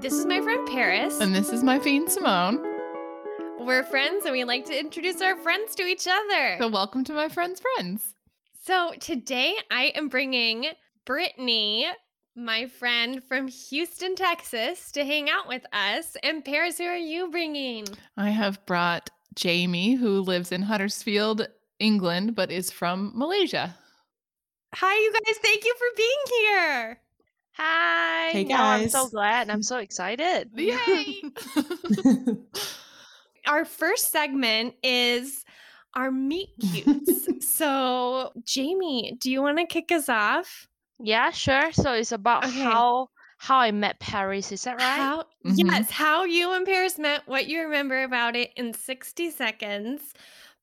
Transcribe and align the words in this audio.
This 0.00 0.14
is 0.14 0.24
my 0.24 0.40
friend 0.40 0.66
Paris. 0.66 1.20
And 1.20 1.34
this 1.34 1.50
is 1.50 1.62
my 1.62 1.78
fiend 1.78 2.10
Simone. 2.10 2.58
We're 3.58 3.82
friends 3.82 4.24
and 4.24 4.32
we 4.32 4.44
like 4.44 4.64
to 4.64 4.78
introduce 4.78 5.20
our 5.20 5.36
friends 5.36 5.74
to 5.74 5.82
each 5.82 6.08
other. 6.08 6.56
So, 6.58 6.68
welcome 6.68 7.04
to 7.04 7.12
my 7.12 7.28
friend's 7.28 7.60
friends. 7.60 8.14
So, 8.64 8.94
today 8.98 9.56
I 9.70 9.92
am 9.94 10.08
bringing 10.08 10.68
Brittany, 11.04 11.86
my 12.34 12.66
friend 12.66 13.22
from 13.22 13.48
Houston, 13.48 14.16
Texas, 14.16 14.90
to 14.92 15.04
hang 15.04 15.28
out 15.28 15.46
with 15.46 15.66
us. 15.74 16.16
And 16.22 16.42
Paris, 16.42 16.78
who 16.78 16.84
are 16.84 16.96
you 16.96 17.30
bringing? 17.30 17.84
I 18.16 18.30
have 18.30 18.64
brought 18.64 19.10
Jamie, 19.34 19.96
who 19.96 20.22
lives 20.22 20.50
in 20.50 20.62
Huddersfield, 20.62 21.46
England, 21.78 22.34
but 22.34 22.50
is 22.50 22.70
from 22.70 23.12
Malaysia. 23.14 23.76
Hi, 24.76 24.94
you 24.94 25.12
guys. 25.12 25.36
Thank 25.42 25.66
you 25.66 25.74
for 25.74 25.94
being 25.94 26.38
here. 26.38 27.00
Hi. 27.54 28.30
Hey, 28.32 28.44
No, 28.44 28.66
I'm 28.68 28.88
so 28.88 29.06
guys. 29.06 29.10
glad. 29.10 29.50
I'm 29.50 29.62
so 29.62 29.78
excited. 29.78 30.50
Yay! 30.56 31.24
Our 33.46 33.64
first 33.64 34.12
segment 34.12 34.74
is 34.82 35.44
our 35.94 36.10
meet 36.10 36.50
cutes. 36.60 37.28
so, 37.40 38.32
Jamie, 38.44 39.16
do 39.18 39.30
you 39.30 39.42
want 39.42 39.58
to 39.58 39.66
kick 39.66 39.90
us 39.90 40.08
off? 40.08 40.68
Yeah, 40.98 41.30
sure. 41.30 41.72
So 41.72 41.92
it's 41.94 42.12
about 42.12 42.44
Okay. 42.44 42.62
how 42.62 43.08
how 43.38 43.58
I 43.58 43.70
met 43.70 43.98
Paris. 44.00 44.52
Is 44.52 44.64
that 44.64 44.76
right? 44.78 44.96
How 44.96 45.24
Mhm. 45.44 45.56
yes, 45.56 45.90
how 45.90 46.24
you 46.24 46.52
and 46.52 46.66
Paris 46.66 46.98
met, 46.98 47.26
what 47.26 47.46
you 47.48 47.62
remember 47.62 48.02
about 48.02 48.36
it 48.36 48.52
in 48.56 48.74
60 48.74 49.30
seconds. 49.30 50.14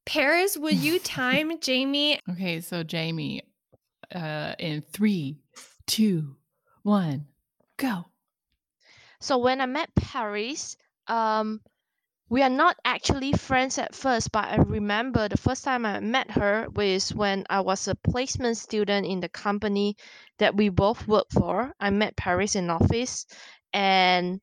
Paris, 0.06 0.58
would 0.58 0.78
you 0.78 1.00
time 1.00 1.60
Jamie? 1.60 2.20
okay, 2.32 2.62
so 2.62 2.84
Jamie, 2.84 3.42
uh, 4.16 4.56
in 4.60 4.82
three, 4.94 5.40
two, 5.88 6.37
one, 6.88 7.28
go. 7.76 8.06
So 9.20 9.38
when 9.40 9.60
I 9.60 9.66
met 9.66 9.94
Paris, 9.94 10.78
um, 11.08 11.60
we 12.30 12.42
are 12.42 12.50
not 12.50 12.78
actually 12.86 13.34
friends 13.34 13.78
at 13.78 13.94
first, 13.94 14.32
but 14.32 14.46
I 14.46 14.56
remember 14.56 15.28
the 15.28 15.38
first 15.38 15.66
time 15.66 15.86
I 15.86 16.00
met 16.00 16.32
her 16.32 16.68
was 16.74 17.14
when 17.14 17.46
I 17.50 17.60
was 17.60 17.88
a 17.88 17.96
placement 17.96 18.58
student 18.58 19.06
in 19.06 19.20
the 19.20 19.30
company 19.30 19.98
that 20.40 20.56
we 20.56 20.70
both 20.70 21.08
work 21.08 21.28
for. 21.32 21.74
I 21.80 21.90
met 21.90 22.16
Paris 22.16 22.56
in 22.56 22.70
office, 22.70 23.26
and 23.74 24.40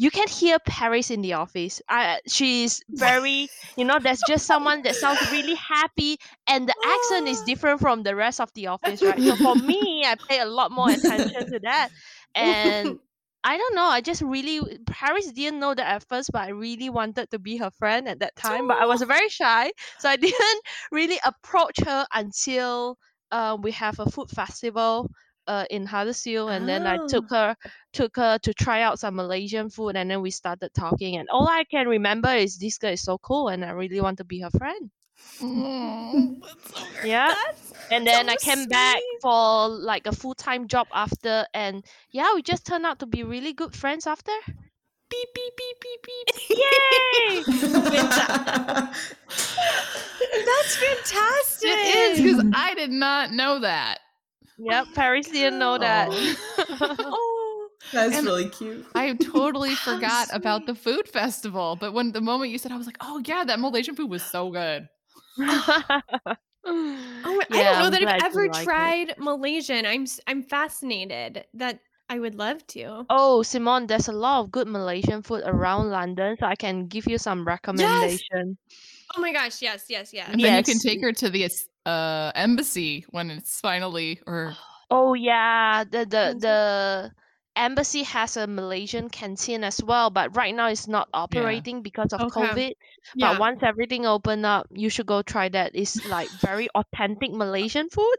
you 0.00 0.10
can 0.10 0.26
hear 0.28 0.56
Paris 0.66 1.10
in 1.10 1.20
the 1.20 1.34
office. 1.34 1.82
I, 1.86 2.20
she's 2.26 2.80
very, 2.88 3.50
you 3.76 3.84
know, 3.84 3.98
there's 3.98 4.22
just 4.26 4.46
someone 4.46 4.80
that 4.84 4.96
sounds 4.96 5.20
really 5.30 5.54
happy, 5.56 6.16
and 6.46 6.66
the 6.66 6.74
accent 6.82 7.28
is 7.28 7.42
different 7.46 7.80
from 7.80 8.02
the 8.02 8.16
rest 8.16 8.40
of 8.40 8.50
the 8.54 8.68
office, 8.68 9.02
right? 9.02 9.20
So 9.20 9.36
for 9.36 9.54
me, 9.56 10.02
I 10.06 10.16
pay 10.26 10.40
a 10.40 10.46
lot 10.46 10.72
more 10.72 10.88
attention 10.88 11.44
to 11.52 11.60
that, 11.64 11.90
and 12.34 12.98
I 13.44 13.58
don't 13.58 13.74
know. 13.74 13.84
I 13.84 14.00
just 14.00 14.22
really 14.22 14.78
Paris 14.86 15.32
didn't 15.32 15.60
know 15.60 15.74
that 15.74 15.86
at 15.86 16.08
first, 16.08 16.30
but 16.32 16.40
I 16.40 16.48
really 16.48 16.88
wanted 16.88 17.30
to 17.32 17.38
be 17.38 17.58
her 17.58 17.70
friend 17.70 18.08
at 18.08 18.20
that 18.20 18.36
time. 18.36 18.68
But 18.68 18.78
I 18.78 18.86
was 18.86 19.02
very 19.02 19.28
shy, 19.28 19.70
so 19.98 20.08
I 20.08 20.16
didn't 20.26 20.62
really 20.90 21.18
approach 21.26 21.78
her 21.84 22.06
until 22.14 22.96
uh, 23.32 23.58
we 23.60 23.72
have 23.72 23.98
a 24.00 24.06
food 24.06 24.30
festival 24.30 25.10
uh, 25.46 25.64
in 25.70 25.86
Huddersfield, 25.86 26.50
and 26.50 26.68
then 26.68 26.86
I 26.86 26.98
took 27.08 27.30
her 27.30 27.56
took 27.92 28.16
her 28.16 28.38
to 28.38 28.54
try 28.54 28.82
out 28.82 28.98
some 28.98 29.16
Malaysian 29.16 29.70
food, 29.70 29.96
and 29.96 30.10
then 30.10 30.22
we 30.22 30.30
started 30.30 30.72
talking. 30.74 31.16
And 31.16 31.28
all 31.28 31.48
I 31.48 31.64
can 31.64 31.88
remember 31.88 32.30
is 32.30 32.58
this 32.58 32.78
girl 32.78 32.92
is 32.92 33.02
so 33.02 33.18
cool, 33.18 33.48
and 33.48 33.64
I 33.64 33.70
really 33.70 34.00
want 34.00 34.18
to 34.18 34.24
be 34.24 34.40
her 34.40 34.50
friend. 34.50 34.90
Oh, 35.42 36.36
that's 36.42 36.74
so. 36.74 36.86
Yeah. 37.04 37.28
That's 37.28 37.72
And 37.90 38.06
then 38.06 38.28
I 38.28 38.36
so 38.36 38.54
came 38.54 38.66
back 38.68 39.00
for 39.20 39.68
like 39.68 40.06
a 40.06 40.12
full 40.12 40.34
time 40.34 40.68
job 40.68 40.86
after, 40.92 41.46
and 41.54 41.84
yeah, 42.10 42.34
we 42.34 42.42
just 42.42 42.66
turned 42.66 42.86
out 42.86 42.98
to 43.00 43.06
be 43.06 43.22
really 43.22 43.52
good 43.52 43.74
friends 43.74 44.06
after. 44.06 44.32
Beep, 45.10 45.28
beep, 45.34 45.56
beep, 45.56 45.80
beep, 45.80 46.02
beep. 46.06 46.26
Yay! 46.50 47.42
That's 50.46 50.76
fantastic. 50.76 51.70
It 51.70 52.18
is 52.18 52.20
because 52.20 52.52
I 52.54 52.74
did 52.74 52.90
not 52.90 53.32
know 53.32 53.58
that. 53.60 53.98
Yep, 54.62 54.86
Paris 54.94 55.28
didn't 55.28 55.58
know 55.58 55.78
that. 55.78 56.08
Oh, 56.82 57.68
That's 57.92 58.16
And 58.16 58.26
really 58.26 58.48
cute. 58.48 58.86
I 58.94 59.12
totally 59.14 59.70
How 59.74 59.94
forgot 59.94 60.28
about 60.32 60.66
the 60.66 60.74
food 60.74 61.08
festival. 61.08 61.76
But 61.76 61.92
when 61.92 62.12
the 62.12 62.20
moment 62.20 62.50
you 62.50 62.58
said, 62.58 62.72
I 62.72 62.76
was 62.76 62.86
like, 62.86 62.98
oh, 63.00 63.20
yeah, 63.24 63.44
that 63.44 63.58
Malaysian 63.58 63.96
food 63.96 64.10
was 64.10 64.22
so 64.22 64.50
good. 64.50 64.88
oh, 65.40 66.02
I 66.64 67.62
don't 67.62 67.78
know 67.78 67.90
that 67.90 68.02
I've 68.02 68.24
ever 68.24 68.48
tried 68.64 69.14
Malaysian. 69.18 69.86
I'm 69.86 70.02
s- 70.02 70.20
I'm 70.26 70.42
fascinated 70.42 71.44
that 71.54 71.80
I 72.08 72.18
would 72.18 72.34
love 72.34 72.66
to. 72.68 73.06
Oh, 73.08 73.42
Simon, 73.42 73.86
there's 73.86 74.08
a 74.08 74.12
lot 74.12 74.40
of 74.40 74.50
good 74.50 74.68
Malaysian 74.68 75.22
food 75.22 75.42
around 75.44 75.90
London, 75.90 76.36
so 76.38 76.46
I 76.46 76.54
can 76.56 76.86
give 76.86 77.06
you 77.08 77.18
some 77.18 77.46
recommendation. 77.46 78.58
Oh 79.16 79.20
my 79.20 79.32
gosh, 79.32 79.62
yes, 79.62 79.86
yes, 79.88 80.12
yes. 80.12 80.28
And 80.30 80.40
then 80.40 80.56
you 80.56 80.62
can 80.62 80.78
take 80.78 81.00
her 81.02 81.12
to 81.12 81.30
the 81.30 81.44
uh, 81.86 82.32
embassy 82.34 83.04
when 83.10 83.30
it's 83.30 83.60
finally, 83.60 84.20
or 84.26 84.56
Oh 84.90 85.14
yeah, 85.14 85.84
the 85.84 86.04
the 86.04 86.36
the 86.38 87.12
embassy 87.56 88.02
has 88.02 88.36
a 88.36 88.46
Malaysian 88.46 89.08
canteen 89.08 89.64
as 89.64 89.82
well, 89.82 90.10
but 90.10 90.34
right 90.36 90.54
now 90.54 90.68
it's 90.68 90.88
not 90.88 91.08
operating 91.14 91.82
because 91.82 92.12
of 92.12 92.20
Okay. 92.20 92.40
COVID. 92.40 92.72
Yeah. 93.14 93.32
But 93.32 93.40
once 93.40 93.60
everything 93.62 94.06
open 94.06 94.44
up, 94.44 94.66
you 94.70 94.88
should 94.90 95.06
go 95.06 95.22
try 95.22 95.48
that. 95.48 95.72
It's 95.74 96.04
like 96.06 96.28
very 96.40 96.68
authentic 96.74 97.32
Malaysian 97.32 97.88
food. 97.88 98.16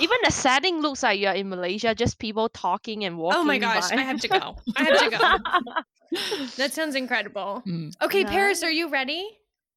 Even 0.00 0.18
the 0.24 0.30
setting 0.30 0.80
looks 0.80 1.02
like 1.02 1.18
you're 1.18 1.32
in 1.32 1.48
Malaysia, 1.48 1.94
just 1.94 2.18
people 2.18 2.48
talking 2.48 3.04
and 3.04 3.18
walking. 3.18 3.40
Oh 3.40 3.44
my 3.44 3.58
gosh, 3.58 3.90
by. 3.90 3.96
I 3.96 4.00
have 4.02 4.20
to 4.20 4.28
go. 4.38 4.56
I 4.76 4.84
have 4.84 4.98
to 4.98 5.10
go. 5.10 6.18
That 6.56 6.72
sounds 6.72 6.94
incredible. 6.94 7.62
Mm. 7.66 7.92
Okay, 8.02 8.24
Paris, 8.24 8.62
are 8.62 8.70
you 8.70 8.88
ready? 8.88 9.26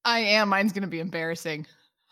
I 0.06 0.20
am. 0.20 0.50
Mine's 0.50 0.74
going 0.74 0.84
to 0.84 0.88
be 0.88 1.00
embarrassing. 1.00 1.66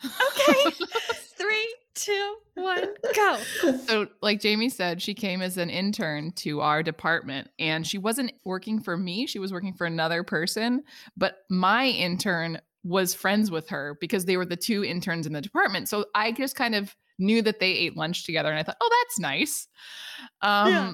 Okay. 0.03 0.75
Three, 1.37 1.75
two, 1.93 2.35
one, 2.55 2.87
go. 3.15 3.37
So, 3.85 4.07
like 4.21 4.41
Jamie 4.41 4.69
said, 4.69 5.01
she 5.01 5.13
came 5.13 5.41
as 5.41 5.57
an 5.57 5.69
intern 5.69 6.31
to 6.37 6.61
our 6.61 6.83
department 6.83 7.49
and 7.59 7.85
she 7.87 7.97
wasn't 7.97 8.31
working 8.43 8.81
for 8.81 8.97
me. 8.97 9.25
She 9.25 9.39
was 9.39 9.51
working 9.53 9.73
for 9.73 9.85
another 9.85 10.23
person. 10.23 10.83
But 11.15 11.39
my 11.49 11.85
intern 11.87 12.59
was 12.83 13.13
friends 13.13 13.51
with 13.51 13.69
her 13.69 13.97
because 13.99 14.25
they 14.25 14.37
were 14.37 14.45
the 14.45 14.55
two 14.55 14.83
interns 14.83 15.25
in 15.25 15.33
the 15.33 15.41
department. 15.41 15.89
So 15.89 16.05
I 16.15 16.31
just 16.31 16.55
kind 16.55 16.75
of 16.75 16.95
knew 17.17 17.41
that 17.41 17.59
they 17.59 17.71
ate 17.71 17.97
lunch 17.97 18.25
together 18.25 18.49
and 18.49 18.57
I 18.59 18.63
thought, 18.63 18.77
oh, 18.81 18.89
that's 19.03 19.19
nice. 19.19 19.67
Um, 20.41 20.69
Yeah. 20.69 20.93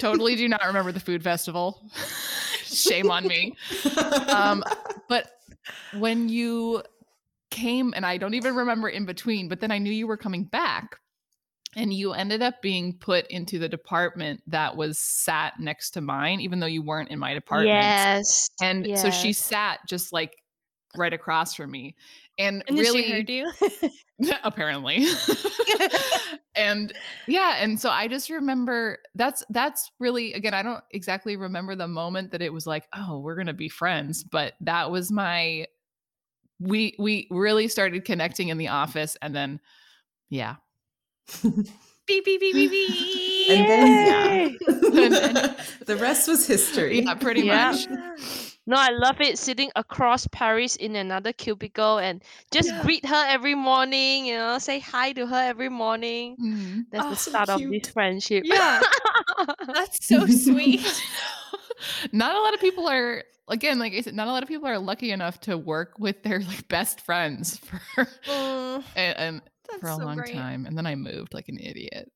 Totally 0.00 0.36
do 0.36 0.48
not 0.48 0.64
remember 0.64 0.92
the 0.92 1.00
food 1.00 1.24
festival. 1.24 1.90
Shame 2.64 3.10
on 3.10 3.26
me. 3.26 3.56
Um, 4.28 4.62
but 5.08 5.30
when 5.98 6.28
you 6.28 6.82
came, 7.50 7.92
and 7.96 8.04
I 8.04 8.16
don't 8.16 8.34
even 8.34 8.54
remember 8.54 8.88
in 8.88 9.04
between, 9.06 9.48
but 9.48 9.60
then 9.60 9.70
I 9.70 9.78
knew 9.78 9.92
you 9.92 10.06
were 10.06 10.16
coming 10.16 10.44
back, 10.44 10.96
and 11.76 11.92
you 11.92 12.12
ended 12.12 12.42
up 12.42 12.62
being 12.62 12.96
put 12.98 13.26
into 13.28 13.58
the 13.58 13.68
department 13.68 14.42
that 14.46 14.76
was 14.76 14.98
sat 14.98 15.54
next 15.60 15.90
to 15.92 16.00
mine, 16.00 16.40
even 16.40 16.60
though 16.60 16.66
you 16.66 16.82
weren't 16.82 17.10
in 17.10 17.18
my 17.18 17.34
department. 17.34 17.74
Yes. 17.74 18.48
And 18.60 18.98
so 18.98 19.10
she 19.10 19.32
sat 19.32 19.80
just 19.88 20.12
like 20.12 20.34
right 20.96 21.12
across 21.12 21.54
from 21.54 21.70
me. 21.70 21.94
And, 22.38 22.64
And 22.68 22.78
really, 22.78 23.02
she 23.02 23.12
heard 23.12 23.30
you. 23.30 23.50
apparently 24.42 25.06
and 26.56 26.92
yeah 27.28 27.56
and 27.60 27.80
so 27.80 27.88
i 27.88 28.08
just 28.08 28.30
remember 28.30 28.98
that's 29.14 29.44
that's 29.50 29.92
really 30.00 30.32
again 30.32 30.54
i 30.54 30.62
don't 30.62 30.82
exactly 30.90 31.36
remember 31.36 31.76
the 31.76 31.86
moment 31.86 32.32
that 32.32 32.42
it 32.42 32.52
was 32.52 32.66
like 32.66 32.88
oh 32.96 33.20
we're 33.20 33.36
gonna 33.36 33.52
be 33.52 33.68
friends 33.68 34.24
but 34.24 34.54
that 34.60 34.90
was 34.90 35.12
my 35.12 35.64
we 36.60 36.94
we 36.98 37.26
really 37.30 37.68
started 37.68 38.04
connecting 38.04 38.48
in 38.48 38.58
the 38.58 38.68
office 38.68 39.16
and 39.22 39.34
then 39.34 39.60
yeah 40.28 40.56
beep, 41.42 42.24
beep, 42.24 42.40
beep, 42.40 42.54
beep, 42.54 42.70
beep. 42.70 43.50
and 43.50 43.68
then 43.68 43.86
Yay! 43.86 44.58
yeah. 44.60 45.54
the 45.86 45.96
rest 46.00 46.26
was 46.28 46.46
history. 46.46 47.02
yeah 47.02 47.14
pretty 47.14 47.42
Yeah. 47.42 47.70
much 47.72 47.86
No, 48.66 48.76
I 48.76 48.90
love 48.90 49.18
it 49.22 49.38
sitting 49.38 49.70
across 49.76 50.26
Paris 50.26 50.76
in 50.76 50.94
another 50.96 51.32
cubicle 51.32 51.96
and 51.98 52.22
just 52.52 52.68
Yeah. 52.68 52.82
greet 52.82 53.06
her 53.06 53.24
every 53.26 53.54
morning, 53.54 54.26
you 54.26 54.36
know, 54.36 54.58
say 54.58 54.78
hi 54.78 55.12
to 55.12 55.26
her 55.26 55.42
every 55.48 55.70
morning. 55.70 56.36
Mhm. 56.36 56.84
That's 56.92 57.06
Oh, 57.06 57.10
the 57.10 57.16
so 57.16 57.30
start 57.30 57.48
of 57.48 57.60
this 57.70 57.88
friendship. 57.92 58.44
Yeah. 58.44 58.82
That's 59.72 60.04
so 60.06 60.26
sweet. 60.26 60.84
Not 62.12 62.36
a 62.36 62.40
lot 62.40 62.54
of 62.54 62.60
people 62.60 62.88
are 62.88 63.24
again 63.48 63.78
like 63.78 63.92
i 63.94 64.00
said 64.00 64.14
not 64.14 64.28
a 64.28 64.32
lot 64.32 64.42
of 64.42 64.48
people 64.48 64.68
are 64.68 64.78
lucky 64.78 65.10
enough 65.10 65.40
to 65.40 65.56
work 65.56 65.98
with 65.98 66.22
their 66.22 66.40
like 66.40 66.68
best 66.68 67.00
friends 67.00 67.58
for 67.96 68.06
Mm, 68.26 68.84
and, 68.96 69.18
and 69.18 69.42
for 69.80 69.88
a 69.88 69.94
so 69.94 70.04
long 70.04 70.18
great. 70.18 70.34
time 70.34 70.66
and 70.66 70.76
then 70.76 70.86
i 70.86 70.94
moved 70.94 71.34
like 71.34 71.48
an 71.48 71.58
idiot 71.58 72.10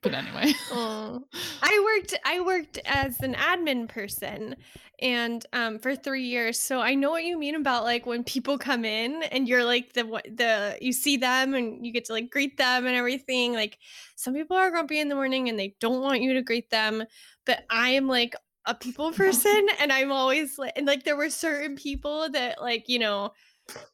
But 0.03 0.15
anyway. 0.15 0.53
Oh. 0.73 1.23
I 1.63 1.83
worked 1.85 2.19
I 2.25 2.41
worked 2.41 2.79
as 2.85 3.21
an 3.21 3.35
admin 3.35 3.89
person 3.89 4.57
and 5.01 5.45
um 5.53 5.79
for 5.79 5.95
3 5.95 6.25
years. 6.25 6.59
So 6.59 6.81
I 6.81 6.95
know 6.95 7.11
what 7.11 7.25
you 7.25 7.39
mean 7.39 7.55
about 7.55 7.85
like 7.85 8.05
when 8.05 8.25
people 8.25 8.59
come 8.59 8.85
in 8.85 9.23
and 9.25 9.49
you're 9.49 9.65
like 9.65 9.93
the 9.93 10.05
what 10.05 10.25
the 10.25 10.77
you 10.81 10.93
see 10.93 11.17
them 11.17 11.55
and 11.55 11.87
you 11.87 11.93
get 11.93 12.07
to 12.07 12.13
like 12.13 12.31
greet 12.31 12.57
them 12.57 12.87
and 12.87 12.97
everything. 12.97 13.53
Like 13.53 13.79
some 14.17 14.35
people 14.35 14.57
are 14.57 14.71
grumpy 14.71 14.99
in 14.99 15.09
the 15.09 15.15
morning 15.15 15.49
and 15.49 15.59
they 15.59 15.77
don't 15.81 16.03
want 16.03 16.21
you 16.21 16.35
to 16.35 16.43
greet 16.43 16.71
them, 16.71 17.05
but 17.47 17.65
I 17.71 17.91
am 17.91 18.09
like 18.09 18.35
a 18.67 18.75
people 18.75 19.13
person 19.13 19.67
and 19.81 19.93
I'm 19.93 20.11
always 20.11 20.59
like 20.59 20.73
and 20.77 20.87
like 20.87 21.05
there 21.05 21.17
were 21.17 21.31
certain 21.31 21.77
people 21.77 22.29
that 22.31 22.61
like, 22.61 22.89
you 22.89 22.99
know, 22.99 23.33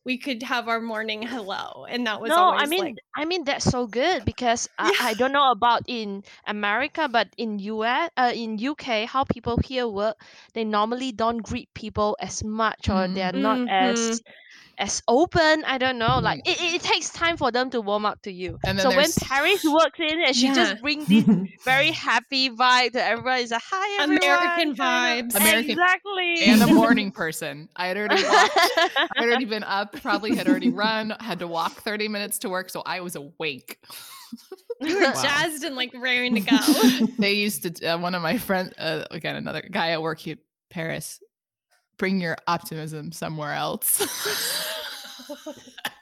we 0.05 0.19
could 0.19 0.43
have 0.43 0.69
our 0.69 0.81
morning 0.81 1.23
hello 1.23 1.85
and 1.89 2.07
that 2.07 2.21
was 2.21 2.31
no 2.31 2.37
always 2.37 2.63
i 2.63 2.67
mean 2.67 2.81
like 2.81 2.97
i 3.17 3.25
mean 3.25 3.45
that's 3.45 3.65
so 3.65 3.87
good 3.87 4.25
because 4.25 4.69
I, 4.79 4.93
I 5.01 5.15
don't 5.15 5.33
know 5.33 5.51
about 5.51 5.83
in 5.87 6.23
america 6.47 7.09
but 7.11 7.29
in 7.37 7.59
us 7.59 8.11
uh, 8.17 8.33
in 8.35 8.59
uk 8.69 8.83
how 8.83 9.25
people 9.25 9.59
here 9.65 9.87
work 9.89 10.17
they 10.55 10.65
normally 10.65 11.13
don't 11.13 11.39
greet 11.39 11.73
people 11.75 12.17
as 12.21 12.43
much 12.45 12.89
or 12.89 13.09
they're 13.09 13.33
not 13.33 13.61
as 13.69 14.21
as 14.79 15.03
open 15.09 15.65
i 15.67 15.77
don't 15.79 15.99
know 15.99 16.19
like 16.21 16.39
Mm. 16.45 16.51
it, 16.53 16.61
it, 16.61 16.75
it 16.77 16.83
takes 16.83 17.11
time 17.11 17.37
for 17.37 17.51
them 17.51 17.69
to 17.71 17.81
warm 17.81 18.07
up 18.07 18.23
to 18.23 18.33
you 18.33 18.59
And 18.65 18.79
then 18.79 18.91
so 18.91 18.97
when 18.97 19.11
paris 19.21 19.61
walks 19.65 19.99
in 19.99 20.23
and 20.25 20.35
she 20.37 20.47
Yeah. 20.47 20.55
just 20.55 20.81
brings 20.81 21.07
this 21.09 21.25
very 21.65 21.91
happy 21.93 22.49
vibe 22.51 22.93
to 22.93 23.03
everyone 23.05 23.39
it's 23.41 23.51
like 23.51 23.63
hi 23.65 24.03
everyone 24.03 24.19
American 24.23 24.75
vibes. 24.77 25.35
American- 25.35 25.71
exactly 25.73 26.45
and 26.45 26.63
a 26.63 26.67
morning 26.83 27.11
person. 27.11 27.69
I 27.77 27.89
had 27.89 27.97
already 27.97 28.23
walked, 28.23 28.57
I 28.57 28.91
had 29.17 29.25
already 29.29 29.45
been 29.45 29.65
up, 29.65 30.01
probably 30.01 30.35
had 30.37 30.47
already 30.47 30.71
run, 30.85 31.15
had 31.21 31.41
to 31.41 31.47
walk 31.49 31.73
30 31.83 32.09
minutes 32.09 32.39
to 32.41 32.49
work, 32.49 32.71
so 32.71 32.83
I 32.87 33.01
was 33.01 33.17
awake. 33.17 33.79
you 34.81 34.95
were 34.95 35.03
Wow. 35.13 35.23
jazzed 35.23 35.65
and 35.65 35.75
like 35.77 35.91
raring 35.97 36.35
to 36.37 36.41
go. 36.41 37.07
they 37.19 37.33
used 37.35 37.63
to 37.65 37.87
uh, 37.95 37.99
one 37.99 38.15
of 38.15 38.23
my 38.23 38.39
friends 38.39 38.73
uh, 38.79 39.05
again 39.11 39.37
another 39.37 39.63
guy 39.63 39.91
at 39.91 40.03
work 40.03 40.19
here 40.21 40.37
paris 40.71 41.21
bring 41.99 42.21
your 42.21 42.37
optimism 42.47 43.13
somewhere 43.13 43.53
else 43.53 43.87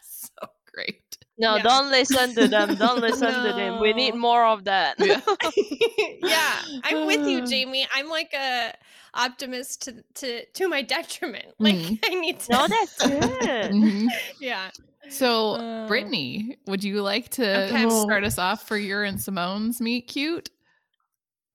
so 0.03 0.31
great 0.73 1.17
no 1.39 1.57
Yeah. 1.57 1.63
don't 1.63 1.91
listen 1.91 2.35
to 2.35 2.49
them 2.49 2.75
don't 2.79 3.01
listen 3.01 3.33
to 3.45 3.53
them 3.53 3.81
we 3.81 3.93
need 3.93 4.15
more 4.15 4.45
of 4.47 4.65
that 4.65 4.97
Yeah. 4.99 5.21
yeah, 6.21 6.63
I'm 6.85 7.07
with 7.07 7.27
you. 7.27 7.47
Jamie. 7.51 7.87
I'm 7.95 8.09
like 8.09 8.33
a 8.35 8.73
optimist 9.15 9.83
to 9.83 10.03
to 10.15 10.45
to 10.45 10.69
my 10.69 10.83
detriment. 10.83 11.47
Like 11.59 11.75
Mhm. 11.77 11.99
I 12.05 12.15
need 12.15 12.41
to. 12.41 12.53
no 12.53 12.67
that's 12.69 12.97
good 13.03 13.71
Mhm. 13.73 14.07
yeah. 14.41 14.71
so 15.09 15.55
Uh, 15.55 15.87
brittany 15.87 16.59
would 16.67 16.83
you 16.85 17.03
like 17.03 17.29
to 17.31 17.65
Okay. 17.67 17.89
start 17.89 18.25
us 18.25 18.39
off 18.39 18.67
for 18.67 18.77
your 18.77 19.05
and 19.05 19.21
simone's 19.21 19.81
meet 19.81 20.09
cute 20.09 20.51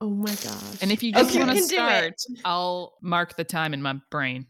Oh 0.04 0.10
my 0.10 0.34
gosh. 0.34 0.78
and 0.82 0.90
if 0.90 1.00
you 1.04 1.12
just 1.12 1.30
Okay. 1.30 1.38
want 1.38 1.50
to 1.52 1.56
You 1.56 1.68
can 1.68 1.68
do 1.68 1.76
it. 2.06 2.20
start 2.20 2.40
i'll 2.44 2.94
mark 3.02 3.36
the 3.36 3.44
time 3.44 3.72
in 3.72 3.80
my 3.80 3.94
brain 4.10 4.46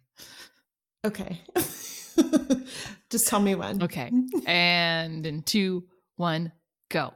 Okay. 1.04 1.40
Just 3.10 3.26
tell 3.28 3.40
me 3.40 3.54
when. 3.54 3.82
okay 3.82 4.10
and 4.46 5.26
in 5.26 5.42
two 5.42 5.84
one 6.16 6.52
go 6.90 7.12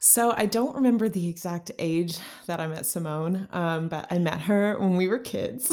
So 0.00 0.34
I 0.36 0.44
don't 0.46 0.74
remember 0.74 1.08
the 1.08 1.26
exact 1.28 1.70
age 1.78 2.18
that 2.46 2.60
I 2.60 2.66
met 2.66 2.84
Simone, 2.84 3.48
um, 3.52 3.88
but 3.88 4.06
I 4.10 4.18
met 4.18 4.38
her 4.42 4.78
when 4.78 4.96
we 4.96 5.08
were 5.08 5.18
kids. 5.18 5.70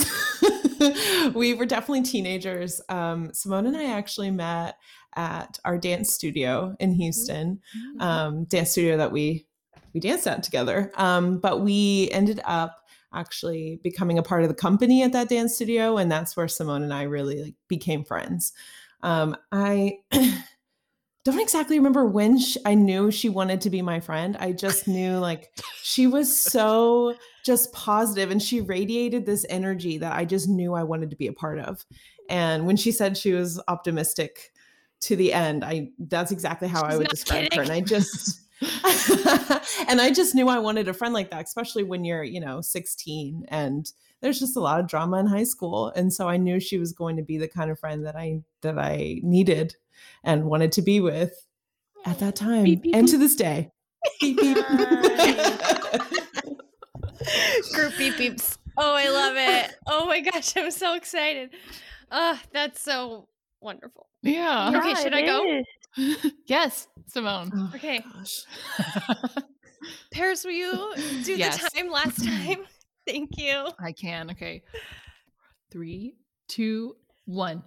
we 1.35 1.53
were 1.53 1.65
definitely 1.65 2.03
teenagers. 2.03 2.79
Um, 2.87 3.31
Simone 3.33 3.65
and 3.65 3.75
I 3.75 3.91
actually 3.91 4.31
met 4.31 4.75
at 5.17 5.59
our 5.65 5.77
dance 5.77 6.13
studio 6.13 6.75
in 6.79 6.93
Houston, 6.93 7.59
um, 7.99 8.45
dance 8.45 8.71
studio 8.71 8.95
that 8.97 9.11
we 9.11 9.47
we 9.93 9.99
danced 9.99 10.27
at 10.27 10.43
together. 10.43 10.91
Um, 10.95 11.39
but 11.39 11.61
we 11.61 12.09
ended 12.11 12.41
up 12.45 12.77
actually 13.13 13.79
becoming 13.83 14.17
a 14.17 14.23
part 14.23 14.43
of 14.43 14.49
the 14.49 14.55
company 14.55 15.03
at 15.03 15.11
that 15.13 15.29
dance 15.29 15.55
studio, 15.55 15.97
and 15.97 16.11
that's 16.11 16.35
where 16.37 16.47
Simone 16.47 16.83
and 16.83 16.93
I 16.93 17.03
really 17.03 17.43
like 17.43 17.55
became 17.67 18.03
friends. 18.03 18.53
Um, 19.03 19.35
I 19.51 19.99
don't 21.23 21.39
exactly 21.39 21.77
remember 21.77 22.05
when 22.05 22.39
sh 22.39 22.57
I 22.65 22.73
knew 22.73 23.11
she 23.11 23.29
wanted 23.29 23.61
to 23.61 23.69
be 23.69 23.81
my 23.81 23.99
friend. 23.99 24.37
I 24.39 24.51
just 24.51 24.87
knew 24.87 25.17
like 25.17 25.51
she 25.81 26.07
was 26.07 26.35
so 26.35 27.15
just 27.43 27.73
positive 27.73 28.31
and 28.31 28.41
she 28.41 28.61
radiated 28.61 29.25
this 29.25 29.45
energy 29.49 29.97
that 29.97 30.13
I 30.13 30.25
just 30.25 30.47
knew 30.47 30.73
I 30.73 30.83
wanted 30.83 31.09
to 31.09 31.15
be 31.15 31.27
a 31.27 31.33
part 31.33 31.59
of. 31.59 31.85
And 32.29 32.65
when 32.65 32.77
she 32.77 32.91
said 32.91 33.17
she 33.17 33.33
was 33.33 33.61
optimistic 33.67 34.51
to 35.01 35.15
the 35.15 35.33
end, 35.33 35.63
I 35.63 35.89
that's 35.99 36.31
exactly 36.31 36.67
how 36.67 36.83
I 36.83 36.97
would 36.97 37.07
describe 37.07 37.53
her. 37.53 37.61
And 37.61 37.71
I 37.71 37.81
just 37.81 38.41
and 39.87 39.99
I 39.99 40.11
just 40.13 40.35
knew 40.35 40.47
I 40.47 40.59
wanted 40.59 40.87
a 40.87 40.93
friend 40.93 41.13
like 41.13 41.31
that, 41.31 41.43
especially 41.45 41.83
when 41.83 42.05
you're, 42.05 42.23
you 42.23 42.39
know, 42.39 42.61
16 42.61 43.45
and 43.47 43.91
there's 44.21 44.39
just 44.39 44.55
a 44.55 44.59
lot 44.59 44.79
of 44.79 44.87
drama 44.87 45.17
in 45.17 45.25
high 45.25 45.43
school. 45.43 45.87
And 45.95 46.13
so 46.13 46.29
I 46.29 46.37
knew 46.37 46.59
she 46.59 46.77
was 46.77 46.93
going 46.93 47.17
to 47.17 47.23
be 47.23 47.37
the 47.37 47.47
kind 47.47 47.71
of 47.71 47.79
friend 47.79 48.05
that 48.05 48.15
I 48.15 48.41
that 48.61 48.77
I 48.77 49.19
needed 49.23 49.75
and 50.23 50.45
wanted 50.45 50.71
to 50.73 50.81
be 50.83 50.99
with 50.99 51.47
at 52.05 52.19
that 52.19 52.35
time 52.35 52.63
Beep, 52.63 52.83
beep, 52.83 52.95
and 52.95 53.07
beep. 53.07 53.13
to 53.13 53.17
this 53.17 53.35
day. 53.35 53.71
Beep, 54.19 54.37
beep. 54.39 54.55
Group 57.73 57.97
beep 57.97 58.15
beeps. 58.15 58.57
Oh, 58.77 58.93
I 58.95 59.09
love 59.09 59.35
it. 59.37 59.75
Oh 59.87 60.05
my 60.05 60.19
gosh, 60.21 60.55
I'm 60.55 60.71
so 60.71 60.93
excited. 60.95 61.51
Oh, 62.11 62.39
that's 62.53 62.81
so 62.81 63.27
wonderful. 63.59 64.07
yeah 64.21 64.71
Okay, 64.75 64.93
should 65.01 65.13
I 65.13 65.25
go? 65.25 65.43
is. 65.45 65.65
yes 66.47 66.87
simone 67.07 67.51
Oh, 67.55 67.71
Okay. 67.75 68.03
gosh. 68.15 68.43
Paris, 70.11 70.43
will 70.43 70.51
you 70.51 70.93
do 71.23 71.37
Yes. 71.37 71.61
the 71.61 71.69
time 71.69 71.89
last 71.89 72.23
time? 72.25 72.57
Thank 73.07 73.37
you. 73.37 73.67
I 73.79 73.91
can. 73.93 74.29
Okay. 74.31 74.61
Three, 75.71 76.15
two, 76.47 76.95
one. 77.25 77.63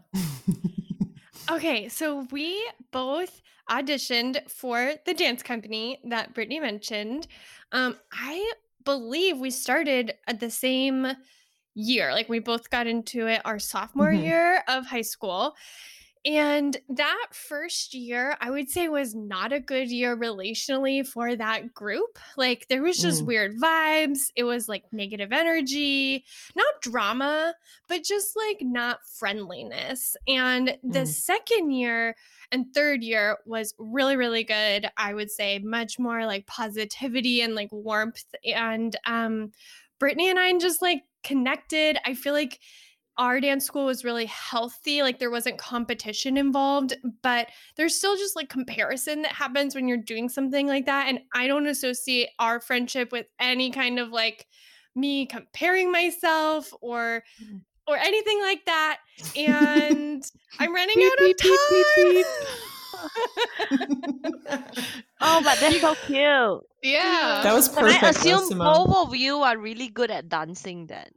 Okay, 1.50 1.88
so 1.88 2.26
we 2.30 2.66
both 2.92 3.42
auditioned 3.70 4.48
for 4.50 4.94
the 5.06 5.12
dance 5.14 5.42
company 5.42 5.98
that 6.08 6.34
Brittany 6.34 6.60
mentioned. 6.60 7.26
Um, 7.72 7.96
I 8.12 8.52
believe 8.84 9.38
we 9.38 9.50
started 9.50 10.14
at 10.26 10.40
the 10.40 10.50
same 10.50 11.06
year. 11.74 12.12
Like 12.12 12.28
we 12.28 12.38
both 12.38 12.70
got 12.70 12.86
into 12.86 13.26
it 13.26 13.42
our 13.44 13.58
sophomore 13.58 14.12
Mhm. 14.12 14.22
year 14.22 14.64
of 14.68 14.86
high 14.86 15.02
school. 15.02 15.54
And 16.26 16.78
that 16.88 17.26
first 17.32 17.92
year, 17.92 18.34
I 18.40 18.50
would 18.50 18.70
say 18.70 18.88
was 18.88 19.14
not 19.14 19.52
a 19.52 19.60
good 19.60 19.90
year 19.90 20.16
relationally 20.16 21.06
for 21.06 21.36
that 21.36 21.74
group. 21.74 22.18
Like 22.38 22.66
there 22.68 22.82
was 22.82 22.98
just 22.98 23.24
Mm. 23.24 23.26
weird 23.26 23.60
vibes. 23.60 24.30
It 24.34 24.44
was 24.44 24.66
like 24.66 24.90
negative 24.90 25.32
energy, 25.32 26.24
not 26.56 26.80
drama, 26.80 27.54
but 27.88 28.04
just 28.04 28.36
like 28.36 28.62
not 28.62 29.00
friendliness. 29.06 30.16
And 30.26 30.78
the 30.82 31.00
Mm. 31.00 31.06
second 31.06 31.70
year 31.72 32.16
and 32.50 32.72
third 32.72 33.02
year 33.02 33.38
was 33.44 33.74
really, 33.78 34.16
really 34.16 34.44
good. 34.44 34.90
I 34.96 35.12
would 35.12 35.30
say 35.30 35.58
much 35.58 35.98
more 35.98 36.24
like 36.24 36.46
positivity 36.46 37.42
and 37.42 37.54
like 37.54 37.70
warmth. 37.70 38.34
And 38.46 38.96
um, 39.04 39.52
Brittany 39.98 40.30
and 40.30 40.38
I 40.38 40.56
just 40.58 40.80
like 40.80 41.04
connected. 41.22 41.98
I 42.04 42.14
feel 42.14 42.32
like 42.32 42.60
our 43.16 43.40
dance 43.40 43.64
school 43.64 43.84
was 43.86 44.04
really 44.04 44.26
healthy. 44.26 45.02
Like 45.02 45.18
there 45.18 45.30
wasn't 45.30 45.58
competition 45.58 46.36
involved, 46.36 46.94
but 47.22 47.48
there's 47.76 47.96
still 47.96 48.16
just 48.16 48.34
like 48.36 48.48
comparison 48.48 49.22
that 49.22 49.32
happens 49.32 49.74
when 49.74 49.86
you're 49.88 49.98
doing 49.98 50.28
something 50.28 50.66
like 50.66 50.86
that. 50.86 51.08
And 51.08 51.20
I 51.34 51.46
don't 51.46 51.66
associate 51.66 52.30
our 52.38 52.60
friendship 52.60 53.12
with 53.12 53.26
any 53.38 53.70
kind 53.70 53.98
of 53.98 54.10
like 54.10 54.46
me 54.96 55.26
comparing 55.26 55.90
myself 55.92 56.72
or 56.80 57.22
Mhm. 57.42 57.60
or 57.86 57.96
anything 57.98 58.40
like 58.42 58.64
that. 58.66 58.98
And 59.36 60.24
I'm 60.58 60.74
running 60.74 60.96
Beep, 60.96 61.12
out 61.12 61.18
of 61.18 61.24
beep, 61.24 61.42
beep, 61.42 61.86
beep, 61.94 62.26
time. 62.26 62.34
Oh, 65.20 65.40
but 65.42 65.58
that's 65.60 65.76
so 65.80 65.94
cute. 66.06 66.60
Yeah. 66.82 67.40
that 67.42 67.52
was 67.54 67.68
Can 67.68 67.78
perfect. 67.78 68.04
I 68.04 68.08
assume 68.10 68.58
both 68.58 69.08
of 69.08 69.14
you 69.16 69.38
are 69.38 69.56
really 69.58 69.88
good 69.88 70.10
at 70.10 70.28
dancing 70.28 70.86
then? 70.86 71.08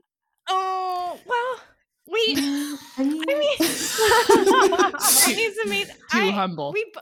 oh 0.49 1.19
well, 1.25 1.59
we. 2.07 2.35
I 2.37 2.77
I 2.97 3.03
mean, 3.03 3.21
mean, 3.27 4.91
Brittany's 5.25 5.57
amazing. 5.65 5.95
Too 6.11 6.17
I- 6.19 6.31
humble. 6.31 6.73
We. 6.73 6.93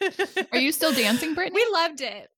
Are 0.52 0.58
you 0.58 0.72
still 0.72 0.92
dancing, 0.92 1.34
Brittany? 1.34 1.54
We 1.56 1.72
loved 1.72 2.00
it. 2.00 2.30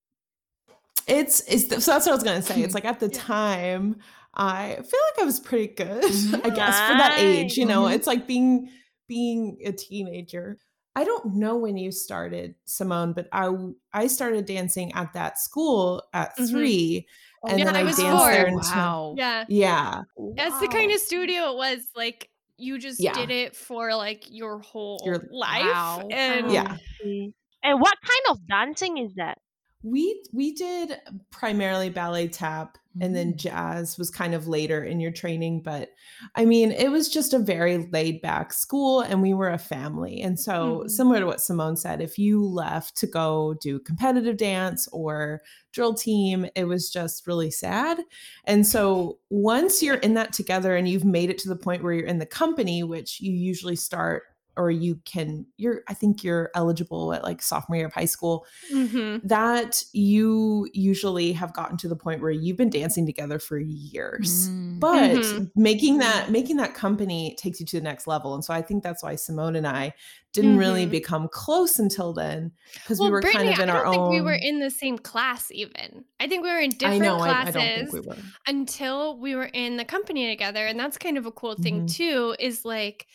it's 1.07 1.41
it's 1.49 1.85
so 1.85 1.93
that's 1.93 2.07
what 2.07 2.13
I 2.13 2.15
was 2.15 2.23
gonna 2.25 2.43
say. 2.43 2.63
It's 2.63 2.75
like 2.75 2.85
at 2.85 3.01
the 3.01 3.09
Yeah. 3.09 3.19
time, 3.21 3.97
I 4.35 4.75
feel 4.77 5.01
like 5.15 5.23
I 5.23 5.25
was 5.25 5.41
pretty 5.41 5.69
good. 5.75 6.05
I 6.05 6.51
guess, 6.51 6.79
for 6.89 6.95
that 6.99 7.17
age. 7.19 7.57
You 7.57 7.67
know, 7.67 7.87
Nice. 7.87 7.97
it's 7.97 8.07
like 8.07 8.27
being 8.27 8.71
being 9.09 9.59
a 9.65 9.73
teenager. 9.73 10.59
I 10.95 11.05
don't 11.05 11.35
know 11.37 11.57
when 11.57 11.77
you 11.77 11.93
started, 11.93 12.55
Simone, 12.65 13.13
but 13.13 13.29
I 13.33 13.51
I 13.93 14.07
started 14.07 14.47
dancing 14.47 14.93
at 14.95 15.13
that 15.15 15.39
school 15.39 16.03
at 16.15 16.37
Mhm. 16.39 17.05
3 17.47 17.50
and 17.53 17.59
Yeah, 17.59 17.65
then 17.67 17.76
I 17.76 17.81
I, 17.81 17.83
was 17.85 17.97
danced 17.97 18.19
four. 18.23 18.31
there 18.31 18.47
until 18.47 18.61
wow. 18.76 19.15
Yeah. 19.17 19.45
yeah. 19.49 20.00
That's 20.37 20.59
the 20.61 20.69
kind 20.69 20.91
of 20.93 21.00
studio 21.00 21.50
it 21.53 21.57
was. 21.57 21.87
Like 21.97 22.31
you 22.59 22.79
just 22.79 23.00
Yeah. 23.00 23.12
did 23.15 23.31
it 23.31 23.55
for 23.57 23.95
like 23.95 24.25
your 24.31 24.61
whole 24.61 25.00
Your- 25.05 25.26
life. 25.31 25.62
Wow. 25.65 26.09
And 26.11 26.47
Oh, 26.47 26.53
Yeah. 26.53 26.76
And 27.62 27.81
what 27.81 27.95
kind 28.05 28.21
of 28.31 28.47
dancing 28.47 28.99
is 28.99 29.12
that? 29.17 29.38
we 29.83 30.21
we 30.33 30.53
did 30.53 30.99
primarily 31.31 31.91
ballet 31.91 32.26
tap 32.29 32.76
and 33.00 33.15
then 33.15 33.33
Mm. 33.33 33.37
jazz 33.37 33.99
was 33.99 34.11
kind 34.11 34.35
of 34.35 34.47
later 34.49 34.83
in 34.85 35.00
your 35.00 35.11
training 35.12 35.61
but 35.62 35.91
i 36.35 36.45
mean 36.45 36.73
it 36.73 36.91
was 36.91 37.09
just 37.09 37.35
a 37.35 37.38
very 37.38 37.88
laid 37.93 38.21
back 38.23 38.53
school 38.53 39.00
and 39.00 39.23
we 39.23 39.35
were 39.35 39.50
a 39.50 39.59
family 39.59 40.21
and 40.23 40.38
so 40.38 40.83
Mhm. 40.85 40.91
similar 40.91 41.21
to 41.21 41.26
what 41.26 41.41
simone 41.41 41.76
said 41.76 42.00
if 42.00 42.19
you 42.19 42.45
left 42.45 42.97
to 42.99 43.07
go 43.07 43.55
do 43.61 43.79
competitive 43.81 44.37
dance 44.37 44.88
or 44.93 45.43
drill 45.73 45.95
team 45.95 46.47
it 46.55 46.65
was 46.65 46.91
just 46.91 47.26
really 47.26 47.50
sad 47.50 47.99
and 48.45 48.67
so 48.67 49.19
once 49.31 49.83
you're 49.83 49.97
in 49.97 50.15
that 50.15 50.33
together 50.33 50.76
and 50.76 50.88
you've 50.88 51.05
made 51.05 51.31
it 51.31 51.38
to 51.38 51.49
the 51.49 51.57
point 51.57 51.83
where 51.83 51.93
you're 51.93 52.07
in 52.07 52.19
the 52.19 52.26
company 52.26 52.83
which 52.83 53.21
you 53.21 53.33
usually 53.33 53.76
start 53.76 54.23
or 54.57 54.71
you 54.71 54.99
can 55.05 55.47
you're 55.57 55.83
i 55.89 55.95
think 55.95 56.23
you're 56.25 56.51
eligible 56.55 57.13
at 57.13 57.23
like 57.23 57.43
sophomore 57.43 57.77
year 57.77 57.87
of 57.87 57.93
high 57.93 58.05
school 58.07 58.47
Mhm. 58.73 59.21
that 59.23 59.83
you 59.93 60.69
usually 60.73 61.33
have 61.33 61.53
gotten 61.53 61.77
to 61.79 61.89
the 61.89 61.97
point 61.97 62.21
where 62.23 62.31
you've 62.31 62.57
been 62.57 62.71
dancing 62.71 63.07
together 63.07 63.39
for 63.39 63.59
years 63.59 64.49
Mm. 64.49 64.81
but 64.81 65.11
Mhm. 65.21 65.51
making 65.57 65.99
that 65.99 66.31
making 66.31 66.57
that 66.57 66.75
company 66.75 67.35
takes 67.39 67.61
you 67.61 67.67
to 67.67 67.77
the 67.79 67.83
next 67.85 68.07
level 68.07 68.35
and 68.35 68.45
so 68.45 68.53
i 68.55 68.63
think 68.63 68.83
that's 68.83 69.03
why 69.03 69.15
simone 69.15 69.57
and 69.57 69.67
i 69.67 69.93
didn't 70.33 70.59
really 70.59 70.85
Mhm. 70.87 70.91
become 70.91 71.29
close 71.29 71.79
until 71.79 72.13
then 72.13 72.53
because 72.75 72.99
Well, 72.99 73.09
we 73.09 73.13
were 73.13 73.21
Brittany, 73.23 73.45
kind 73.45 73.55
of 73.55 73.63
in 73.63 73.71
I 73.71 73.73
our 73.79 73.85
don't 73.85 73.93
think 73.93 74.03
own 74.03 74.11
we 74.11 74.21
were 74.21 74.35
in 74.35 74.61
the 74.61 74.69
same 74.71 74.99
class 74.99 75.51
even. 75.51 76.05
I 76.21 76.27
think 76.29 76.43
we 76.43 76.51
were 76.51 76.59
in 76.59 76.71
different 76.73 77.03
i 77.03 77.07
know 77.07 77.17
I, 77.17 77.21
I 77.21 77.27
classes 77.45 77.55
don't 77.55 77.91
think 77.91 77.93
we 77.95 78.01
were 78.01 78.17
until 78.47 79.19
we 79.19 79.35
were 79.35 79.47
in 79.55 79.79
the 79.79 79.85
company 79.87 80.29
together. 80.29 80.67
And 80.67 80.79
that's 80.79 80.99
kind 80.99 81.17
of 81.17 81.25
a 81.25 81.33
cool 81.33 81.55
thing 81.55 81.87
Mhm. 81.87 81.95
too, 81.97 82.37
is 82.39 82.67
like 82.67 83.07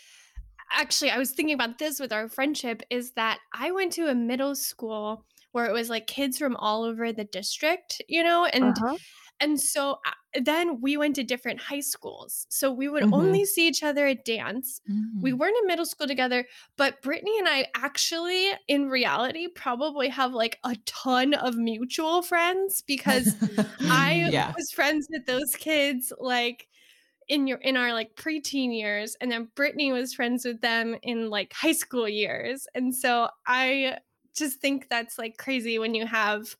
actually 0.71 1.11
I 1.11 1.17
was 1.17 1.31
thinking 1.31 1.53
about 1.55 1.77
this 1.77 1.99
with 1.99 2.13
our 2.13 2.27
friendship, 2.29 2.81
is 2.89 3.11
that 3.13 3.39
I 3.53 3.71
went 3.71 3.93
to 3.93 4.07
a 4.09 4.15
middle 4.15 4.55
school 4.55 5.25
where 5.51 5.65
it 5.65 5.73
was 5.73 5.89
like 5.89 6.07
kids 6.07 6.37
from 6.37 6.55
all 6.57 6.83
over 6.83 7.11
the 7.11 7.25
district, 7.25 8.01
you 8.07 8.23
know, 8.23 8.45
and 8.45 8.81
Uh-huh. 8.81 8.97
and 9.39 9.59
so 9.59 9.99
uh, 10.05 10.11
then 10.43 10.81
we 10.81 10.97
went 10.97 11.15
to 11.17 11.23
different 11.23 11.61
high 11.61 11.79
schools. 11.81 12.45
So 12.49 12.71
we 12.71 12.89
would 12.89 13.03
Mhm. 13.03 13.11
only 13.11 13.45
see 13.45 13.67
each 13.67 13.83
other 13.83 14.07
at 14.07 14.25
dance. 14.25 14.81
We 15.21 15.33
Mm. 15.33 15.33
weren't 15.33 15.57
in 15.61 15.67
middle 15.67 15.85
school 15.85 16.07
together, 16.07 16.47
but 16.77 17.01
Brittany 17.01 17.37
and 17.39 17.47
I 17.47 17.67
actually, 17.75 18.51
in 18.67 18.89
reality, 18.89 19.47
probably 19.47 20.09
have 20.09 20.33
like 20.33 20.59
a 20.63 20.75
ton 20.85 21.33
of 21.35 21.55
mutual 21.57 22.21
friends 22.23 22.81
because 22.87 23.35
I 23.89 24.31
yeah 24.31 24.53
was 24.57 24.71
friends 24.71 25.07
with 25.11 25.25
those 25.27 25.55
kids 25.55 26.11
like 26.19 26.67
in 27.31 27.47
your 27.47 27.59
in 27.59 27.77
our 27.77 27.93
like 27.93 28.13
preteen 28.15 28.77
years, 28.77 29.15
and 29.21 29.31
then 29.31 29.47
Brittany 29.55 29.93
was 29.93 30.13
friends 30.13 30.43
with 30.43 30.59
them 30.59 30.97
in 31.01 31.29
like 31.29 31.53
high 31.53 31.71
school 31.71 32.07
years, 32.07 32.67
and 32.75 32.93
so 32.93 33.29
I 33.47 33.97
just 34.35 34.59
think 34.59 34.89
that's 34.89 35.17
like 35.17 35.37
crazy 35.37 35.79
when 35.79 35.95
you 35.95 36.05
have 36.05 36.55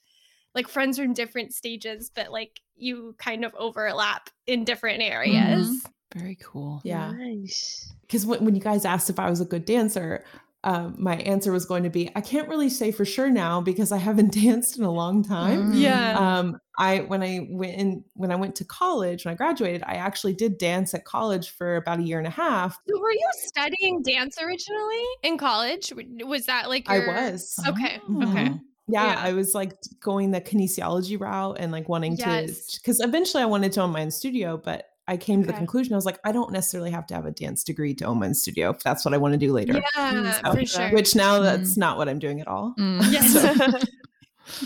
like 0.55 0.69
friends 0.69 0.97
from 0.97 1.13
different 1.13 1.53
stages, 1.53 2.09
but 2.15 2.31
like 2.31 2.61
you 2.77 3.15
kind 3.19 3.43
of 3.43 3.53
overlap 3.55 4.29
in 4.47 4.63
different 4.63 5.01
mm-hmm. 5.01 5.13
areas. 5.13 5.85
Very 6.15 6.37
cool. 6.41 6.81
yeah 6.83 7.11
Nice. 7.11 7.93
because 8.01 8.25
when, 8.25 8.43
when 8.43 8.55
you 8.55 8.61
guys 8.61 8.83
asked 8.83 9.09
if 9.09 9.19
I 9.19 9.29
was 9.29 9.39
a 9.39 9.45
good 9.45 9.65
dancer, 9.65 10.23
um, 10.63 10.95
my 10.99 11.15
answer 11.15 11.51
was 11.51 11.65
going 11.65 11.83
to 11.83 11.89
be 11.89 12.11
I 12.15 12.21
can't 12.21 12.47
really 12.47 12.69
say 12.69 12.91
for 12.91 13.03
sure 13.03 13.29
now 13.29 13.61
because 13.61 13.91
I 13.91 13.97
haven't 13.97 14.33
danced 14.43 14.77
in 14.77 14.83
a 14.83 14.91
long 14.91 15.23
time. 15.23 15.73
Mm. 15.73 15.79
Yeah. 15.81 16.17
Um, 16.17 16.59
I 16.77 16.99
when 16.99 17.23
I 17.23 17.47
went 17.49 17.75
in 17.77 18.03
when 18.13 18.31
I 18.31 18.35
went 18.35 18.55
to 18.57 18.65
college 18.65 19.25
when 19.25 19.33
I 19.33 19.35
graduated, 19.37 19.83
I 19.85 19.95
actually 19.95 20.33
did 20.33 20.57
dance 20.57 20.93
at 20.93 21.03
college 21.05 21.49
for 21.49 21.77
about 21.77 21.99
a 21.99 22.03
year 22.03 22.19
and 22.19 22.27
a 22.27 22.31
half. 22.31 22.77
So 22.87 22.99
were 22.99 23.11
you 23.11 23.29
studying 23.33 24.03
dance 24.03 24.37
originally 24.41 25.03
in 25.23 25.37
college? 25.37 25.91
Was 26.23 26.45
that 26.45 26.69
like 26.69 26.89
I 26.89 26.99
was. 26.99 27.59
Okay. 27.67 27.99
Oh. 28.07 28.29
Okay. 28.29 28.51
Yeah, 28.87 29.07
Yeah. 29.07 29.19
I 29.19 29.33
was 29.33 29.55
like 29.55 29.73
going 29.99 30.31
the 30.31 30.41
kinesiology 30.41 31.19
route 31.19 31.57
and 31.59 31.71
like 31.71 31.89
wanting 31.89 32.17
Yes. 32.17 32.67
to 32.67 32.79
because 32.79 32.99
eventually 32.99 33.41
I 33.41 33.47
wanted 33.47 33.71
to 33.73 33.81
own 33.81 33.91
my 33.91 34.01
own 34.01 34.11
studio, 34.11 34.57
but 34.57 34.90
I 35.11 35.17
came 35.17 35.41
to 35.41 35.47
the 35.47 35.53
conclusion 35.53 35.91
I 35.93 35.97
was 35.97 36.05
like, 36.05 36.19
I 36.23 36.31
don't 36.31 36.51
necessarily 36.53 36.89
have 36.91 37.05
to 37.07 37.13
have 37.13 37.25
a 37.25 37.31
dance 37.31 37.63
degree 37.65 37.93
to 37.95 38.05
own 38.05 38.19
my 38.19 38.27
own 38.27 38.33
studio 38.33 38.69
if 38.69 38.79
that's 38.79 39.03
what 39.03 39.13
I 39.13 39.17
want 39.17 39.33
to 39.33 39.37
do 39.37 39.51
later. 39.51 39.81
Yeah, 39.95 40.31
So- 40.41 40.53
for 40.53 40.65
sure. 40.65 40.89
Which 40.91 41.15
now 41.15 41.39
Mm. 41.39 41.43
that's 41.43 41.75
not 41.75 41.97
what 41.97 42.07
I'm 42.07 42.17
doing 42.19 42.39
at 42.39 42.47
all. 42.47 42.73
Mm. 42.79 43.11
Yes. 43.11 43.33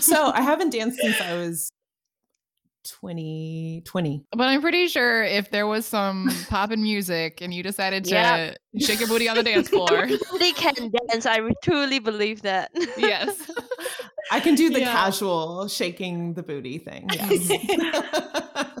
so 0.00 0.30
I 0.32 0.40
haven't 0.42 0.70
danced 0.70 1.00
since 1.00 1.20
I 1.20 1.34
was 1.34 1.70
20, 2.84 3.82
20. 3.84 4.24
But 4.30 4.44
I'm 4.46 4.60
pretty 4.60 4.86
sure 4.86 5.24
if 5.24 5.50
there 5.50 5.66
was 5.66 5.84
some 5.84 6.30
poppin' 6.48 6.80
music 6.82 7.40
and 7.42 7.52
you 7.52 7.64
decided 7.64 8.04
to 8.04 8.14
Yeah. 8.14 8.54
shake 8.78 9.00
your 9.00 9.08
booty 9.08 9.28
on 9.28 9.34
the 9.36 9.42
dance 9.50 9.68
floor, 9.68 9.92
Everybody 10.04 10.52
can 10.52 10.92
dance. 11.10 11.26
I 11.26 11.40
truly 11.62 11.98
believe 11.98 12.42
that. 12.42 12.70
yes. 12.96 13.50
I 14.30 14.38
can 14.38 14.54
do 14.54 14.70
the 14.70 14.80
Yeah. 14.80 14.92
casual 14.92 15.66
shaking 15.66 16.34
the 16.34 16.44
booty 16.44 16.78
thing. 16.78 17.08
Yes. 17.12 18.75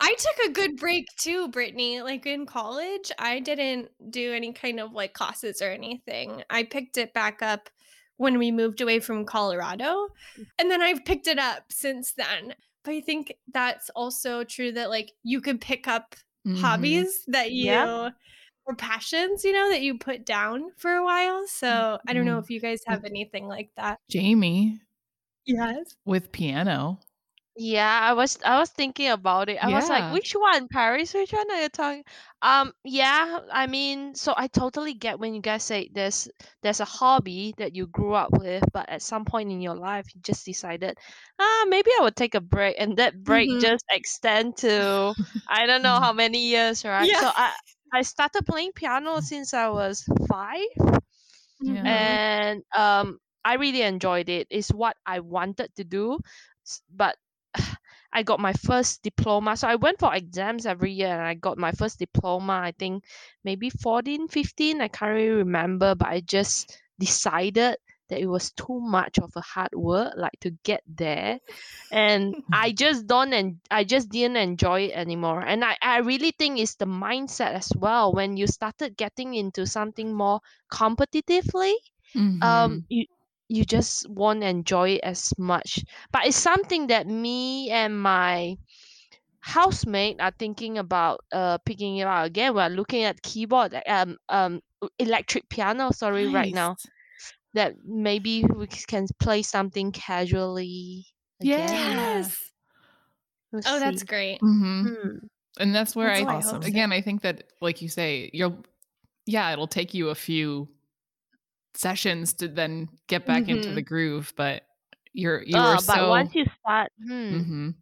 I 0.00 0.14
took 0.18 0.46
a 0.50 0.52
good 0.52 0.76
break 0.76 1.06
too, 1.16 1.48
Brittany. 1.48 2.02
Like 2.02 2.26
in 2.26 2.46
college, 2.46 3.10
I 3.18 3.40
didn't 3.40 3.88
do 4.10 4.32
any 4.32 4.52
kind 4.52 4.80
of 4.80 4.92
like 4.92 5.12
classes 5.14 5.62
or 5.62 5.70
anything. 5.70 6.42
I 6.50 6.64
picked 6.64 6.96
it 6.96 7.14
back 7.14 7.42
up 7.42 7.70
when 8.16 8.38
we 8.38 8.50
moved 8.50 8.80
away 8.80 9.00
from 9.00 9.24
Colorado. 9.24 10.08
And 10.58 10.70
then 10.70 10.82
I've 10.82 11.04
picked 11.04 11.26
it 11.26 11.38
up 11.38 11.64
since 11.70 12.12
then. 12.12 12.54
But 12.84 12.92
I 12.94 13.00
think 13.00 13.34
that's 13.52 13.90
also 13.90 14.44
true 14.44 14.72
that 14.72 14.90
like 14.90 15.12
you 15.22 15.40
can 15.40 15.58
pick 15.58 15.86
up 15.88 16.14
Mhm. 16.46 16.60
hobbies 16.60 17.24
that 17.26 17.52
you 17.52 17.66
Yep. 17.66 18.12
or 18.66 18.74
passions, 18.76 19.44
you 19.44 19.52
know, 19.52 19.70
that 19.70 19.82
you 19.82 19.98
put 19.98 20.24
down 20.26 20.70
for 20.76 20.92
a 20.92 21.04
while. 21.04 21.46
So 21.46 21.98
I 22.06 22.12
don't 22.12 22.24
know 22.26 22.38
Mhm. 22.38 22.42
if 22.44 22.50
you 22.50 22.60
guys 22.60 22.80
have 22.86 23.04
anything 23.04 23.46
like 23.48 23.70
that. 23.76 23.98
Jamie 24.10 24.80
Yes. 25.46 25.96
with 26.04 26.32
piano. 26.32 27.00
Yeah, 27.58 28.00
I 28.02 28.12
was 28.14 28.38
I 28.44 28.58
was 28.60 28.70
thinking 28.70 29.08
about 29.10 29.48
it. 29.48 29.58
I 29.62 29.68
was 29.70 29.88
like, 29.88 30.08
Yeah. 30.08 30.10
which 30.10 30.32
one, 30.32 30.68
Paris? 30.68 31.12
Which 31.14 31.32
one 31.32 31.50
are 31.50 31.62
you 31.62 31.68
talking? 31.68 32.04
Um, 32.42 32.72
yeah, 32.84 33.40
I 33.52 33.66
mean, 33.66 34.14
so 34.14 34.32
I 34.36 34.46
totally 34.48 34.94
get 34.94 35.18
when 35.18 35.34
you 35.34 35.40
guys 35.42 35.64
say 35.64 35.90
there's 35.92 36.28
there's 36.62 36.80
a 36.80 36.84
hobby 36.86 37.54
that 37.58 37.74
you 37.74 37.86
grew 37.88 38.14
up 38.14 38.30
with, 38.38 38.64
but 38.72 38.88
at 38.88 39.02
some 39.02 39.24
point 39.24 39.50
in 39.50 39.60
your 39.60 39.74
life 39.74 40.06
you 40.14 40.20
just 40.22 40.44
decided, 40.46 40.98
ah, 41.40 41.64
maybe 41.68 41.90
I 41.98 42.02
would 42.04 42.16
take 42.16 42.34
a 42.34 42.40
break, 42.40 42.76
and 42.78 42.96
that 42.98 43.22
break 43.24 43.58
Mhm. 43.58 43.60
just 43.60 43.84
extend 43.90 44.56
to 44.58 45.14
I 45.48 45.66
don't 45.66 45.82
know 45.82 46.00
how 46.00 46.12
many 46.14 46.46
years, 46.48 46.84
right? 46.84 47.14
Yeah. 47.14 47.18
So 47.18 47.30
I 47.34 47.54
I 47.92 48.02
started 48.02 48.46
playing 48.46 48.72
piano 48.74 49.20
since 49.20 49.52
I 49.54 49.68
was 49.68 50.04
five 50.28 50.66
and 51.84 52.62
um 52.76 53.18
i 53.44 53.54
really 53.54 53.82
enjoyed 53.82 54.28
it 54.28 54.46
it's 54.50 54.70
what 54.70 54.96
i 55.06 55.20
wanted 55.20 55.70
to 55.76 55.84
do 55.84 56.18
s- 56.66 56.82
but 56.90 57.16
i 58.12 58.22
got 58.22 58.40
my 58.40 58.52
first 58.52 59.02
diploma. 59.02 59.56
So 59.56 59.68
i 59.68 59.76
went 59.76 59.98
for 59.98 60.14
exams 60.14 60.66
every 60.66 60.92
year 60.92 61.08
and 61.12 61.22
i 61.22 61.34
got 61.34 61.58
my 61.58 61.72
first 61.72 61.98
diploma 61.98 62.54
i 62.64 62.72
think 62.78 63.04
maybe 63.44 63.70
14 63.70 64.28
15 64.28 64.80
i 64.80 64.88
can't 64.88 65.12
really 65.12 65.28
remember 65.44 65.94
but 65.94 66.08
i 66.08 66.20
just 66.20 66.80
decided 66.98 67.76
that 68.08 68.20
it 68.20 68.26
was 68.26 68.52
too 68.52 68.80
much 68.80 69.18
of 69.18 69.30
a 69.36 69.40
hard 69.40 69.70
work 69.74 70.12
like 70.16 70.38
to 70.40 70.50
get 70.64 70.82
there. 70.86 71.38
And 71.90 72.36
i 72.52 72.72
just 72.72 73.06
don't 73.06 73.32
and 73.32 73.58
i 73.70 73.84
just 73.84 74.08
didn't 74.10 74.36
enjoy 74.36 74.82
it 74.88 74.92
anymore. 74.92 75.40
And 75.42 75.64
I, 75.64 75.76
I 75.82 75.98
really 75.98 76.32
think 76.32 76.58
it's 76.58 76.76
the 76.76 76.86
mindset 76.86 77.52
as 77.54 77.70
well. 77.76 78.12
When 78.12 78.36
you 78.36 78.46
started 78.46 78.96
getting 78.96 79.34
into 79.34 79.66
something 79.66 80.14
more 80.14 80.40
competitively 80.72 81.74
Mhm. 82.14 82.42
um 82.42 82.80
you 82.88 83.06
you 83.48 83.64
just 83.64 84.08
won't 84.10 84.42
enjoy 84.44 84.90
it 84.90 85.00
as 85.04 85.32
much 85.38 85.82
but 86.12 86.26
it's 86.26 86.36
something 86.36 86.86
that 86.88 87.06
me 87.06 87.70
and 87.70 88.00
my 88.00 88.56
housemate 89.40 90.20
are 90.20 90.32
thinking 90.38 90.78
about 90.78 91.20
uh 91.32 91.58
picking 91.64 91.96
it 91.98 92.06
up 92.06 92.26
again 92.26 92.54
we're 92.54 92.68
looking 92.68 93.04
at 93.04 93.22
keyboard 93.22 93.74
um 93.86 94.16
um 94.28 94.60
electric 94.98 95.48
piano 95.48 95.90
sorry 95.90 96.26
right 96.26 96.52
now 96.52 96.76
that 97.54 97.74
maybe 97.84 98.44
we 98.44 98.66
can 98.66 99.06
play 99.20 99.42
something 99.42 99.90
casually 99.92 101.06
again. 101.40 101.58
Yeah. 101.58 102.18
Yes. 102.18 102.52
We'll 103.52 103.62
Oh, 103.66 103.80
that's 103.80 104.02
see. 104.02 104.06
great. 104.06 104.40
Mhm. 104.40 104.88
Hmm. 104.88 105.16
And 105.58 105.74
that's 105.74 105.96
where 105.96 106.08
That's 106.10 106.30
I 106.30 106.34
awesome. 106.34 106.62
again 106.62 106.92
I 106.92 107.00
think 107.00 107.22
that 107.22 107.44
like 107.60 107.82
you 107.82 107.88
say 107.88 108.30
you'll 108.32 108.62
yeah 109.26 109.52
it'll 109.52 109.66
take 109.66 109.94
you 109.94 110.10
a 110.10 110.14
few 110.14 110.68
sessions 111.74 112.32
to 112.34 112.48
then 112.48 112.88
get 113.08 113.26
back 113.26 113.48
into 113.48 113.70
Mhm. 113.70 113.74
the 113.74 113.82
groove 113.82 114.32
but 114.36 114.62
you're 115.12 115.42
you 115.42 115.56
Uh, 115.56 115.72
were 115.72 115.76
but 115.78 115.96
so 115.96 116.08
once 116.08 116.34
you 116.34 116.44
start, 116.60 116.92
hmm, 117.02 117.40
Mhm. 117.40 117.74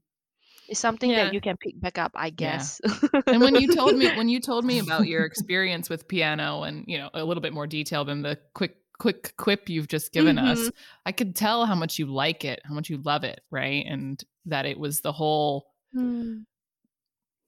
it's 0.68 0.80
something 0.80 1.10
Yeah. 1.10 1.24
that 1.26 1.34
you 1.34 1.40
can 1.40 1.56
pick 1.58 1.78
back 1.80 1.98
up, 1.98 2.12
I 2.14 2.30
guess. 2.30 2.80
and 3.26 3.40
when 3.42 3.54
you 3.56 3.68
told 3.68 3.96
me 3.96 4.06
when 4.16 4.28
you 4.28 4.40
told 4.40 4.64
me 4.64 4.78
about 4.78 5.06
your 5.08 5.24
experience 5.30 5.90
with 5.90 6.08
piano 6.08 6.62
and 6.64 6.84
you 6.86 6.98
know 6.98 7.10
a 7.14 7.24
little 7.24 7.40
bit 7.42 7.52
more 7.52 7.66
detail 7.66 8.04
than 8.04 8.22
the 8.22 8.38
quick 8.54 8.76
quick 8.98 9.34
quip 9.36 9.68
you've 9.68 9.88
just 9.88 10.12
given 10.12 10.38
us 10.38 10.58
Mhm. 10.58 10.72
i 11.04 11.12
could 11.12 11.36
tell 11.36 11.66
how 11.66 11.74
much 11.74 11.98
you 11.98 12.06
like 12.06 12.44
it 12.46 12.60
how 12.64 12.72
much 12.74 12.88
you 12.88 12.96
love 13.04 13.24
it 13.24 13.40
right 13.50 13.84
and 13.86 14.24
that 14.46 14.64
it 14.66 14.78
was 14.78 15.02
the 15.02 15.12
whole 15.12 15.66
Hmm. 15.92 16.38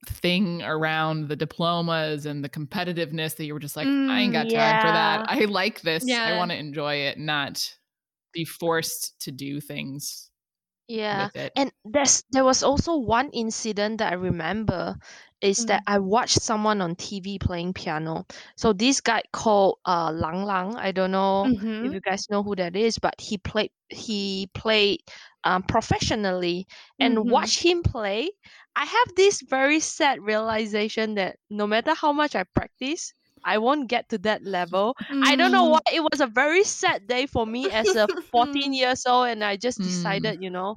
Thing 0.07 0.61
around 0.63 1.27
the 1.27 1.35
diplomas 1.35 2.25
and 2.25 2.43
the 2.43 2.49
competitiveness 2.49 3.35
that 3.35 3.45
you 3.45 3.53
were 3.53 3.59
just 3.59 3.75
like 3.75 3.91
i 4.07 4.21
ain't 4.21 4.33
got 4.33 4.47
Mm, 4.47 4.49
time 4.49 4.79
for 4.79 4.91
that 4.91 5.21
i 5.27 5.39
like 5.45 5.81
this 5.81 6.19
i 6.25 6.31
want 6.31 6.51
to 6.51 6.57
enjoy 6.57 6.95
it 6.95 7.17
not 7.19 7.77
be 8.33 8.45
forced 8.45 9.19
to 9.21 9.31
do 9.31 9.59
things 9.61 10.31
Yeah. 10.87 11.29
And 11.55 11.71
there's 11.85 12.23
there 12.31 12.43
was 12.43 12.63
also 12.63 12.97
one 12.97 13.29
incident 13.29 13.99
that 13.99 14.11
I 14.11 14.15
remember 14.15 14.95
is 15.39 15.65
that 15.65 15.83
I 15.85 15.99
watched 15.99 16.41
someone 16.41 16.81
on 16.81 16.95
TV 16.95 17.37
playing 17.39 17.73
piano. 17.73 18.25
So 18.57 18.73
this 18.73 18.99
guy 18.99 19.21
called 19.31 19.77
uh 19.85 20.11
Lang 20.11 20.43
Lang. 20.45 20.75
I 20.75 20.91
don't 20.91 21.11
know 21.11 21.51
if 21.79 21.91
Mhm. 21.91 21.93
you 21.93 22.01
guys 22.01 22.27
know 22.31 22.41
who 22.43 22.55
that 22.55 22.75
is, 22.75 22.97
but 22.97 23.21
he 23.21 23.37
played 23.37 23.71
he 23.89 24.49
played 24.55 25.01
um, 25.43 25.63
professionally 25.63 26.67
and 26.99 27.19
Mhm. 27.19 27.29
watch 27.29 27.59
him 27.63 27.83
play. 27.83 28.31
I 28.75 28.85
have 28.85 29.15
this 29.15 29.41
very 29.41 29.79
sad 29.79 30.21
realization 30.21 31.15
that 31.15 31.37
no 31.49 31.67
matter 31.67 31.93
how 31.93 32.13
much 32.13 32.35
I 32.35 32.43
practice, 32.43 33.13
I 33.43 33.57
won't 33.57 33.89
get 33.89 34.09
to 34.09 34.17
that 34.19 34.43
level. 34.43 34.95
I 35.21 35.35
don't 35.35 35.51
know 35.51 35.65
Mm. 35.65 35.75
why 35.75 35.79
it 35.93 36.01
was 36.01 36.21
a 36.21 36.27
very 36.27 36.63
sad 36.63 37.07
day 37.07 37.25
for 37.25 37.45
me 37.45 37.69
as 37.71 37.95
a 37.95 38.09
14 38.31 38.73
years 38.73 39.05
old 39.05 39.27
and 39.29 39.43
I 39.43 39.57
just 39.57 39.81
Mm. 39.81 39.81
decided, 39.81 40.41
you 40.41 40.49
know, 40.49 40.75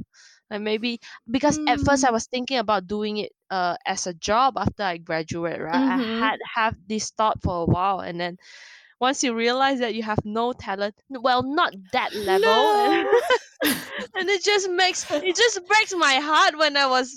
like 0.50 0.60
maybe 0.62 1.00
because 1.30 1.60
at 1.66 1.80
first 1.80 2.04
I 2.04 2.10
Mm. 2.10 2.12
was 2.12 2.26
thinking 2.26 2.58
about 2.58 2.86
doing 2.86 3.18
it 3.18 3.32
uh 3.50 3.76
as 3.86 4.06
a 4.06 4.14
job 4.14 4.54
after 4.58 4.82
I 4.82 4.98
graduate, 4.98 5.60
right? 5.60 5.82
I 5.86 5.98
Mhm. 5.98 6.32
had 6.32 6.38
have 6.54 6.76
this 6.86 7.10
thought 7.10 7.42
for 7.42 7.62
a 7.62 7.66
while 7.66 8.00
and 8.00 8.20
then 8.20 8.36
once 9.02 9.18
you 9.24 9.34
realize 9.34 9.78
that 9.80 9.94
you 9.98 10.02
have 10.04 10.22
no 10.24 10.52
talent, 10.52 10.94
well, 11.10 11.42
not 11.42 11.72
that 11.92 12.10
level, 12.14 12.46
No. 12.46 13.04
and 14.16 14.26
it 14.30 14.42
just 14.44 14.70
makes 14.70 15.04
it 15.10 15.34
just 15.36 15.58
breaks 15.66 15.92
my 15.94 16.14
heart 16.28 16.56
when 16.56 16.76
I 16.76 16.86
was 16.86 17.08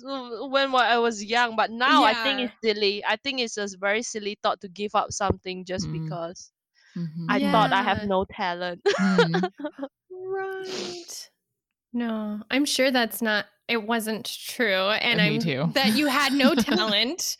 when 0.56 0.74
I 0.76 0.98
was 0.98 1.24
young. 1.24 1.56
But 1.56 1.70
now 1.72 2.04
I 2.04 2.14
think 2.24 2.40
it's 2.42 2.58
silly. 2.64 3.04
I 3.06 3.16
think 3.24 3.40
it's 3.40 3.58
a 3.58 3.68
very 3.80 4.02
silly 4.02 4.38
thought 4.42 4.60
to 4.62 4.68
give 4.70 4.94
up 4.96 5.12
something 5.12 5.64
just 5.66 5.86
Mm. 5.88 5.94
because 6.00 6.52
Mhm. 6.98 7.26
I 7.30 7.38
thought 7.52 7.72
I 7.74 7.84
have 7.84 8.08
no 8.08 8.26
talent. 8.26 8.82
Mm. 9.00 9.50
Right. 10.38 11.30
No, 11.94 12.42
I'm 12.52 12.66
sure 12.66 12.90
that's 12.92 13.22
not. 13.22 13.46
It 13.68 13.82
wasn't 13.84 14.26
true, 14.26 14.90
and 15.08 15.18
Me 15.20 15.26
I'm 15.26 15.40
too. 15.40 15.72
that 15.74 15.96
you 15.96 16.08
had 16.08 16.34
no 16.34 16.56
talent. 16.68 17.38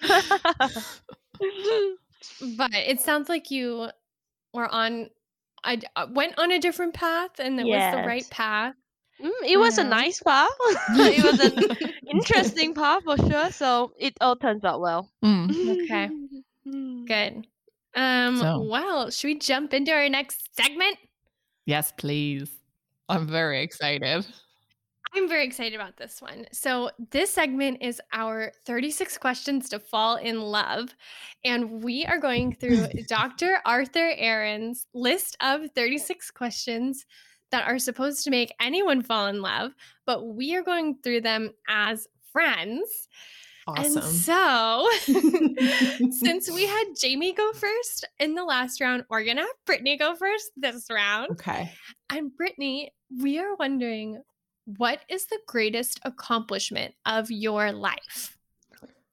but 2.58 2.74
it 2.74 3.00
sounds 3.02 3.28
like 3.30 3.52
you 3.52 3.90
were 4.56 4.68
on. 4.68 5.10
I 5.64 5.80
uh, 5.96 6.08
went 6.12 6.38
on 6.38 6.52
a 6.52 6.60
different 6.60 6.94
path, 6.94 7.40
and 7.40 7.60
it 7.60 7.66
was 7.66 8.02
the 8.02 8.08
right 8.08 8.30
path. 8.30 8.76
Mm, 9.22 9.32
it 9.48 9.58
was 9.58 9.78
a 9.78 9.84
nice 9.84 10.22
path. 10.22 10.50
it 10.90 11.24
was 11.24 11.40
an 11.40 11.92
interesting 12.10 12.74
path 12.76 13.04
for 13.04 13.18
sure. 13.18 13.50
So 13.52 13.92
it 13.98 14.14
all 14.22 14.36
turns 14.36 14.64
out 14.64 14.80
well. 14.82 15.10
Mm. 15.24 15.84
Okay. 15.86 16.10
Good. 17.08 17.48
Um. 17.96 18.38
So- 18.38 18.62
Well, 18.70 19.10
should 19.12 19.28
we 19.28 19.40
jump 19.40 19.74
into 19.74 19.92
our 19.92 20.10
next 20.10 20.50
segment? 20.56 20.98
Yes, 21.66 21.92
please. 21.98 22.50
I'm 23.10 23.28
very 23.28 23.62
excited. 23.62 24.26
I'm 25.16 25.30
very 25.30 25.46
excited 25.46 25.76
about 25.76 25.96
this 25.96 26.22
one. 26.22 26.46
So, 26.52 26.92
this 27.12 27.32
segment 27.32 27.78
is 27.82 28.02
our 28.12 28.52
36 28.66 29.18
questions 29.18 29.70
to 29.70 29.80
fall 29.80 30.18
in 30.18 30.42
love. 30.42 30.94
And 31.46 31.84
we 31.84 32.06
are 32.06 32.20
going 32.20 32.54
through 32.54 32.88
Dr. 33.08 33.60
Arthur 33.66 34.14
Aron's 34.18 34.88
list 34.94 35.38
of 35.42 35.72
36 35.74 36.32
questions 36.32 37.06
that 37.52 37.68
are 37.68 37.80
supposed 37.80 38.24
to 38.26 38.32
make 38.32 38.54
anyone 38.60 39.02
fall 39.02 39.28
in 39.28 39.42
love, 39.42 39.72
but 40.06 40.26
we 40.28 40.56
are 40.56 40.64
going 40.64 40.98
through 41.04 41.22
them 41.22 41.52
as 41.70 42.08
friends. 42.34 43.08
Awesome. 43.68 43.98
And 43.98 44.04
so, 44.04 44.90
since 46.12 46.52
we 46.52 46.68
had 46.68 46.84
Jamie 47.02 47.34
go 47.34 47.52
first 47.54 48.08
in 48.20 48.36
the 48.36 48.44
last 48.44 48.80
round, 48.80 49.06
we're 49.10 49.24
going 49.24 49.38
to 49.38 49.44
have 49.44 49.50
Brittany 49.66 49.98
go 49.98 50.16
first 50.16 50.52
this 50.56 50.88
round. 50.92 51.32
okay. 51.32 51.72
And 52.12 52.36
Brittany, 52.36 52.92
we 53.22 53.40
are 53.40 53.56
wondering 53.56 54.22
what 54.66 55.02
is 55.10 55.26
the 55.26 55.40
greatest 55.48 56.00
accomplishment 56.04 56.96
of 57.06 57.30
your 57.32 57.72
life 57.72 58.38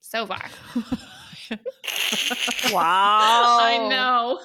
so 0.00 0.26
far? 0.26 0.48
Wow. 2.72 3.58
I 3.60 3.86
know. 3.88 4.40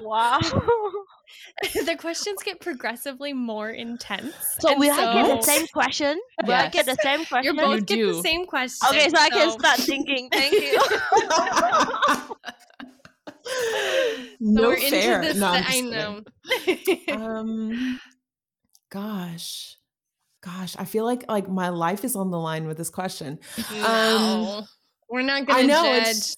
Wow. 0.00 0.40
the 1.84 1.96
questions 1.98 2.42
get 2.42 2.60
progressively 2.60 3.32
more 3.32 3.70
intense. 3.70 4.34
So 4.58 4.76
we 4.76 4.88
will 4.88 4.98
I 4.98 5.14
get 5.14 5.40
the 5.40 5.42
same 5.42 5.66
question? 5.68 6.20
Will 6.44 6.52
I 6.52 6.68
get 6.68 6.86
the 6.86 6.96
same 7.02 7.24
question? 7.26 7.54
You 7.54 7.60
both 7.60 7.74
You 7.74 7.80
get 7.82 7.94
do. 7.96 8.14
the 8.14 8.22
same 8.22 8.46
question. 8.46 8.88
Okay, 8.88 9.08
so 9.08 9.16
I 9.18 9.30
can 9.30 9.50
start 9.52 9.78
thinking. 9.78 10.28
Thank 10.30 10.54
you. 10.54 10.80
so 10.80 12.36
no 14.40 14.68
we're 14.68 14.76
fair. 14.78 15.22
into 15.22 15.28
this. 15.28 15.38
No, 15.38 15.46
I'm 15.48 15.62
just 15.62 16.86
kidding. 16.86 17.04
know. 17.06 17.24
um 17.24 18.00
gosh 18.90 19.76
gosh 20.42 20.76
i 20.78 20.84
feel 20.84 21.04
like 21.04 21.24
like 21.28 21.48
my 21.48 21.68
life 21.68 22.04
is 22.04 22.16
on 22.16 22.30
the 22.30 22.38
line 22.38 22.66
with 22.66 22.76
this 22.76 22.90
question. 22.90 23.38
No, 23.72 24.64
we're 25.08 25.22
not 25.22 25.46
gonna 25.46 25.66
know 25.66 25.82
judge. 25.82 26.08
it's 26.08 26.36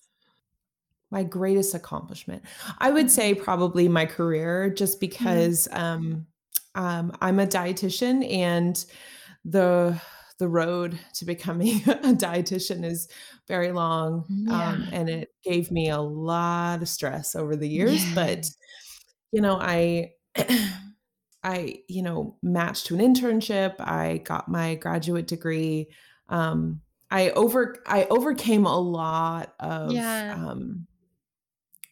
my 1.10 1.22
greatest 1.22 1.74
accomplishment. 1.74 2.42
I 2.78 2.90
would 2.90 3.10
say 3.10 3.34
probably 3.34 3.88
my 3.88 4.06
career 4.06 4.68
just 4.70 5.00
because 5.00 5.68
um 5.72 6.26
um 6.74 7.12
i'm 7.20 7.38
a 7.38 7.46
dietitian 7.46 8.28
and 8.30 8.84
the 9.44 10.00
the 10.38 10.48
road 10.48 10.98
to 11.14 11.24
becoming 11.24 11.76
a 11.86 12.12
dietitian 12.12 12.84
is 12.84 13.08
very 13.46 13.70
long 13.70 14.24
um, 14.50 14.88
and 14.92 15.08
it 15.08 15.28
gave 15.44 15.70
me 15.70 15.90
a 15.90 16.00
lot 16.00 16.82
of 16.82 16.88
stress 16.88 17.36
over 17.36 17.54
the 17.54 17.68
years 17.68 18.04
but 18.14 18.46
you 19.30 19.40
know 19.40 19.56
i 19.60 20.10
i 21.44 21.76
you 21.88 22.02
know 22.02 22.36
matched 22.42 22.86
to 22.86 22.94
an 22.94 23.00
internship 23.00 23.74
i 23.80 24.18
got 24.24 24.48
my 24.48 24.74
graduate 24.76 25.26
degree 25.26 25.88
um 26.30 26.80
i 27.10 27.30
over 27.30 27.76
i 27.86 28.04
overcame 28.10 28.66
a 28.66 28.78
lot 28.78 29.54
of 29.60 29.92
Yeah. 29.92 30.34
um 30.36 30.86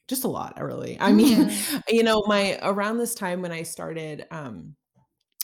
just 0.09 0.25
a 0.25 0.29
lot 0.29 0.61
really 0.61 0.97
i 1.01 1.13
mean 1.13 1.51
you 1.89 2.03
know 2.03 2.23
my 2.27 2.59
around 2.63 2.99
this 2.99 3.15
time 3.15 3.41
when 3.43 3.53
i 3.53 3.63
started 3.63 4.27
um 4.31 4.75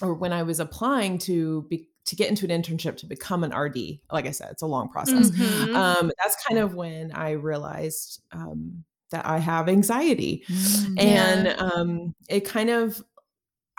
or 0.02 0.14
when 0.14 0.32
i 0.32 0.42
was 0.42 0.60
applying 0.60 1.18
to 1.18 1.62
be 1.70 1.88
to 2.06 2.16
get 2.16 2.28
into 2.30 2.50
an 2.50 2.62
internship 2.62 2.96
to 2.96 3.06
become 3.06 3.44
an 3.44 3.52
rd 3.54 3.76
like 4.10 4.26
i 4.26 4.30
said 4.30 4.48
it's 4.50 4.62
a 4.62 4.66
long 4.66 4.88
process 4.88 5.30
Mhm. 5.30 5.74
um 5.74 6.10
that's 6.20 6.36
kind 6.46 6.58
of 6.58 6.74
when 6.74 7.12
i 7.12 7.30
realized 7.32 8.20
um 8.32 8.84
that 9.10 9.24
i 9.26 9.38
have 9.38 9.68
anxiety 9.68 10.44
Mm. 10.50 11.00
and 11.00 11.48
um 11.60 12.14
it 12.28 12.40
kind 12.44 12.68
of 12.70 13.02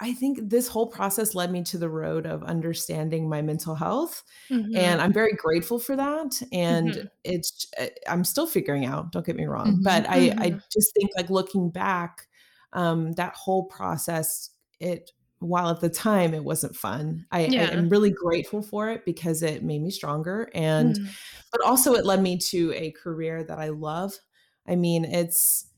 i 0.01 0.13
think 0.13 0.39
this 0.49 0.67
whole 0.67 0.87
process 0.87 1.35
led 1.35 1.51
me 1.51 1.63
to 1.63 1.77
the 1.77 1.89
road 1.89 2.25
of 2.25 2.43
understanding 2.43 3.29
my 3.29 3.41
mental 3.41 3.75
health 3.75 4.23
Mhm. 4.49 4.75
and 4.75 5.01
i'm 5.01 5.13
very 5.13 5.33
grateful 5.33 5.79
for 5.79 5.95
that 5.95 6.41
and 6.51 6.97
Mhm. 6.97 7.09
it's 7.23 7.67
uh, 7.79 7.87
i'm 8.07 8.23
still 8.23 8.47
figuring 8.47 8.85
out 8.85 9.11
don't 9.11 9.25
get 9.25 9.35
me 9.35 9.45
wrong 9.45 9.79
Mhm. 9.79 9.83
but 9.83 10.05
i 10.09 10.33
i 10.39 10.49
Mhm. 10.51 10.61
just 10.71 10.93
think 10.95 11.09
like 11.17 11.29
looking 11.29 11.69
back 11.69 12.27
um 12.73 13.11
that 13.13 13.35
whole 13.35 13.65
process 13.65 14.51
it 14.79 15.11
while 15.39 15.69
at 15.69 15.79
the 15.79 15.89
time 15.89 16.33
it 16.33 16.43
wasn't 16.43 16.75
fun 16.75 17.25
i, 17.31 17.51
I 17.57 17.65
am 17.67 17.89
really 17.89 18.11
grateful 18.11 18.61
for 18.61 18.89
it 18.89 19.05
because 19.05 19.41
it 19.41 19.63
made 19.63 19.81
me 19.81 19.89
stronger 19.91 20.49
and 20.53 20.99
Mhm. 20.99 21.15
but 21.51 21.61
also 21.65 21.93
it 21.93 22.05
led 22.05 22.21
me 22.21 22.37
to 22.37 22.71
a 22.73 22.91
career 22.91 23.43
that 23.43 23.57
I 23.59 23.69
love. 23.69 24.13
I 24.67 24.75
mean, 24.75 25.03
it's 25.05 25.68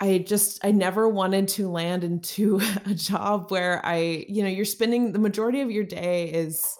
I 0.00 0.18
just 0.18 0.64
I 0.64 0.70
never 0.70 1.08
wanted 1.08 1.46
to 1.48 1.68
land 1.68 2.04
into 2.04 2.60
a 2.86 2.94
job 2.94 3.50
where 3.50 3.84
I, 3.84 4.24
you 4.28 4.42
know, 4.42 4.48
you're 4.48 4.64
spending 4.64 5.12
the 5.12 5.18
majority 5.18 5.60
of 5.60 5.70
your 5.70 5.84
day 5.84 6.30
is 6.30 6.76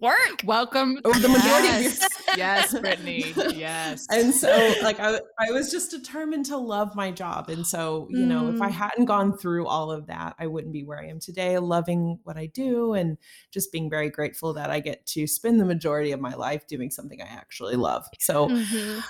work. 0.00 0.42
Welcome. 0.44 1.00
or 1.04 1.12
the 1.14 1.28
majority 1.28 1.66
of 1.68 1.74
your 1.82 1.90
yes. 1.90 2.08
yes, 2.36 2.78
Brittany. 2.78 3.34
Yes. 3.52 4.06
and 4.08 4.32
so 4.32 4.72
like 4.82 5.00
I 5.00 5.18
I 5.40 5.50
was 5.50 5.70
just 5.72 5.90
determined 5.90 6.46
to 6.46 6.56
love 6.56 6.94
my 6.94 7.10
job. 7.10 7.50
And 7.50 7.66
so, 7.66 8.06
you 8.08 8.24
know, 8.24 8.48
if 8.50 8.62
I 8.62 8.68
Mm. 8.68 8.72
hadn't 8.72 9.04
gone 9.06 9.36
through 9.36 9.66
all 9.66 9.90
of 9.90 10.06
that, 10.06 10.36
I 10.38 10.46
wouldn't 10.46 10.72
be 10.72 10.84
where 10.84 11.00
I 11.00 11.08
am 11.08 11.18
today, 11.18 11.58
loving 11.58 12.20
what 12.22 12.36
I 12.36 12.46
do 12.46 12.94
and 12.94 13.18
just 13.50 13.72
being 13.72 13.90
very 13.90 14.08
grateful 14.10 14.52
that 14.54 14.70
I 14.70 14.78
get 14.78 15.04
to 15.06 15.26
spend 15.26 15.58
the 15.58 15.64
majority 15.64 16.12
of 16.12 16.20
my 16.20 16.34
life 16.34 16.68
doing 16.68 16.90
something 16.92 17.20
I 17.20 17.26
actually 17.26 17.74
love. 17.74 18.06
So 18.20 18.48
Mhm. 18.48 19.02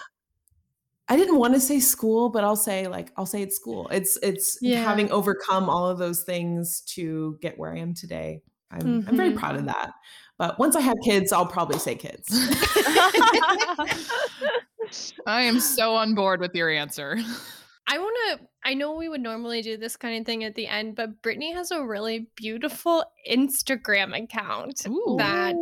I 1.11 1.17
didn't 1.17 1.37
want 1.39 1.55
to 1.55 1.61
say 1.61 1.81
school, 1.81 2.29
but 2.31 2.45
I'll 2.45 2.57
say 2.57 2.87
like 2.87 3.13
I'll 3.17 3.27
say 3.27 3.43
it's 3.43 3.57
school. 3.57 3.89
It's 3.89 4.17
it's 4.23 4.59
Yeah. 4.63 4.83
having 4.83 5.11
overcome 5.11 5.69
all 5.69 5.89
of 5.89 5.99
those 5.99 6.23
things 6.23 6.83
to 6.95 7.37
get 7.43 7.59
where 7.59 7.75
I 7.75 7.79
am 7.81 7.95
today. 7.95 8.43
I'm 8.71 9.05
I'm 9.09 9.17
very 9.17 9.33
Mhm. 9.33 9.39
proud 9.39 9.57
of 9.57 9.67
that. 9.67 9.91
But 10.39 10.59
once 10.59 10.77
I 10.77 10.81
have 10.81 10.97
kids, 11.05 11.33
I'll 11.33 11.47
probably 11.47 11.79
say 11.79 11.97
kids. 11.97 12.29
I 15.27 15.43
am 15.43 15.61
so 15.61 15.95
on 15.97 16.15
board 16.15 16.41
with 16.41 16.55
your 16.55 16.71
answer. 16.71 17.19
I 17.93 17.99
want 17.99 18.17
to. 18.41 18.47
I 18.63 18.75
know 18.75 18.95
we 18.95 19.09
would 19.09 19.21
normally 19.21 19.63
do 19.63 19.77
this 19.77 19.97
kind 19.97 20.21
of 20.21 20.25
thing 20.27 20.45
at 20.45 20.55
the 20.55 20.69
end, 20.69 20.95
but 20.95 21.23
Brittany 21.23 21.53
has 21.55 21.73
a 21.73 21.83
really 21.83 22.29
beautiful 22.37 23.05
Instagram 23.29 24.17
account 24.17 24.87
Ooh. 24.87 25.17
that 25.19 25.57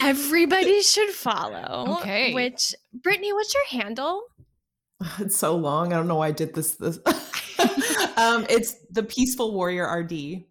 everybody 0.00 0.82
should 0.82 1.10
follow. 1.10 1.98
Okay. 2.00 2.34
Which 2.34 2.74
Brittany, 2.92 3.32
what's 3.32 3.54
your 3.54 3.82
handle? 3.82 4.22
it's 5.20 5.36
so 5.36 5.54
long. 5.54 5.92
I 5.92 5.96
don't 5.96 6.08
know 6.08 6.16
why 6.16 6.28
I 6.28 6.32
did 6.32 6.52
this. 6.54 6.74
this. 6.74 6.98
um, 8.16 8.44
it's 8.50 8.74
the 8.90 9.04
Peaceful 9.04 9.54
Warrior 9.54 9.86
RD, 10.00 10.42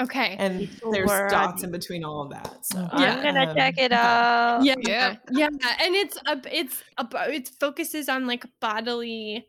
Okay. 0.00 0.36
and 0.38 0.60
Peaceful 0.60 0.92
there's 0.92 1.08
Warrior 1.08 1.28
dots 1.28 1.62
RD. 1.62 1.66
in 1.66 1.72
between 1.72 2.04
all 2.04 2.22
of 2.22 2.30
that. 2.30 2.64
So 2.64 2.88
I'm 2.90 3.22
gonna 3.22 3.54
check 3.54 3.74
it 3.76 3.92
um, 3.92 3.98
out. 3.98 4.64
yeah, 4.64 4.74
Yeah. 4.78 5.16
yeah, 5.30 5.48
and 5.48 5.94
it's 5.94 6.16
a, 6.26 6.40
it's 6.50 6.82
a, 6.96 7.06
it 7.30 7.50
focuses 7.60 8.08
on 8.08 8.26
like 8.26 8.46
bodily 8.60 9.46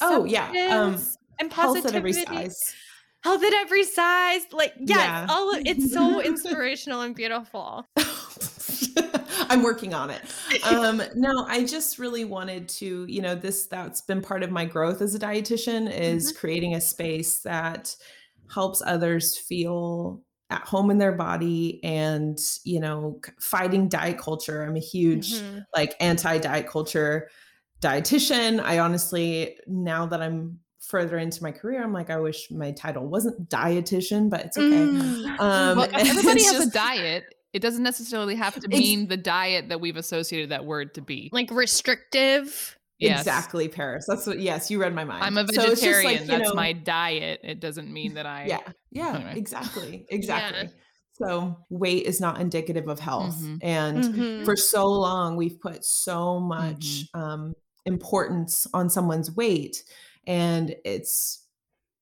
Oh, 0.00 0.24
yeah, 0.24 0.48
um, 0.70 0.98
and 1.38 1.52
Health 1.52 1.76
positivity. 1.82 1.88
at 1.88 1.94
every 1.96 2.12
size. 2.42 2.74
Health 3.22 3.42
at 3.44 3.52
every 3.52 3.84
size. 3.84 4.42
Like 4.52 4.72
yes, 4.78 4.96
Yeah. 4.98 5.26
all 5.28 5.54
of, 5.54 5.62
it's 5.66 5.92
so 5.92 6.20
inspirational 6.24 7.02
and 7.02 7.14
beautiful. 7.14 7.86
I'm 9.50 9.62
working 9.62 9.94
on 9.94 10.10
it. 10.10 10.22
Um, 10.64 11.02
no, 11.16 11.44
I 11.48 11.64
just 11.64 11.98
really 11.98 12.24
wanted 12.24 12.68
to, 12.70 13.04
you 13.08 13.20
know, 13.20 13.34
this 13.34 13.66
that's 13.66 14.00
been 14.02 14.22
part 14.22 14.42
of 14.42 14.50
my 14.50 14.64
growth 14.64 15.02
as 15.02 15.14
a 15.14 15.18
dietitian 15.18 15.90
is 15.90 16.32
creating 16.32 16.74
a 16.74 16.80
space 16.80 17.40
that 17.40 17.94
helps 18.52 18.82
others 18.84 19.36
feel 19.36 20.22
at 20.50 20.62
home 20.62 20.90
in 20.90 20.98
their 20.98 21.12
body 21.12 21.80
and, 21.84 22.38
you 22.64 22.80
know, 22.80 23.20
fighting 23.40 23.88
diet 23.88 24.18
culture. 24.18 24.62
I'm 24.62 24.76
a 24.76 24.80
huge 24.80 25.34
Mhm. 25.34 25.64
like 25.74 25.94
anti-diet 26.00 26.66
culture 26.68 27.28
dietitian. 27.80 28.60
I 28.62 28.78
honestly, 28.78 29.56
now 29.66 30.06
that 30.06 30.20
I'm 30.22 30.58
further 30.80 31.18
into 31.18 31.42
my 31.42 31.52
career, 31.52 31.82
I'm 31.82 31.92
like, 31.92 32.10
I 32.10 32.18
wish 32.18 32.50
my 32.50 32.72
title 32.72 33.06
wasn't 33.06 33.48
dietitian, 33.48 34.28
but 34.30 34.40
it's 34.46 34.58
okay. 34.58 34.66
Mm. 34.66 35.40
Um, 35.40 35.78
well, 35.78 35.82
and 35.92 36.08
everybody 36.08 36.40
it's 36.40 36.52
has 36.52 36.66
a 36.66 36.70
diet. 36.70 37.24
It 37.52 37.60
doesn't 37.62 37.82
necessarily 37.82 38.36
have 38.36 38.54
to 38.54 38.68
Ex- 38.70 38.78
mean 38.78 39.08
the 39.08 39.16
diet 39.16 39.70
that 39.70 39.80
we've 39.80 39.96
associated 39.96 40.50
that 40.50 40.64
word 40.64 40.94
to 40.94 41.00
be. 41.02 41.30
Like 41.32 41.50
restrictive. 41.50 42.76
Yes. 42.98 43.20
Exactly, 43.20 43.66
Paris. 43.68 44.04
That's 44.06 44.26
what. 44.26 44.38
Yes, 44.40 44.70
you 44.70 44.80
read 44.80 44.94
my 44.94 45.04
mind. 45.04 45.24
I'm 45.24 45.36
a 45.38 45.46
So 45.52 45.68
vegetarian. 45.70 46.04
like, 46.04 46.26
That's 46.26 46.50
know, 46.50 46.54
my 46.54 46.72
diet. 46.74 47.40
It 47.42 47.58
doesn't 47.58 47.90
mean 47.90 48.14
that 48.14 48.26
I. 48.26 48.44
Yeah, 48.46 48.58
yeah, 48.90 49.14
Anyway. 49.16 49.32
exactly, 49.36 50.06
exactly. 50.10 50.68
So 51.14 51.56
weight 51.70 52.04
is 52.04 52.20
not 52.20 52.40
indicative 52.40 52.88
of 52.88 53.00
health, 53.00 53.36
Mhm. 53.40 53.58
and 53.62 54.04
Mhm. 54.04 54.44
for 54.44 54.54
so 54.54 54.86
long 54.86 55.36
we've 55.36 55.58
put 55.60 55.84
so 55.84 56.40
much 56.40 57.04
um, 57.14 57.54
importance 57.86 58.66
on 58.74 58.90
someone's 58.90 59.30
weight, 59.32 59.84
and 60.26 60.74
it's 60.84 61.38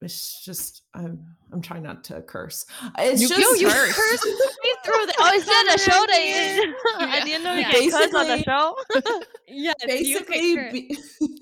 it's 0.00 0.44
just 0.44 0.82
I'm 0.94 1.26
I'm 1.52 1.60
trying 1.60 1.82
not 1.82 2.04
to 2.04 2.22
curse. 2.22 2.66
It's 2.98 3.20
You- 3.22 3.28
just 3.28 3.40
no, 3.40 3.52
you 3.54 3.66
curse. 3.72 4.24
We 4.24 4.76
throw 4.84 5.06
the 5.06 5.14
Oh, 5.18 5.32
is 5.34 5.44
that 5.44 5.74
a 5.74 5.78
show 5.78 5.98
word 6.00 6.08
that 6.08 6.20
in 6.20 6.56
you? 6.56 6.62
here. 6.62 6.74
I 6.98 7.24
didn't 7.24 7.42
know 7.42 7.54
you 7.54 7.60
Yeah. 7.60 7.70
can 7.70 7.90
curse 7.90 8.14
on 8.14 8.28
the 8.28 8.34
Basically- 8.36 8.42
show. 8.44 8.76
Yes, 9.50 9.74
you 9.80 10.20
basically 10.20 10.54
can 10.56 10.88
curse. 10.90 11.18
B- 11.20 11.38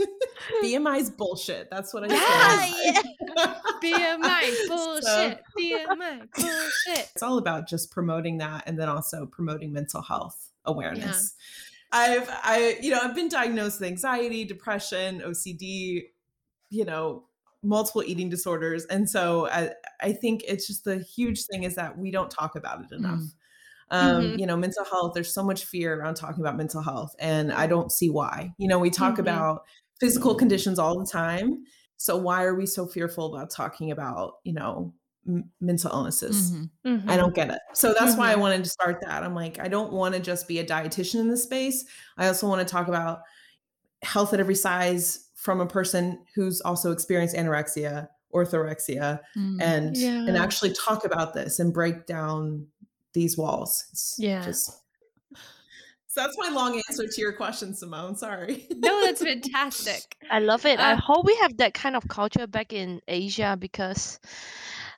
BMI 0.76 1.00
is 1.00 1.10
bullshit. 1.10 1.68
That's 1.70 1.92
what 1.92 2.04
I 2.10 2.14
Yeah, 2.14 3.02
say. 3.02 3.52
BMI 3.82 4.68
bullshit. 4.68 5.04
So- 5.04 5.36
BMI 5.58 6.28
bullshit. 6.34 7.10
it's 7.14 7.22
all 7.22 7.38
about 7.38 7.68
just 7.68 7.90
promoting 7.90 8.38
that 8.38 8.62
and 8.66 8.78
then 8.78 8.88
also 8.88 9.26
promoting 9.26 9.72
mental 9.72 10.02
health 10.02 10.50
awareness 10.64 11.34
i've 11.96 12.28
i 12.42 12.78
you 12.82 12.90
know 12.90 12.98
i've 13.02 13.14
been 13.14 13.28
diagnosed 13.28 13.80
with 13.80 13.88
anxiety 13.88 14.44
depression 14.44 15.20
ocd 15.20 16.04
you 16.70 16.84
know 16.84 17.28
multiple 17.62 18.02
eating 18.04 18.28
disorders 18.28 18.84
and 18.86 19.08
so 19.10 19.48
i 19.48 19.70
i 20.00 20.12
think 20.12 20.42
it's 20.46 20.66
just 20.66 20.84
the 20.84 20.98
huge 20.98 21.44
thing 21.46 21.64
is 21.64 21.74
that 21.76 21.98
we 21.98 22.10
don't 22.10 22.30
talk 22.30 22.56
about 22.56 22.80
it 22.84 22.92
enough 22.92 23.22
Mm. 23.22 23.32
um 23.90 24.32
Mhm. 24.32 24.36
you 24.36 24.46
know 24.46 24.56
mental 24.56 24.84
health 24.84 25.12
there's 25.14 25.32
so 25.32 25.44
much 25.44 25.64
fear 25.64 26.00
around 26.00 26.14
talking 26.14 26.42
about 26.42 26.56
mental 26.56 26.82
health 26.82 27.14
and 27.20 27.52
i 27.52 27.66
don't 27.66 27.92
see 27.92 28.10
why 28.10 28.52
you 28.58 28.68
know 28.68 28.78
we 28.78 28.90
talk 28.90 29.18
Mhm. 29.18 29.20
about 29.20 29.64
physical 30.00 30.34
conditions 30.34 30.78
all 30.78 30.98
the 30.98 31.06
time 31.06 31.64
so 31.98 32.16
why 32.16 32.44
are 32.44 32.54
we 32.54 32.66
so 32.66 32.86
fearful 32.86 33.34
about 33.34 33.50
talking 33.50 33.90
about 33.90 34.34
you 34.44 34.52
know 34.52 34.94
m- 35.26 35.50
mental 35.60 35.90
illnesses 35.92 36.52
Mhm. 36.52 36.70
Mm-hmm. 36.86 37.10
I 37.10 37.16
don't 37.16 37.34
get 37.34 37.50
it. 37.50 37.58
So 37.74 37.92
that's 37.98 38.16
why 38.16 38.30
I 38.32 38.34
Mhm. 38.36 38.40
wanted 38.40 38.64
to 38.64 38.70
start 38.70 39.00
that. 39.02 39.22
I'm 39.22 39.34
like, 39.34 39.58
I 39.58 39.68
don't 39.68 39.92
want 39.92 40.14
to 40.14 40.20
just 40.20 40.46
be 40.48 40.58
a 40.58 40.64
dietitian 40.66 41.20
in 41.20 41.28
this 41.28 41.42
space. 41.42 41.84
I 42.16 42.26
also 42.28 42.48
want 42.48 42.66
to 42.66 42.70
talk 42.70 42.88
about 42.88 43.20
health 44.02 44.32
at 44.34 44.40
every 44.40 44.54
size 44.54 45.28
from 45.34 45.60
a 45.60 45.66
person 45.66 46.24
who's 46.34 46.60
also 46.60 46.92
experienced 46.92 47.34
anorexia, 47.36 48.08
orthorexia, 48.34 49.20
Mm. 49.36 49.60
and 49.62 49.96
and 49.96 49.96
Yeah. 50.36 50.42
actually 50.42 50.72
talk 50.74 51.04
about 51.04 51.34
this 51.34 51.58
and 51.58 51.72
break 51.72 52.06
down 52.06 52.66
these 53.14 53.36
walls. 53.38 53.84
It's 53.92 54.14
Yeah. 54.18 54.44
just- 54.44 54.66
so 56.08 56.22
that's 56.22 56.36
my 56.38 56.48
long 56.50 56.80
answer 56.88 57.06
to 57.06 57.20
your 57.20 57.32
question, 57.32 57.74
Simone. 57.74 58.16
Sorry. 58.16 58.66
No, 58.74 59.00
that's 59.04 59.22
fantastic. 59.32 60.16
I 60.30 60.38
love 60.40 60.64
it. 60.66 60.78
I 60.80 60.92
Uh, 60.92 60.96
hope 60.96 61.26
we 61.26 61.34
have 61.42 61.56
that 61.58 61.74
kind 61.74 61.94
of 61.96 62.08
culture 62.08 62.46
back 62.46 62.72
in 62.72 63.00
Asia 63.08 63.56
because 63.58 64.18
i- 64.24 64.28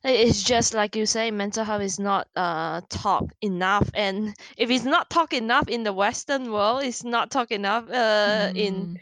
it's 0.05 0.43
just 0.43 0.75
like 0.75 0.95
you 0.97 1.07
say, 1.07 1.31
mental 1.31 1.65
health 1.65 1.83
is 1.83 1.99
not 1.99 2.29
uh 2.37 2.81
talked 2.89 3.33
enough, 3.43 3.91
and 3.95 4.35
if 4.57 4.71
it's 4.71 4.85
not 4.85 5.11
talked 5.11 5.33
enough 5.33 5.69
in 5.69 5.83
the 5.85 5.93
Western 5.93 6.51
world, 6.53 6.83
it's 6.85 7.05
not 7.05 7.31
talked 7.31 7.53
enough 7.53 7.89
uh 7.91 8.51
in 8.55 8.75
Mm. 8.75 8.97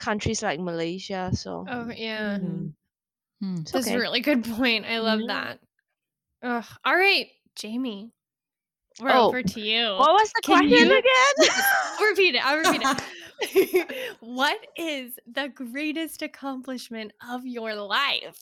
countries 0.00 0.42
like 0.42 0.60
Malaysia. 0.60 1.30
So 1.34 1.66
Oh 1.68 1.90
yeah. 1.90 2.38
Mm. 2.38 2.72
it's 3.60 3.72
That's 3.72 3.86
okay. 3.86 3.96
a 3.96 4.00
really 4.00 4.20
good 4.20 4.44
point. 4.44 4.84
I 4.86 4.98
love 5.00 5.20
that. 5.28 5.58
Ugh. 6.42 6.64
All 6.84 6.96
right, 6.96 7.28
Jamie. 7.56 8.10
We're 9.00 9.10
Oh, 9.10 9.28
over 9.28 9.42
to 9.42 9.60
you. 9.60 9.84
What 9.96 10.12
was 10.14 10.30
the 10.32 10.42
Can 10.42 10.58
question 10.68 10.88
you- 10.88 10.98
again? 10.98 11.50
Repeat 12.10 12.34
it. 12.36 12.46
I'll 12.46 12.58
repeat 12.58 12.82
it. 12.84 14.16
what 14.20 14.58
is 14.76 15.18
the 15.26 15.48
greatest 15.48 16.22
accomplishment 16.22 17.12
of 17.28 17.44
your 17.46 17.74
life? 17.74 18.38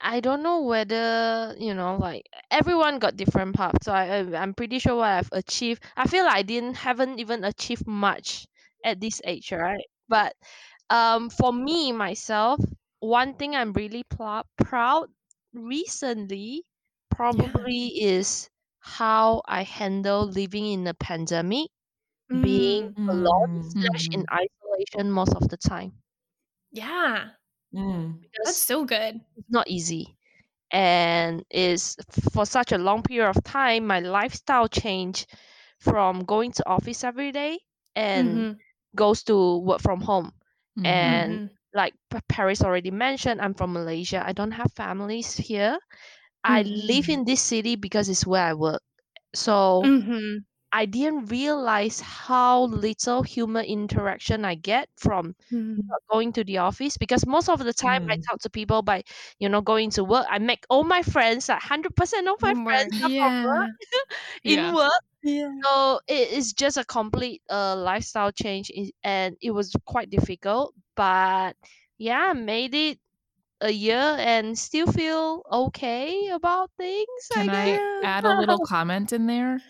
I 0.00 0.20
don't 0.20 0.42
know 0.42 0.62
whether 0.62 1.54
you 1.58 1.74
know, 1.74 1.96
like 1.96 2.28
everyone 2.50 2.98
got 2.98 3.16
different 3.16 3.54
paths. 3.56 3.84
So 3.84 3.92
I, 3.92 4.18
I'm 4.40 4.54
pretty 4.54 4.78
sure 4.78 4.96
what 4.96 5.10
I've 5.10 5.30
achieved. 5.32 5.82
I 5.96 6.06
feel 6.06 6.24
like 6.24 6.36
I 6.36 6.42
didn't 6.42 6.74
haven't 6.74 7.18
even 7.20 7.44
achieved 7.44 7.86
much 7.86 8.46
at 8.84 9.00
this 9.00 9.20
age, 9.24 9.52
right? 9.52 9.84
But 10.08 10.36
um, 10.90 11.30
for 11.30 11.52
me 11.52 11.92
myself, 11.92 12.60
one 13.00 13.34
thing 13.36 13.56
I'm 13.56 13.72
really 13.72 14.04
pl- 14.04 14.46
proud 14.58 15.10
recently 15.54 16.64
probably 17.10 17.88
is 18.02 18.50
how 18.80 19.42
I 19.46 19.62
handle 19.64 20.26
living 20.26 20.66
in 20.66 20.86
a 20.86 20.94
pandemic, 20.94 21.68
being 22.40 22.84
Mm, 22.84 22.94
alone 23.10 23.62
Mm, 23.62 23.64
slash 23.64 24.08
in 24.12 24.24
isolation 24.32 25.10
most 25.12 25.34
of 25.34 25.48
the 25.48 25.56
time. 25.56 26.02
yeah, 26.70 27.36
mm, 27.74 28.24
that's 28.38 28.56
so 28.58 28.84
good. 28.84 29.20
it's 29.36 29.50
not 29.50 29.68
easy 29.68 30.16
and 30.70 31.44
is 31.50 31.96
for 32.32 32.46
such 32.46 32.72
a 32.72 32.78
long 32.78 33.02
period 33.02 33.28
of 33.30 33.42
time 33.44 33.86
my 33.86 34.00
lifestyle 34.00 34.68
changed 34.68 35.26
from 35.80 36.24
going 36.24 36.52
to 36.52 36.68
office 36.68 37.04
every 37.04 37.32
day 37.32 37.58
and 37.96 38.46
Mhm, 38.46 38.60
goes 38.96 39.22
to 39.24 39.58
work 39.58 39.80
from 39.80 40.00
home 40.00 40.32
Mhm. 40.76 40.84
and 40.84 41.40
mhm. 41.40 41.50
like 41.74 41.94
paris 42.28 42.62
already 42.62 42.90
mentioned 42.90 43.40
i'm 43.40 43.54
from 43.54 43.72
malaysia 43.72 44.22
i 44.26 44.32
don't 44.32 44.52
have 44.52 44.72
families 44.72 45.36
here 45.36 45.78
i 46.44 46.62
live 46.62 47.08
Mhm. 47.08 47.10
in 47.10 47.24
this 47.24 47.40
city 47.42 47.76
because 47.76 48.08
it's 48.08 48.26
where 48.26 48.44
i 48.46 48.54
work 48.54 48.82
so 49.34 49.90
Mhm, 49.90 50.44
i 50.74 50.86
didn't 50.86 51.26
realize 51.26 52.00
how 52.00 52.64
little 52.64 53.22
human 53.22 53.64
interaction 53.64 54.44
i 54.44 54.54
get 54.54 54.88
from 54.96 55.34
not 55.76 56.00
going 56.10 56.32
to 56.32 56.44
the 56.44 56.58
office 56.58 56.96
because 56.96 57.26
most 57.26 57.48
of 57.48 57.58
the 57.64 57.72
time 57.74 58.02
I 58.10 58.16
Mm. 58.16 58.28
talk 58.30 58.40
to 58.42 58.50
people 58.50 58.82
by 58.82 59.02
you 59.40 59.48
know 59.48 59.60
going 59.60 59.90
to 59.92 60.04
work. 60.04 60.26
I 60.30 60.38
make 60.38 60.64
all 60.70 60.84
my 60.84 61.02
friends 61.02 61.48
like 61.48 61.62
hundred 61.62 61.96
percent 61.96 62.28
of 62.28 62.38
my 62.40 62.54
friends 62.54 62.90
work, 62.90 62.92
are 63.02 63.10
from 63.18 63.32
yeah. 63.32 63.58
work 63.58 63.70
in 64.44 64.60
Yeah. 64.62 64.74
work. 64.74 65.02
Yeah. 65.22 65.50
So 65.64 66.00
it 66.08 66.30
is 66.32 66.52
just 66.52 66.76
a 66.76 66.84
complete 66.84 67.42
uh, 67.50 67.76
lifestyle 67.76 68.32
change, 68.32 68.70
and 69.02 69.36
it 69.42 69.52
was 69.52 69.74
quite 69.86 70.10
difficult. 70.10 70.74
But 70.96 71.56
yeah, 71.98 72.30
I 72.30 72.32
made 72.34 72.74
it 72.74 72.98
a 73.62 73.70
year 73.70 74.16
and 74.20 74.58
still 74.58 74.86
feel 74.88 75.42
okay 75.50 76.28
about 76.30 76.70
things. 76.78 77.30
Can 77.30 77.50
I 77.50 77.50
I 77.50 77.80
add 78.00 78.24
a 78.24 78.32
little 78.32 78.58
comment 78.60 79.12
in 79.12 79.26
there? 79.26 79.62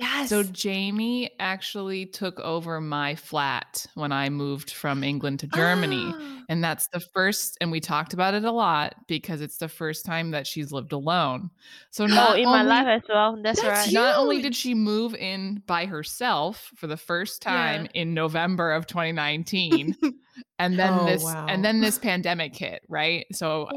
Yes. 0.00 0.30
So 0.30 0.42
Jamie 0.42 1.30
actually 1.40 2.06
took 2.06 2.40
over 2.40 2.80
my 2.80 3.14
flat 3.16 3.84
when 3.94 4.12
I 4.12 4.30
moved 4.30 4.70
from 4.70 5.04
England 5.04 5.40
to 5.40 5.46
Germany. 5.48 6.12
Ah. 6.14 6.42
And 6.48 6.64
that's 6.64 6.88
the 6.88 7.00
first, 7.00 7.58
and 7.60 7.70
we 7.70 7.80
talked 7.80 8.14
about 8.14 8.32
it 8.32 8.44
a 8.44 8.50
lot 8.50 8.94
because 9.08 9.42
it's 9.42 9.58
the 9.58 9.68
first 9.68 10.06
time 10.06 10.30
that 10.30 10.46
she's 10.46 10.72
lived 10.72 10.92
alone. 10.92 11.50
So 11.90 12.04
Oh, 12.04 12.06
not 12.06 12.38
in 12.38 12.46
my 12.46 12.60
only- 12.60 12.70
life 12.70 12.86
as 12.86 13.02
well. 13.08 13.38
That's, 13.42 13.60
That's 13.60 13.86
right. 13.88 13.92
not 13.94 14.16
only 14.16 14.40
did 14.40 14.56
she 14.56 14.74
move 14.74 15.14
in 15.14 15.62
by 15.66 15.84
herself 15.84 16.72
for 16.76 16.86
the 16.86 16.96
first 16.96 17.44
Yeah. 17.44 17.50
time 17.50 17.86
in 17.92 18.14
November 18.14 18.72
of 18.72 18.86
2019, 18.86 19.94
and 20.58 20.78
then 20.78 20.94
Oh, 20.98 21.04
this, 21.06 21.22
wow. 21.22 21.46
and 21.46 21.62
then 21.62 21.80
this 21.80 21.98
pandemic 22.10 22.56
hit, 22.56 22.80
right? 22.88 23.26
So 23.32 23.68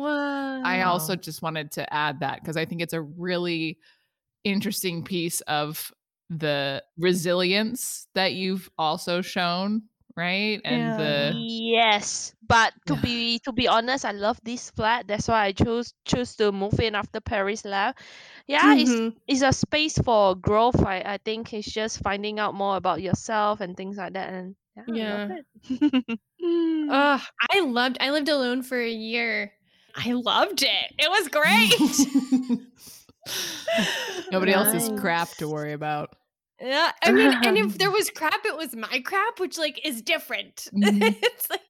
I 0.64 0.84
also 0.84 1.16
just 1.18 1.42
wanted 1.42 1.72
to 1.74 1.94
add 1.94 2.22
that 2.22 2.40
because 2.42 2.56
I 2.56 2.64
think 2.64 2.82
it's 2.82 2.94
a 2.94 3.02
really 3.02 3.78
interesting 4.46 5.04
piece 5.04 5.42
of 5.42 5.92
the 6.40 6.84
resilience 6.98 8.08
that 8.16 8.34
you've 8.34 8.70
also 8.78 9.22
shown 9.22 9.84
right? 10.16 10.62
And 10.64 10.96
the 10.96 11.48
Yes, 11.48 12.36
but 12.48 12.74
to 12.86 12.96
Yeah. 12.96 13.02
be 13.02 13.40
to 13.40 13.52
be 13.52 13.68
honest, 13.68 14.06
I 14.06 14.12
love 14.12 14.40
this 14.44 14.70
flat. 14.70 15.08
That's 15.08 15.28
why 15.28 15.46
I 15.46 15.52
chose 15.54 15.94
choose 16.06 16.36
to 16.38 16.52
move 16.52 16.80
in 16.80 16.96
after 16.96 17.20
Paris 17.20 17.66
left. 17.66 18.00
Yeah, 18.48 18.76
it's 18.76 19.02
Mhm. 19.02 19.16
it's 19.28 19.42
a 19.42 19.52
space 19.54 19.98
for 19.98 20.36
growth. 20.36 20.86
I, 20.86 21.02
I 21.06 21.18
think 21.18 21.54
it's 21.54 21.72
just 21.72 22.00
finding 22.04 22.40
out 22.40 22.54
more 22.54 22.78
about 22.78 23.02
yourself 23.02 23.62
and 23.62 23.76
things 23.76 23.98
like 23.98 24.14
that. 24.14 24.30
And 24.34 24.56
yeah, 24.76 24.84
I 24.90 24.98
love 25.00 25.24
it. 25.30 25.46
Mm. 26.44 27.22
I 27.52 27.60
loved 27.62 27.98
I 28.02 28.10
lived 28.12 28.28
alone 28.30 28.64
for 28.64 28.78
a 28.80 28.90
year. 28.90 29.54
I 29.96 30.12
loved 30.12 30.64
it. 30.64 30.92
It 31.00 31.10
was 31.10 31.30
great. 31.30 32.60
nobody 34.32 34.52
else's 34.54 34.90
crap 34.90 35.38
to 35.38 35.48
worry 35.48 35.74
about. 35.74 36.16
Yeah. 36.64 36.92
I 37.04 37.12
mean, 37.12 37.32
and 37.44 37.58
if 37.58 37.78
there 37.78 37.92
was 38.00 38.10
crap, 38.10 38.46
it 38.46 38.56
was 38.58 38.76
my 38.76 39.02
crap, 39.06 39.40
which 39.40 39.58
like 39.58 39.80
is 39.86 40.02
different. 40.02 40.68
Mhm. 40.74 41.16
it's 41.22 41.50
like 41.50 41.62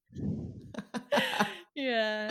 Yeah. 1.75 2.27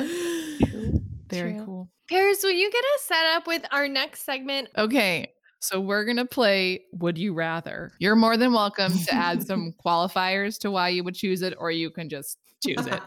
Very 1.28 1.54
True. 1.54 1.64
cool. 1.64 1.90
Paris, 2.08 2.42
will 2.42 2.50
you 2.52 2.70
get 2.70 2.84
us 2.94 3.02
set 3.02 3.24
up 3.36 3.46
with 3.46 3.64
our 3.72 3.88
next 3.88 4.24
segment? 4.24 4.68
Okay. 4.78 5.32
So 5.60 5.80
we're 5.80 6.04
going 6.04 6.16
to 6.16 6.24
play 6.24 6.82
Would 6.94 7.16
You 7.18 7.34
Rather. 7.34 7.92
You're 7.98 8.16
more 8.16 8.36
than 8.36 8.52
welcome 8.52 8.92
to 8.92 9.14
add 9.14 9.42
some 9.46 9.74
qualifiers 9.84 10.58
to 10.60 10.70
why 10.70 10.88
you 10.90 11.04
would 11.04 11.14
choose 11.14 11.40
it, 11.42 11.54
or 11.58 11.70
you 11.70 11.88
can 11.90 12.08
just 12.08 12.36
choose 12.66 12.84
it. 12.86 13.00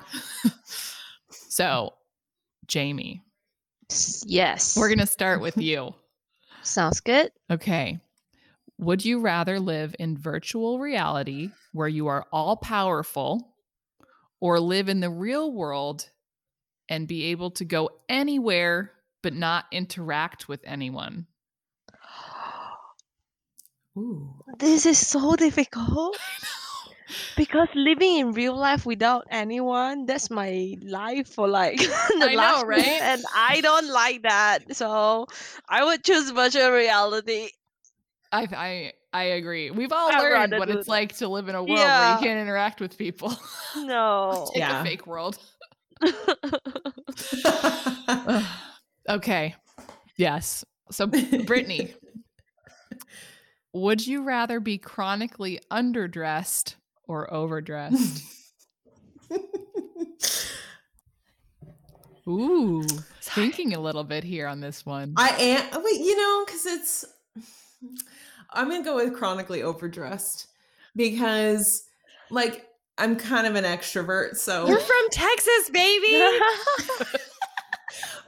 so, 1.29 1.93
Jamie, 2.67 3.21
Yes. 4.25 4.75
we're 4.77 4.87
going 4.87 4.99
to 4.99 5.05
start 5.05 5.41
with 5.41 5.57
you. 5.57 5.93
Sounds 6.63 6.99
good. 7.01 7.31
Okay. 7.51 7.99
Would 8.77 9.05
you 9.05 9.21
rather 9.21 9.59
live 9.59 9.95
in 9.99 10.17
virtual 10.17 10.79
reality 10.79 11.51
where 11.71 11.87
you 11.87 12.07
are 12.07 12.25
all 12.31 12.57
powerful 12.57 13.53
or 14.41 14.59
live 14.59 14.89
in 14.89 14.99
the 14.99 15.09
real 15.09 15.51
world 15.51 16.09
and 16.89 17.07
be 17.07 17.25
able 17.25 17.51
to 17.51 17.65
go 17.65 17.89
anywhere 18.09 18.91
but 19.23 19.33
not 19.33 19.65
interact 19.71 20.47
with 20.49 20.59
anyone? 20.65 21.25
Ooh. 23.97 24.35
This 24.59 24.85
is 24.85 24.99
so 24.99 25.35
difficult 25.37 26.17
because 27.37 27.69
living 27.75 28.17
in 28.17 28.31
real 28.33 28.57
life 28.57 28.85
without 28.85 29.25
anyone, 29.31 30.05
that's 30.05 30.29
my 30.29 30.75
life 30.81 31.29
for 31.29 31.47
like 31.47 31.77
the 31.79 31.87
I 32.21 32.35
know, 32.35 32.37
last 32.37 32.65
right 32.65 33.01
and 33.01 33.23
I 33.33 33.61
don't 33.61 33.89
like 33.89 34.23
that. 34.23 34.75
So 34.75 35.27
I 35.69 35.85
would 35.85 36.03
choose 36.03 36.29
virtual 36.31 36.71
reality. 36.71 37.51
I 38.31 38.47
I 38.55 38.93
I 39.13 39.23
agree. 39.23 39.71
We've 39.71 39.91
all 39.91 40.11
I'd 40.11 40.19
learned 40.21 40.53
what 40.59 40.69
it's 40.69 40.85
that. 40.87 40.91
like 40.91 41.15
to 41.17 41.27
live 41.27 41.47
in 41.47 41.55
a 41.55 41.63
world 41.63 41.77
where 41.79 42.11
you 42.13 42.17
can't 42.19 42.39
interact 42.39 42.81
with 42.81 42.97
people. 42.97 43.33
No. 43.77 44.49
Take 44.53 44.59
Yeah. 44.61 44.81
a 44.81 44.83
fake 44.83 45.07
world. 45.07 45.37
Okay. 49.07 49.53
Yes. 50.17 50.65
So 50.91 51.05
Brittany, 51.07 51.93
would 53.73 54.05
you 54.07 54.23
rather 54.23 54.59
be 54.59 54.77
chronically 54.79 55.59
underdressed 55.71 56.75
or 57.07 57.31
overdressed? 57.33 58.23
Ooh, 62.27 62.81
thinking 63.21 63.73
a 63.75 63.79
little 63.79 64.03
bit 64.03 64.23
here 64.23 64.47
on 64.47 64.59
this 64.59 64.83
one. 64.85 65.13
I 65.17 65.29
am. 65.29 65.83
Wait, 65.83 65.99
you 65.99 66.17
know, 66.17 66.45
because 66.45 66.65
it's. 66.65 67.05
I'm 68.55 68.69
gonna 68.69 68.83
go 68.83 68.95
with 68.95 69.13
chronically 69.15 69.61
overdressed 69.63 70.47
because, 70.95 71.83
like, 72.29 72.67
I'm 72.97 73.15
kind 73.17 73.45
of 73.45 73.55
an 73.55 73.63
extrovert. 73.65 74.37
So, 74.37 74.67
You're 74.67 74.79
from 74.79 75.09
Texas, 75.11 75.69
baby. 75.71 76.29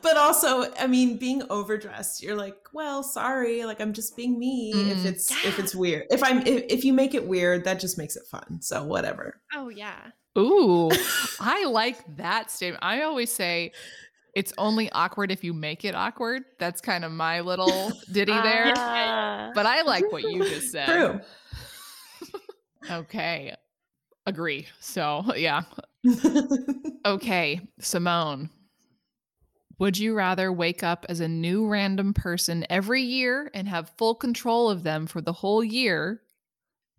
but 0.01 0.17
also, 0.17 0.71
I 0.75 0.87
mean, 0.87 1.17
being 1.17 1.43
overdressed, 1.49 2.21
you're 2.21 2.35
like, 2.35 2.55
well, 2.73 3.03
sorry, 3.03 3.65
like 3.65 3.79
I'm 3.81 3.93
just 3.93 4.15
being 4.15 4.37
me. 4.37 4.71
If 4.91 4.99
Mm. 4.99 5.05
it's 5.05 5.31
if 5.45 5.59
it's 5.59 5.73
weird, 5.75 6.05
if 6.09 6.23
I'm 6.23 6.45
if, 6.45 6.63
if 6.69 6.85
you 6.85 6.93
make 6.93 7.13
it 7.15 7.25
weird, 7.27 7.63
that 7.63 7.79
just 7.79 7.97
makes 7.97 8.15
it 8.15 8.23
fun. 8.29 8.61
So 8.61 8.83
whatever. 8.83 9.41
oh 9.53 9.69
yeah. 9.69 9.97
Ooh, 10.37 10.91
I 11.39 11.65
like 11.65 11.97
that 12.17 12.51
statement. 12.51 12.83
I 12.83 13.01
always 13.01 13.31
say 13.31 13.71
it's 14.37 14.53
only 14.59 14.87
awkward 14.91 15.31
if 15.31 15.43
you 15.43 15.51
make 15.51 15.83
it 15.83 15.95
awkward. 15.95 16.43
That's 16.59 16.79
kind 16.79 17.03
of 17.03 17.11
my 17.11 17.41
little 17.41 17.91
ditty 18.11 18.31
there. 18.31 18.71
Ah. 18.77 19.49
But 19.55 19.65
I 19.65 19.81
like 19.81 20.11
what 20.11 20.21
you 20.21 20.43
just 20.43 20.71
said. 20.71 20.85
True. 20.85 21.19
Okay. 22.91 23.55
Agree. 24.27 24.67
So, 24.79 25.25
yeah. 25.35 25.63
Okay, 27.05 27.61
Simone. 27.79 28.49
Would 29.79 29.97
you 29.97 30.13
rather 30.13 30.51
wake 30.51 30.83
up 30.83 31.05
as 31.07 31.21
a 31.21 31.27
new 31.27 31.65
random 31.67 32.13
person 32.13 32.65
every 32.69 33.01
year 33.01 33.49
and 33.53 33.67
have 33.67 33.93
full 33.97 34.13
control 34.13 34.69
of 34.69 34.83
them 34.83 35.07
for 35.07 35.21
the 35.21 35.31
whole 35.31 35.63
year? 35.63 36.21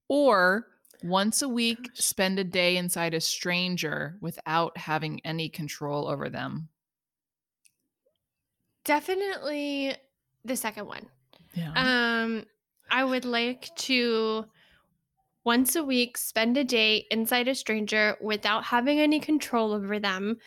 Or 0.09 0.66
once 1.03 1.42
a 1.42 1.48
week 1.48 1.90
spend 1.92 2.38
a 2.38 2.44
day 2.44 2.79
inside 2.79 3.12
a 3.12 3.20
stranger 3.20 4.16
without 4.22 4.79
having 4.79 5.20
any 5.24 5.51
control 5.51 6.09
over 6.09 6.31
them? 6.31 6.70
Definitely 8.88 9.94
the 10.46 10.57
second 10.57 10.87
one. 10.87 11.07
Yeah. 11.53 11.72
Um, 11.77 12.44
I 12.90 13.05
would 13.05 13.27
like 13.27 13.68
to 13.77 14.46
once 15.44 15.77
a 15.77 15.85
week 15.85 16.16
spend 16.16 16.57
a 16.57 16.64
day 16.64 17.05
inside 17.11 17.48
a 17.48 17.55
stranger 17.55 18.16
without 18.22 18.64
having 18.64 18.98
any 18.98 19.20
control 19.20 19.74
over 19.74 19.98
them. 19.98 20.38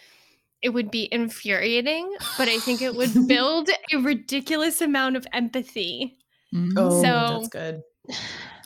It 0.63 0.69
would 0.69 0.89
be 0.89 1.07
infuriating, 1.11 2.11
but 2.35 2.47
I 2.47 2.57
think 2.57 2.81
it 2.81 2.95
would 2.95 3.13
build 3.27 3.69
a 3.93 3.97
ridiculous 3.97 4.81
amount 4.81 5.17
of 5.17 5.27
empathy. 5.33 6.17
Mhm. 6.51 6.73
oh, 6.77 6.99
So- 7.01 7.37
that's 7.37 7.47
good. 7.49 7.81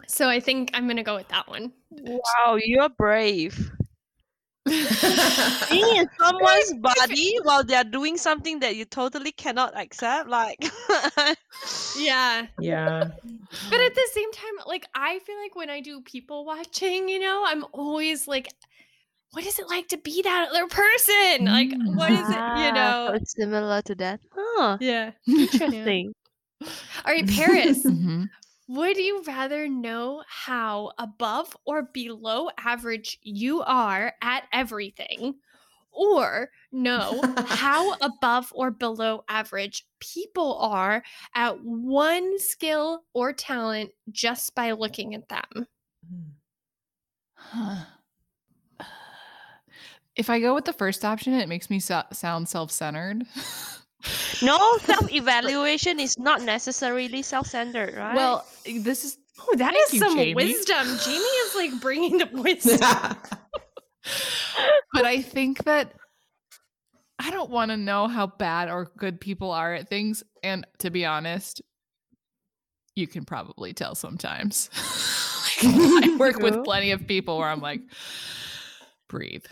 So 0.07 0.29
I 0.29 0.39
think 0.39 0.69
I'm 0.73 0.87
gonna 0.87 1.03
go 1.03 1.15
with 1.15 1.27
that 1.29 1.49
one. 1.49 1.73
Wow, 1.89 2.57
you're 2.63 2.87
brave. 2.89 3.71
Being 5.69 5.97
in 5.97 6.09
someone's 6.19 6.73
body 6.81 7.37
while 7.43 7.63
they're 7.63 7.83
doing 7.83 8.17
something 8.17 8.59
that 8.59 8.75
you 8.75 8.85
totally 8.85 9.31
cannot 9.31 9.77
accept, 9.77 10.27
like 10.27 10.57
Yeah. 11.97 12.47
yeah. 12.59 13.03
But 13.69 13.79
at 13.79 13.95
the 13.95 14.07
same 14.11 14.31
time, 14.31 14.53
like 14.65 14.87
I 14.95 15.19
feel 15.19 15.37
like 15.41 15.55
when 15.55 15.69
I 15.69 15.81
do 15.81 16.01
people 16.01 16.45
watching, 16.45 17.09
you 17.09 17.19
know, 17.19 17.43
I'm 17.45 17.63
always 17.73 18.27
like, 18.27 18.47
what 19.31 19.45
is 19.45 19.59
it 19.59 19.69
like 19.69 19.87
to 19.89 19.97
be 19.97 20.21
that 20.23 20.49
other 20.49 20.67
person? 20.67 21.45
Like, 21.45 21.71
what 21.95 22.11
is 22.11 22.19
it, 22.29 22.31
you 22.31 22.39
Ah, 22.39 23.05
so 23.07 23.11
know? 23.11 23.13
it's 23.15 23.35
similar 23.35 23.81
to 23.83 23.95
that. 23.95 24.19
Huh. 24.35 24.77
Yeah. 24.79 25.11
Interesting. 25.27 26.13
All 26.61 27.13
right, 27.13 27.27
Paris. 27.29 27.85
Would 28.67 28.97
you 28.97 29.23
rather 29.27 29.67
know 29.69 30.23
how 30.27 30.91
above 30.97 31.55
or 31.65 31.83
below 31.83 32.49
average 32.57 33.19
you 33.21 33.61
are 33.61 34.13
at 34.21 34.43
everything, 34.51 35.35
or 35.91 36.49
know 36.71 37.21
how 37.45 37.93
above 38.01 38.51
or 38.55 38.71
below 38.71 39.23
average 39.29 39.85
people 39.99 40.57
are 40.59 41.03
at 41.35 41.63
one 41.63 42.39
skill 42.39 43.03
or 43.13 43.33
talent 43.33 43.91
just 44.11 44.55
by 44.55 44.71
looking 44.71 45.13
at 45.15 45.29
them? 45.29 45.67
Hmm. 46.07 46.29
Huh. 47.35 47.85
If 50.15 50.29
I 50.29 50.39
go 50.39 50.55
with 50.55 50.63
the 50.63 50.71
first 50.71 51.03
option, 51.03 51.33
it 51.33 51.49
makes 51.49 51.69
me 51.69 51.79
so- 51.79 52.03
sound 52.13 52.47
self 52.47 52.71
centered. 52.71 53.23
No, 54.41 54.77
self-evaluation 54.83 55.99
is 55.99 56.17
not 56.17 56.41
necessarily 56.41 57.21
self-centered, 57.21 57.95
right? 57.95 58.15
Well, 58.15 58.45
this 58.65 59.03
is 59.05 59.17
Oh, 59.37 59.55
that 59.57 59.73
Thank 59.73 59.87
is 59.87 59.93
you, 59.93 59.99
some 59.99 60.15
Jamie. 60.17 60.35
wisdom. 60.35 60.87
Jamie 61.03 61.17
is 61.17 61.55
like 61.55 61.81
bringing 61.81 62.17
the 62.19 62.29
wisdom. 62.33 62.79
but 64.93 65.05
I 65.05 65.21
think 65.21 65.63
that 65.65 65.93
I 67.19 67.31
don't 67.31 67.49
want 67.49 67.71
to 67.71 67.77
know 67.77 68.07
how 68.07 68.27
bad 68.27 68.69
or 68.69 68.91
good 68.97 69.19
people 69.19 69.51
are 69.51 69.73
at 69.73 69.89
things. 69.89 70.23
And 70.43 70.65
to 70.79 70.89
be 70.89 71.05
honest, 71.05 71.61
you 72.95 73.07
can 73.07 73.25
probably 73.25 73.73
tell 73.73 73.95
sometimes. 73.95 74.69
I 75.61 76.15
work 76.17 76.39
with 76.39 76.63
plenty 76.63 76.91
of 76.91 77.07
people 77.07 77.37
where 77.37 77.49
I'm 77.49 77.61
like, 77.61 77.81
breathe. 79.09 79.45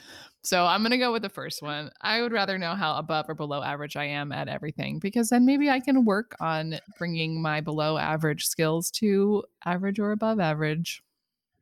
So 0.43 0.65
I'm 0.65 0.81
going 0.81 0.91
to 0.91 0.97
go 0.97 1.13
with 1.13 1.21
the 1.21 1.29
first 1.29 1.61
one. 1.61 1.89
I 2.01 2.21
would 2.21 2.33
rather 2.33 2.57
know 2.57 2.75
how 2.75 2.97
above 2.97 3.29
or 3.29 3.33
below 3.33 3.63
average 3.63 3.95
I 3.95 4.05
am 4.05 4.33
at 4.33 4.49
everything 4.49 4.99
because 4.99 5.29
then 5.29 5.45
maybe 5.45 5.69
I 5.69 5.79
can 5.79 6.03
work 6.03 6.35
on 6.41 6.79
bringing 6.97 7.41
my 7.41 7.61
below 7.61 7.97
average 7.97 8.45
skills 8.45 8.91
to 8.91 9.43
average 9.63 9.99
or 9.99 10.11
above 10.11 10.39
average. 10.41 11.01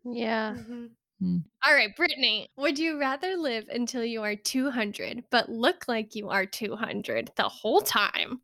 yeah. 0.04 0.56
Mhm. 0.58 0.90
Hmm. 1.20 1.38
All 1.64 1.74
right, 1.76 1.96
Brittany, 1.96 2.50
would 2.58 2.80
you 2.80 3.00
rather 3.00 3.38
live 3.38 3.68
until 3.70 4.04
you 4.04 4.24
are 4.24 4.36
200 4.36 5.26
but 5.30 5.50
look 5.50 5.88
like 5.88 6.16
you 6.16 6.30
are 6.30 6.48
200 6.48 7.32
the 7.36 7.44
whole 7.50 7.82
time, 7.82 8.42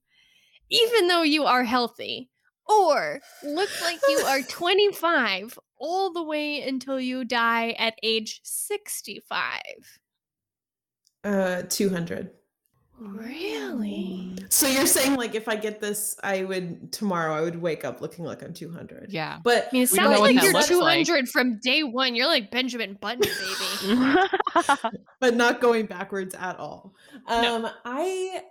even 0.69 1.07
though 1.07 1.23
you 1.23 1.45
are 1.45 1.63
healthy? 1.63 2.29
or 2.69 3.21
look 3.43 3.69
like 3.81 3.99
you 4.09 4.17
are 4.19 4.41
25 4.49 5.57
all 5.77 6.11
the 6.11 6.23
way 6.23 6.61
until 6.67 6.99
you 6.99 7.23
die 7.23 7.71
at 7.71 7.97
age 8.03 8.41
65? 8.43 9.61
Uh, 11.23 11.63
200. 11.69 12.31
Really? 12.99 14.35
So 14.49 14.67
you're 14.67 14.87
saying 14.87 15.15
like 15.15 15.35
if 15.35 15.47
I 15.47 15.55
get 15.55 15.79
this, 15.79 16.15
I 16.23 16.43
would 16.45 16.91
tomorrow 16.91 17.35
I 17.35 17.41
would 17.41 17.61
wake 17.61 17.85
up 17.85 18.01
looking 18.01 18.25
like 18.25 18.41
I'm 18.41 18.53
200. 18.53 19.11
Yeah. 19.11 19.39
But 19.43 19.65
I 19.65 19.69
mean, 19.73 19.83
it 19.83 19.89
sounds 19.89 20.19
like 20.19 20.41
you're 20.41 20.51
200 20.63 20.81
like. 20.81 21.27
from 21.27 21.59
day 21.59 21.83
one. 21.83 22.15
You're 22.15 22.27
like 22.27 22.49
Benjamin 22.49 22.97
Button, 22.99 23.19
baby. 23.21 24.27
but 25.19 25.35
not 25.35 25.61
going 25.61 25.85
backwards 25.85 26.33
at 26.35 26.57
all. 26.57 26.95
No. 27.29 27.55
Um, 27.57 27.65
I 27.85 28.41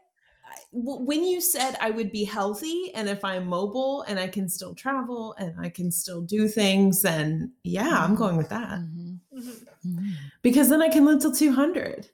I- 0.44 0.58
w- 0.72 1.04
when 1.04 1.24
you 1.24 1.40
said 1.40 1.76
I 1.80 1.90
would 1.90 2.12
be 2.12 2.22
healthy 2.22 2.92
and 2.94 3.08
if 3.08 3.24
I'm 3.24 3.46
mobile 3.48 4.02
and 4.02 4.18
I 4.20 4.28
can 4.28 4.48
still 4.48 4.74
travel 4.76 5.34
and 5.38 5.54
I 5.60 5.70
can 5.70 5.90
still 5.90 6.20
do 6.20 6.46
things, 6.46 7.02
then 7.02 7.52
yeah, 7.64 7.98
I'm 8.04 8.14
going 8.14 8.36
with 8.36 8.50
that 8.50 8.78
Mhm. 8.78 9.18
Mhm. 9.36 9.66
Mhm. 9.84 10.12
because 10.42 10.68
then 10.68 10.82
I 10.82 10.88
can 10.88 11.04
live 11.04 11.20
till 11.20 11.32
200. 11.32 12.10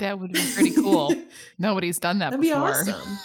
That 0.00 0.18
would 0.18 0.32
be 0.32 0.42
pretty 0.54 0.72
cool. 0.74 1.14
Nobody's 1.58 1.98
done 1.98 2.18
that 2.18 2.30
That'd 2.30 2.40
be 2.42 2.48
before. 2.48 2.70
awesome. 2.70 3.18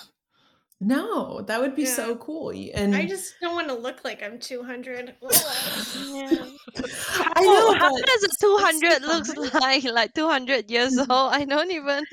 No, 0.81 1.41
that 1.41 1.59
would 1.59 1.75
be 1.75 1.85
so 1.85 2.15
cool. 2.15 2.51
And 2.73 2.95
I 2.95 3.05
just 3.05 3.33
don't 3.41 3.53
want 3.53 3.67
to 3.67 3.73
look 3.73 4.05
like 4.05 4.23
I'm 4.23 4.39
200. 4.39 5.13
Yeah. 5.21 5.27
I 5.27 7.33
Oh, 7.35 7.43
know, 7.43 7.73
how 7.73 7.91
but 7.93 8.05
does 8.05 8.23
a 8.23 8.27
it's 8.27 8.39
so 8.39 8.57
200 8.57 9.01
looks 9.01 9.35
like? 9.55 9.83
Like 9.83 10.13
200 10.13 10.71
years 10.71 10.97
old? 10.97 11.09
I 11.11 11.43
don't 11.43 11.69
even. 11.71 12.05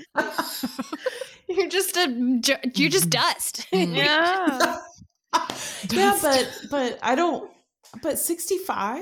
You're 1.48 1.68
just 1.68 1.96
a 1.96 2.08
you're 2.74 2.90
just 2.90 3.08
dust. 3.08 3.68
Mm. 3.72 3.94
Yeah. 3.94 4.80
yeah, 5.90 6.18
but 6.20 6.60
but 6.70 6.98
I 7.02 7.14
don't. 7.14 7.48
But 8.02 8.18
65? 8.18 9.00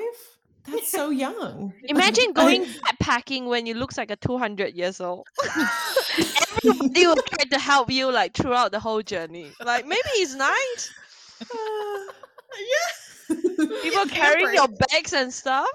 That's 0.66 0.90
so 0.90 1.10
young. 1.10 1.72
Imagine 1.84 2.32
going 2.32 2.64
backpacking 2.64 3.46
when 3.48 3.66
you 3.66 3.74
look 3.74 3.96
like 3.96 4.10
a 4.10 4.16
200 4.16 4.74
years 4.74 5.00
old. 5.00 5.26
Everybody 6.64 7.06
will 7.06 7.16
try 7.16 7.44
to 7.50 7.58
help 7.58 7.90
you 7.90 8.10
like 8.10 8.34
throughout 8.34 8.72
the 8.72 8.80
whole 8.80 9.02
journey. 9.02 9.52
Like 9.64 9.86
maybe 9.86 10.08
it's 10.14 10.34
nice. 10.34 10.92
Yeah. 13.28 13.36
People 13.82 14.06
carrying 14.06 14.54
your 14.54 14.68
bags 14.68 15.12
and 15.12 15.32
stuff. 15.32 15.66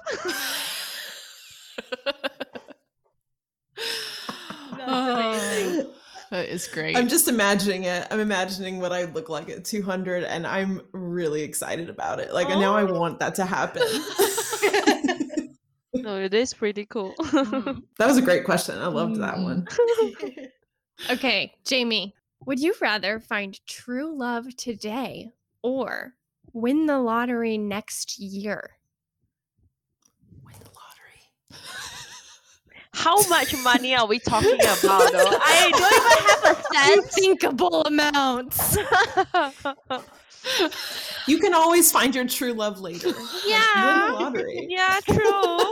Oh, 4.81 5.93
that 6.31 6.47
is 6.47 6.67
great. 6.67 6.95
I'm 6.95 7.07
just 7.07 7.27
imagining 7.27 7.83
it. 7.83 8.07
I'm 8.11 8.19
imagining 8.19 8.79
what 8.79 8.93
I 8.93 9.05
look 9.05 9.29
like 9.29 9.49
at 9.49 9.65
200, 9.65 10.23
and 10.23 10.45
I'm 10.47 10.81
really 10.93 11.41
excited 11.41 11.89
about 11.89 12.19
it. 12.19 12.33
Like 12.33 12.47
now, 12.49 12.75
I 12.75 12.83
Oh. 12.83 12.93
want 12.97 13.19
that 13.19 13.35
to 13.35 13.45
happen. 13.45 13.83
No, 16.09 16.17
it 16.19 16.33
is 16.33 16.55
pretty 16.55 16.85
cool. 16.87 17.13
Mm. 17.19 17.83
that 17.99 18.07
was 18.07 18.17
a 18.17 18.21
great 18.23 18.43
question. 18.43 18.79
I 18.79 18.87
loved 18.87 19.17
that 19.17 19.35
Mm. 19.35 19.43
one. 19.43 19.67
okay, 21.11 21.53
Jamie, 21.65 22.15
would 22.47 22.59
you 22.59 22.73
rather 22.81 23.19
find 23.19 23.59
true 23.67 24.17
love 24.17 24.55
today 24.57 25.29
or 25.61 26.13
win 26.51 26.87
the 26.87 26.97
lottery 26.97 27.59
next 27.59 28.17
year? 28.17 28.71
Win 30.43 30.55
the 30.63 30.71
lottery. 30.71 31.61
How 32.93 33.21
much 33.29 33.53
money 33.63 33.93
are 33.95 34.07
we 34.07 34.17
talking 34.17 34.55
about 34.59 35.11
though? 35.11 35.37
I 35.43 35.69
don't 35.71 35.93
even 35.93 36.25
have 36.25 36.57
a 36.57 36.73
sense. 36.73 37.17
Unthinkable 37.17 37.83
amounts. 37.83 38.77
You 41.27 41.37
can 41.37 41.53
always 41.53 41.91
find 41.91 42.15
your 42.15 42.25
true 42.25 42.53
love 42.53 42.79
later. 42.79 43.09
Yeah. 43.45 44.05
Win 44.05 44.13
the 44.13 44.23
lottery. 44.23 44.67
yeah, 44.69 44.99
true. 45.07 45.68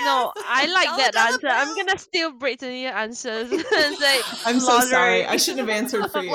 No, 0.00 0.32
I 0.36 0.66
like 0.66 0.88
oh 0.90 0.96
Dollar, 0.96 1.10
that 1.12 1.32
answer. 1.32 1.48
I'm 1.48 1.76
gonna 1.76 1.98
steal 1.98 2.32
Brittany 2.32 2.86
answers 2.86 3.50
and 3.52 3.96
say 3.96 4.20
I'm 4.44 4.60
so 4.60 4.80
sorry. 4.80 5.24
I 5.24 5.36
shouldn't 5.36 5.68
have 5.68 5.76
answered 5.76 6.10
for 6.10 6.22
you. 6.22 6.30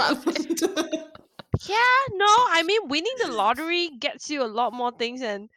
Yeah, 1.68 2.00
no, 2.14 2.26
I 2.50 2.64
mean 2.66 2.88
winning 2.88 3.14
the 3.24 3.32
lottery 3.32 3.90
gets 4.00 4.30
you 4.30 4.44
a 4.44 4.48
lot 4.48 4.74
more 4.74 4.92
things 4.92 5.22
and 5.22 5.50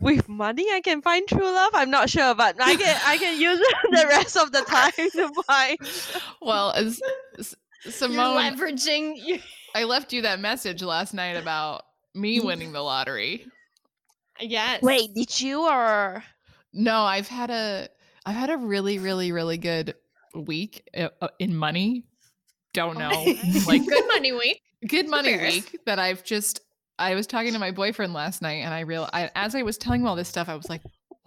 with 0.00 0.28
money 0.28 0.66
I 0.72 0.80
can 0.80 1.02
find 1.02 1.26
true 1.28 1.44
love. 1.44 1.72
I'm 1.74 1.90
not 1.90 2.08
sure, 2.08 2.34
but 2.34 2.56
I 2.60 2.76
can 2.76 3.00
I 3.04 3.18
can 3.18 3.38
use 3.40 3.58
the 3.90 4.06
rest 4.08 4.36
of 4.36 4.52
the 4.52 4.62
time 4.62 4.92
to 4.96 5.42
find. 5.42 5.78
well, 6.40 6.70
as 6.72 7.00
S- 7.38 7.54
You're 7.84 7.92
Simone, 7.92 8.36
leveraging. 8.56 9.14
You- 9.16 9.40
I 9.74 9.84
left 9.84 10.12
you 10.12 10.22
that 10.22 10.40
message 10.40 10.82
last 10.82 11.12
night 11.14 11.36
about 11.36 11.82
me 12.14 12.40
winning 12.40 12.72
the 12.72 12.80
lottery. 12.80 13.46
yes. 14.40 14.82
Wait, 14.82 15.12
did 15.14 15.40
you 15.40 15.68
or 15.68 16.24
No, 16.72 17.02
I've 17.02 17.28
had 17.28 17.50
a 17.50 17.88
I've 18.26 18.36
had 18.36 18.50
a 18.50 18.56
really 18.56 18.98
really 18.98 19.32
really 19.32 19.58
good 19.58 19.94
week 20.34 20.88
uh, 20.96 21.08
uh, 21.20 21.28
in 21.38 21.56
money. 21.56 22.04
Don't 22.74 22.98
know. 22.98 23.24
like 23.66 23.86
good 23.86 24.06
money 24.08 24.32
week. 24.32 24.62
good 24.86 25.08
money 25.08 25.30
Cheers. 25.36 25.54
week 25.54 25.80
that 25.86 25.98
I've 25.98 26.22
just 26.24 26.60
I 26.98 27.14
was 27.14 27.26
talking 27.26 27.52
to 27.52 27.58
my 27.58 27.70
boyfriend 27.70 28.12
last 28.12 28.42
night 28.42 28.62
and 28.64 28.72
I 28.74 28.80
real 28.80 29.08
I, 29.12 29.30
as 29.34 29.54
I 29.54 29.62
was 29.62 29.78
telling 29.78 30.02
him 30.02 30.06
all 30.06 30.16
this 30.16 30.28
stuff 30.28 30.48
I 30.48 30.54
was 30.56 30.68
like, 30.68 30.82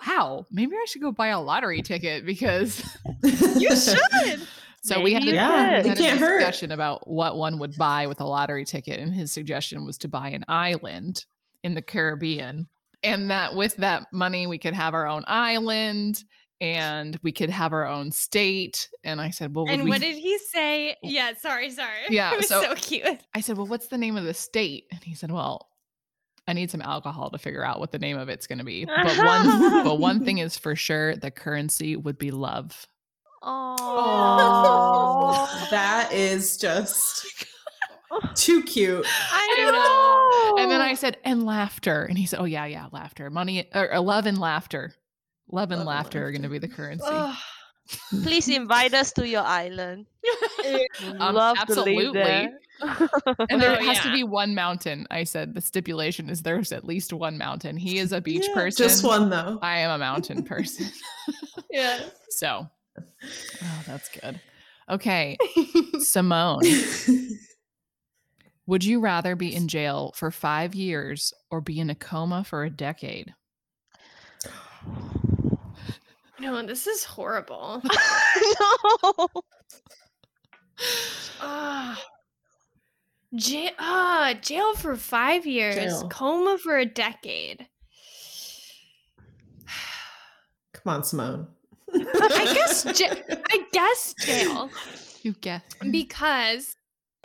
"Wow, 0.07 0.45
maybe 0.51 0.75
I 0.75 0.85
should 0.85 1.01
go 1.01 1.11
buy 1.11 1.27
a 1.27 1.39
lottery 1.41 1.81
ticket 1.81 2.25
because 2.25 2.83
You 3.57 3.75
should. 3.75 4.47
So 4.83 4.99
we 4.99 5.13
had, 5.13 5.21
a, 5.23 5.25
you 5.27 5.33
Yeah, 5.33 5.75
could. 5.75 5.83
we 5.83 5.89
had 5.89 5.97
a 5.99 6.01
can't 6.01 6.19
hurt. 6.19 6.39
discussion 6.39 6.71
about 6.71 7.07
what 7.07 7.37
one 7.37 7.59
would 7.59 7.75
buy 7.77 8.07
with 8.07 8.19
a 8.19 8.25
lottery 8.25 8.65
ticket, 8.65 8.99
and 8.99 9.13
his 9.13 9.31
suggestion 9.31 9.85
was 9.85 9.97
to 9.99 10.07
buy 10.07 10.29
an 10.29 10.43
island 10.47 11.25
in 11.63 11.75
the 11.75 11.83
Caribbean, 11.83 12.67
and 13.03 13.31
that 13.31 13.55
with 13.55 13.75
that 13.77 14.07
money 14.13 14.47
we 14.47 14.57
could 14.57 14.73
have 14.73 14.93
our 14.93 15.07
own 15.07 15.23
island 15.27 16.23
and 16.59 17.17
we 17.23 17.31
could 17.31 17.49
have 17.49 17.73
our 17.73 17.87
own 17.87 18.11
state. 18.11 18.87
And 19.03 19.19
I 19.19 19.31
said, 19.31 19.55
"Well, 19.55 19.65
And 19.67 19.83
we- 19.83 19.89
what 19.89 20.01
did 20.01 20.15
he 20.15 20.37
say? 20.37 20.95
Yeah, 21.01 21.31
sorry, 21.39 21.71
sorry. 21.71 21.89
Yeah, 22.09 22.33
it 22.33 22.37
was 22.37 22.47
so- 22.47 22.61
so, 22.61 22.75
cute. 22.75 23.19
I 23.33 23.41
said, 23.41 23.57
"Well, 23.57 23.65
what's 23.67 23.87
the 23.87 23.97
name 23.97 24.15
of 24.15 24.25
the 24.25 24.33
state?" 24.35 24.85
And 24.91 25.03
he 25.03 25.15
said, 25.15 25.31
"Well." 25.31 25.67
I 26.47 26.53
need 26.53 26.71
some 26.71 26.81
alcohol 26.81 27.29
to 27.29 27.37
figure 27.37 27.63
out 27.63 27.79
what 27.79 27.91
the 27.91 27.99
name 27.99 28.17
of 28.17 28.27
it's 28.27 28.47
going 28.47 28.57
to 28.57 28.65
be. 28.65 28.83
But 28.83 29.15
one, 29.15 29.45
but 29.83 29.99
one 29.99 30.25
thing 30.25 30.39
is 30.39 30.57
for 30.57 30.75
sure: 30.75 31.15
the 31.15 31.29
currency 31.29 31.95
would 31.95 32.17
be 32.17 32.31
love. 32.31 32.87
Oh, 33.43 35.47
that 35.71 36.11
is 36.11 36.57
just 36.57 37.25
too 38.35 38.63
cute. 38.63 39.05
I 39.31 40.51
know. 40.55 40.63
And 40.63 40.71
then 40.71 40.81
I 40.81 40.93
said, 40.95 41.17
and 41.23 41.45
laughter. 41.45 42.03
And 42.03 42.17
he 42.17 42.25
said, 42.25 42.39
oh, 42.39 42.45
yeah, 42.45 42.65
yeah, 42.65 42.87
laughter. 42.91 43.29
Money, 43.29 43.69
or, 43.73 43.91
or 43.93 43.99
love 43.99 44.25
and 44.25 44.37
laughter. 44.37 44.93
Love 45.51 45.71
and 45.71 45.79
Love 45.79 45.81
and 45.81 45.87
laughter 45.87 46.25
are 46.25 46.31
going 46.31 46.43
to 46.43 46.49
be 46.49 46.59
the 46.59 46.67
currency. 46.67 47.05
Ugh. 47.09 47.35
Please 48.23 48.47
invite 48.47 48.93
us 48.93 49.11
to 49.13 49.27
your 49.27 49.43
island. 49.43 50.05
Um, 51.19 51.33
Love 51.35 51.57
to 51.65 51.81
live 51.81 52.13
there. 52.13 52.51
And 53.49 53.59
there 53.61 53.77
Oh, 53.79 53.83
has 53.83 53.99
to 54.01 54.11
be 54.11 54.23
one 54.23 54.53
mountain. 54.53 55.07
I 55.09 55.23
said, 55.23 55.55
the 55.55 55.61
stipulation 55.61 56.29
is 56.29 56.43
there's 56.43 56.71
at 56.71 56.85
least 56.85 57.11
one 57.11 57.37
mountain. 57.37 57.75
He 57.77 57.97
is 57.97 58.11
a 58.11 58.21
beach 58.21 58.45
Yeah, 58.47 58.53
person. 58.53 58.87
Just 58.87 59.03
one 59.03 59.29
though. 59.31 59.57
I 59.61 59.79
am 59.79 59.89
a 59.91 59.97
mountain 59.97 60.43
person. 60.43 60.87
Yeah. 61.71 61.99
so, 62.29 62.67
oh, 62.99 63.83
that's 63.87 64.09
good. 64.09 64.39
Okay. 64.89 65.37
Simone, 65.99 66.61
would 68.71 68.85
you 68.85 69.01
rather 69.01 69.35
be 69.35 69.53
in 69.53 69.67
jail 69.67 70.13
for 70.15 70.31
five 70.31 70.73
years 70.73 71.33
or 71.49 71.59
be 71.59 71.77
in 71.77 71.89
a 71.89 71.95
coma 71.95 72.41
for 72.41 72.63
a 72.63 72.69
decade? 72.69 73.33
No, 76.39 76.65
this 76.65 76.87
is 76.87 77.03
horrible. 77.03 77.81
no. 79.03 79.27
Ah. 81.41 82.01
Jail, 83.35 83.71
ah, 83.77 84.35
jail 84.41 84.73
for 84.75 84.95
five 84.95 85.45
years, 85.45 85.75
Jail. 85.75 86.07
coma 86.09 86.57
for 86.57 86.77
a 86.77 86.85
decade. 86.85 87.67
Come 90.71 90.93
on, 90.93 91.03
Simone. 91.03 91.47
I 91.93 92.51
guess 92.55 92.85
ja- 93.01 93.35
I 93.51 93.65
guess 93.73 94.13
jail 94.17 94.69
You 95.23 95.33
guess. 95.33 95.61
because 95.91 96.73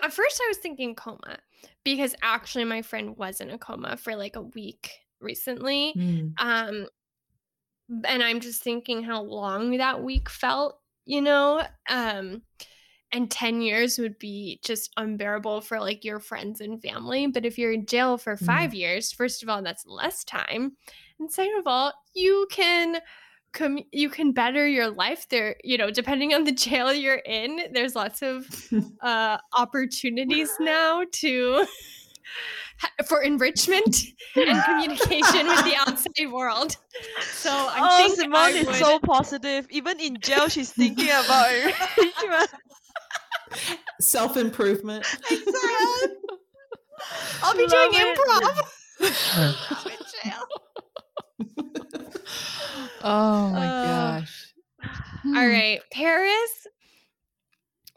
at 0.02 0.12
first 0.12 0.40
I 0.44 0.48
was 0.48 0.58
thinking 0.58 0.94
coma 0.94 1.38
because 1.84 2.14
actually 2.22 2.64
my 2.64 2.82
friend 2.82 3.16
was 3.16 3.40
in 3.40 3.50
a 3.50 3.58
coma 3.58 3.96
for 3.96 4.14
like 4.16 4.36
a 4.36 4.42
week 4.42 4.90
recently. 5.20 5.94
Mm. 5.96 6.32
Um 6.38 6.86
and 8.04 8.22
I'm 8.22 8.40
just 8.40 8.62
thinking 8.62 9.02
how 9.02 9.22
long 9.22 9.76
that 9.76 10.02
week 10.02 10.28
felt, 10.28 10.78
you 11.04 11.20
know? 11.20 11.62
Um 11.88 12.42
and 13.12 13.30
10 13.30 13.62
years 13.62 13.98
would 13.98 14.18
be 14.18 14.60
just 14.64 14.92
unbearable 14.96 15.60
for 15.60 15.78
like 15.78 16.04
your 16.04 16.18
friends 16.18 16.60
and 16.60 16.82
family, 16.82 17.28
but 17.28 17.46
if 17.46 17.56
you're 17.56 17.72
in 17.72 17.86
jail 17.86 18.18
for 18.18 18.36
5 18.36 18.74
years, 18.74 19.12
first 19.12 19.42
of 19.42 19.48
all 19.48 19.62
that's 19.62 19.86
less 19.86 20.24
time. 20.24 20.72
And 21.18 21.30
second 21.30 21.58
of 21.58 21.66
all, 21.66 21.92
you 22.14 22.46
can 22.50 22.98
com- 23.56 23.82
you 23.90 24.08
can 24.10 24.32
better 24.32 24.68
your 24.68 24.90
life 24.90 25.28
there, 25.30 25.56
you 25.64 25.76
know, 25.78 25.90
depending 25.90 26.34
on 26.34 26.44
the 26.44 26.52
jail 26.52 26.92
you're 26.92 27.22
in, 27.26 27.60
there's 27.72 27.94
lots 27.96 28.22
of 28.22 28.46
uh 29.02 29.38
opportunities 29.56 30.50
now 30.60 31.02
to 31.12 31.66
for 33.08 33.22
enrichment 33.22 33.96
and 34.36 34.62
communication 34.64 35.46
with 35.48 35.64
the 35.64 35.74
outside 35.78 36.30
world. 36.30 36.76
So 37.22 37.50
I 37.50 37.78
oh, 37.80 37.96
think 38.08 38.20
Simone 38.20 38.34
I 38.36 38.48
is 38.50 38.66
would- 38.66 38.76
so 38.76 38.98
positive. 39.00 39.66
Even 39.70 39.98
in 40.00 40.18
jail, 40.20 40.48
she's 40.48 40.72
thinking 40.72 41.08
about 41.08 41.50
enrichment. 41.52 42.50
Self 44.00 44.36
improvement. 44.36 45.04
I'll 47.42 47.54
be 47.54 47.62
Love 47.62 47.70
doing 47.70 47.90
it. 47.94 48.18
improv. 48.18 48.60
I'm 49.86 49.92
in 49.92 49.98
jail. 50.22 50.42
Oh 53.02 53.50
my 53.50 53.66
Uh, 53.68 53.82
gosh. 54.20 54.54
Hmm. 55.22 55.36
All 55.36 55.46
right, 55.46 55.80
Paris. 55.92 56.66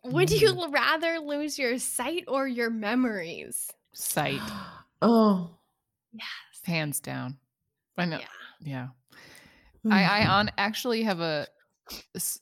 Would 0.03 0.29
you 0.31 0.49
Mm. 0.53 0.57
l- 0.57 0.71
rather 0.71 1.19
lose 1.19 1.57
your 1.59 1.77
sight 1.79 2.25
or 2.27 2.47
your 2.47 2.69
memories? 2.69 3.69
Sight, 3.93 4.41
Oh. 5.01 5.49
Yes. 6.13 6.25
hands 6.65 6.99
down. 6.99 7.37
I 7.97 8.05
know. 8.05 8.19
Yeah. 8.61 8.87
Yeah. 9.83 9.91
I, 9.91 10.03
I 10.23 10.27
on 10.39 10.51
actually 10.57 11.03
have 11.03 11.19
a. 11.21 11.47
s- 12.15 12.39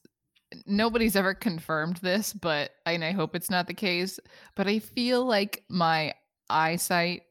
Nobody's 0.65 1.15
ever 1.17 1.33
confirmed 1.33 1.97
this, 1.97 2.31
but 2.33 2.71
and 2.85 3.03
I 3.03 3.11
hope 3.11 3.35
it's 3.35 3.49
not 3.49 3.67
the 3.67 3.73
case. 3.73 4.19
But 4.55 4.67
I 4.67 4.79
feel 4.79 5.25
like 5.25 5.63
my 5.69 6.13
eyesight 6.49 7.23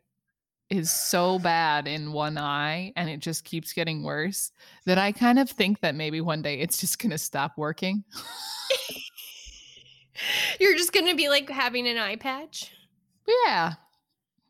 is 0.71 0.91
so 0.93 1.39
bad 1.39 1.87
in 1.87 2.13
one 2.13 2.37
eye, 2.39 2.93
and 2.97 3.09
it 3.09 3.21
just 3.21 3.45
keeps 3.45 3.73
getting 3.73 4.03
worse. 4.03 4.51
That 4.85 4.99
I 4.99 5.13
kind 5.13 5.39
of 5.39 5.49
think 5.51 5.81
that 5.81 5.95
maybe 5.95 6.21
one 6.21 6.43
day 6.43 6.59
it's 6.61 6.79
just 6.79 6.99
gonna 6.99 7.19
stop 7.19 7.53
working. 7.57 8.05
You're 10.61 10.77
just 10.77 10.93
gonna 10.93 11.15
be 11.15 11.29
like 11.29 11.49
having 11.51 11.87
an 11.87 11.99
eye 11.99 12.17
patch. 12.17 12.73
Yeah, 13.45 13.75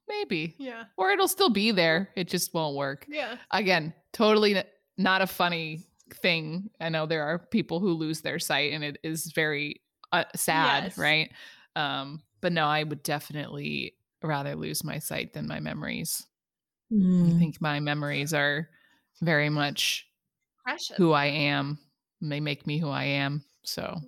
maybe, 0.09 0.55
Yeah. 0.59 0.85
or 0.97 1.11
it'll 1.11 1.29
still 1.29 1.51
be 1.51 1.71
there. 1.73 2.11
It 2.14 2.29
just 2.29 2.55
won't 2.55 2.77
work. 2.77 3.05
Yeah. 3.09 3.37
again, 3.51 3.93
totally 4.12 4.62
not 4.97 5.23
a 5.23 5.27
funny 5.27 5.83
thing. 6.23 6.71
I 6.81 6.89
know 6.89 7.07
there 7.07 7.25
are 7.25 7.39
people 7.39 7.81
who 7.81 7.93
lose 7.93 8.21
their 8.21 8.39
sight 8.39 8.73
and 8.73 8.85
it 8.85 8.99
is 9.03 9.33
very 9.35 9.81
uh, 10.12 10.25
sad, 10.37 10.85
Yes. 10.85 10.99
right? 10.99 11.31
Um, 11.75 12.23
but 12.41 12.53
no, 12.53 12.67
I 12.67 12.85
would 12.85 13.03
definitely 13.03 13.95
rather 14.23 14.55
lose 14.57 14.83
my 14.85 14.99
sight 14.99 15.33
than 15.33 15.47
my 15.47 15.61
memories. 15.61 16.27
I 16.93 16.95
Mm. 16.95 17.39
think 17.39 17.61
my 17.61 17.81
memories 17.81 18.33
are 18.33 18.69
very 19.21 19.49
much 19.51 20.07
Precious. 20.64 20.97
who 20.97 21.12
I 21.12 21.27
am. 21.27 21.79
and 22.21 22.31
They 22.31 22.41
make 22.41 22.67
me 22.67 22.79
who 22.79 22.89
I 22.89 23.05
am. 23.05 23.43
So 23.64 24.01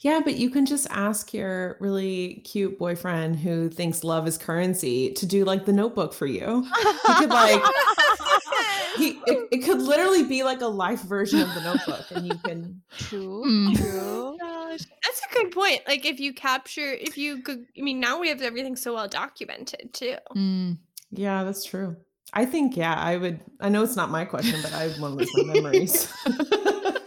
Yeah, 0.00 0.20
but 0.24 0.36
you 0.36 0.50
can 0.50 0.66
just 0.66 0.86
ask 0.90 1.32
your 1.34 1.76
really 1.80 2.42
cute 2.44 2.78
boyfriend 2.78 3.36
who 3.36 3.68
thinks 3.70 4.04
love 4.04 4.26
is 4.28 4.36
currency 4.38 5.12
to 5.14 5.26
do 5.26 5.44
like 5.44 5.64
the 5.64 5.72
notebook 5.72 6.12
for 6.12 6.26
you. 6.26 6.66
He 7.06 7.14
could 7.14 7.30
like 7.30 7.62
he 8.96 9.08
it, 9.26 9.48
it 9.52 9.58
could 9.64 9.80
literally 9.82 10.22
be 10.22 10.42
like 10.44 10.60
a 10.60 10.66
life 10.66 11.02
version 11.02 11.40
of 11.40 11.54
the 11.54 11.60
notebook 11.60 12.06
and 12.10 12.26
you 12.26 12.38
can 12.38 12.82
True, 12.98 13.42
Mm. 13.46 13.76
true. 13.76 14.35
Gosh, 14.78 14.86
that's 15.04 15.20
a 15.30 15.34
good 15.34 15.52
point. 15.52 15.80
Like 15.86 16.04
if 16.04 16.20
you 16.20 16.32
capture, 16.34 16.92
if 16.92 17.16
you 17.16 17.42
could, 17.42 17.66
I 17.78 17.82
mean, 17.82 18.00
now 18.00 18.18
we 18.20 18.28
have 18.28 18.42
everything 18.42 18.76
so 18.76 18.94
well 18.94 19.08
documented 19.08 19.92
too. 19.94 20.16
mm, 20.34 20.78
Yeah, 21.10 21.44
that's 21.44 21.64
true. 21.64 21.96
I 22.32 22.44
think 22.44 22.76
yeah, 22.76 22.94
I 22.94 23.16
would 23.16 23.40
I 23.60 23.68
know 23.68 23.82
it's 23.82 23.96
not 23.96 24.10
my 24.10 24.24
question, 24.24 24.60
but 24.62 24.72
I 24.72 24.86
would 24.88 24.98
want 24.98 25.12
to 25.12 25.16
lose 25.18 25.32
my 25.32 25.42
memories. 25.42 26.08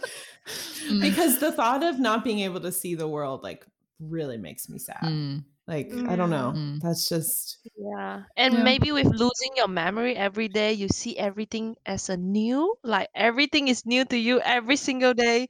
Mm. 0.90 1.00
because 1.00 1.38
the 1.38 1.52
thought 1.52 1.82
of 1.84 1.98
not 2.00 2.24
being 2.24 2.40
able 2.40 2.60
to 2.60 2.72
see 2.72 2.94
the 2.94 3.08
world 3.08 3.42
like 3.42 3.66
really 4.00 4.38
makes 4.38 4.68
me 4.68 4.78
sad. 4.78 5.02
mm, 5.02 5.44
Like, 5.66 6.02
I 6.06 6.16
don't 6.16 6.30
know. 6.30 6.58
Mm. 6.58 6.80
That's 6.80 7.08
just 7.08 7.58
Yeah. 7.76 8.24
And 8.36 8.54
Yeah. 8.54 8.64
maybe 8.64 8.92
with 8.92 9.06
losing 9.06 9.52
your 9.56 9.68
memory 9.68 10.16
every 10.16 10.48
day, 10.48 10.72
you 10.72 10.88
see 10.88 11.18
everything 11.18 11.76
as 11.86 12.08
a 12.08 12.16
new, 12.16 12.76
like 12.82 13.08
everything 13.14 13.68
is 13.68 13.84
new 13.86 14.04
to 14.06 14.16
you 14.16 14.40
every 14.40 14.76
single 14.76 15.14
day. 15.14 15.46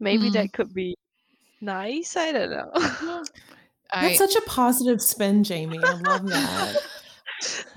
Maybe 0.00 0.30
Mm. 0.30 0.32
that 0.32 0.52
could 0.52 0.74
be 0.74 0.96
nice. 1.64 2.16
I 2.16 2.32
don't 2.32 2.50
know. 2.50 2.70
I, 3.92 4.08
that's 4.08 4.18
such 4.18 4.36
a 4.36 4.42
positive 4.42 5.00
spin, 5.00 5.44
Jamie. 5.44 5.80
I 5.82 5.92
love 5.92 6.26
that. 6.28 6.76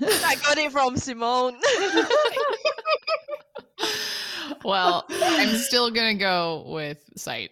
I 0.00 0.36
got 0.36 0.58
it 0.58 0.72
from 0.72 0.96
Simone. 0.96 1.56
well, 4.64 5.04
I'm 5.10 5.56
still 5.56 5.90
gonna 5.90 6.14
go 6.14 6.64
with 6.66 6.98
sight, 7.16 7.50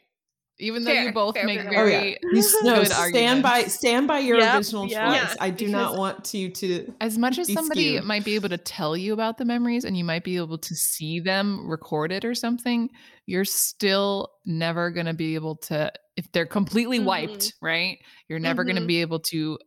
even 0.58 0.84
though 0.84 0.92
you 0.92 1.12
both 1.12 1.34
fair, 1.34 1.44
make 1.46 1.60
fair, 1.60 1.68
Oh 1.82 1.86
yeah. 1.86 2.00
very 2.00 2.18
You 2.32 2.38
s- 2.38 2.56
no, 2.62 2.76
good 2.76 2.88
stand 2.92 3.42
by 3.42 3.64
stand 3.64 4.06
by 4.08 4.20
your 4.20 4.38
Yep, 4.38 4.54
original 4.56 4.86
yeah. 4.88 5.10
choice. 5.24 5.34
Yeah, 5.36 5.42
I 5.44 5.50
do 5.50 5.68
not 5.68 5.96
want 5.96 6.32
you 6.32 6.48
to 6.50 6.94
as 7.00 7.18
much 7.18 7.38
as 7.38 7.52
somebody 7.52 7.94
skewed. 7.96 8.04
might 8.04 8.24
be 8.24 8.34
able 8.36 8.48
to 8.48 8.58
tell 8.58 8.96
you 8.96 9.12
about 9.12 9.36
the 9.38 9.44
memories 9.44 9.84
and 9.84 9.96
you 9.96 10.04
might 10.04 10.24
be 10.24 10.36
able 10.36 10.58
to 10.58 10.74
see 10.74 11.20
them 11.20 11.68
recorded 11.68 12.24
or 12.24 12.34
something 12.34 12.88
you're 13.26 13.44
still 13.44 14.30
never 14.46 14.90
going 14.90 15.06
to 15.06 15.12
be 15.14 15.34
able 15.34 15.56
to 15.56 15.92
if 16.16 16.30
they're 16.32 16.46
completely 16.46 16.98
wiped 17.00 17.54
right 17.60 17.98
you're 18.28 18.38
never 18.38 18.64
going 18.64 18.76
to 18.76 18.82
Mhm. 18.82 18.86
be 18.86 19.00
able 19.00 19.18
to 19.20 19.58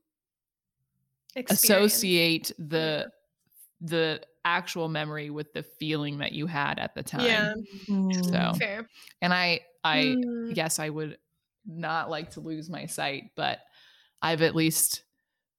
Experience. 1.35 1.63
associate 1.93 2.51
the 2.57 3.09
the 3.81 4.21
actual 4.45 4.89
memory 4.89 5.29
with 5.29 5.53
the 5.53 5.63
feeling 5.79 6.17
that 6.17 6.31
you 6.31 6.47
had 6.47 6.79
at 6.79 6.95
the 6.95 7.03
time 7.03 7.21
Yeah, 7.25 7.53
Mm. 7.89 8.31
so 8.53 8.57
fair. 8.57 8.87
and 9.21 9.33
i 9.33 9.59
i 9.83 9.97
Mm. 10.17 10.55
yes 10.55 10.79
i 10.79 10.89
would 10.89 11.17
not 11.65 12.09
like 12.09 12.31
to 12.31 12.39
lose 12.41 12.69
my 12.69 12.85
sight 12.85 13.31
but 13.35 13.59
i've 14.21 14.41
at 14.41 14.55
least 14.55 15.03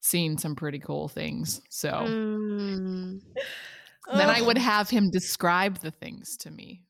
seen 0.00 0.36
some 0.38 0.56
pretty 0.56 0.78
cool 0.78 1.08
things 1.08 1.60
so 1.68 1.90
Mm. 1.90 3.20
then 4.14 4.28
I 4.30 4.40
would 4.42 4.58
have 4.58 4.88
him 4.90 5.10
describe 5.10 5.78
the 5.78 5.90
things 5.92 6.36
to 6.38 6.50
me. 6.50 6.82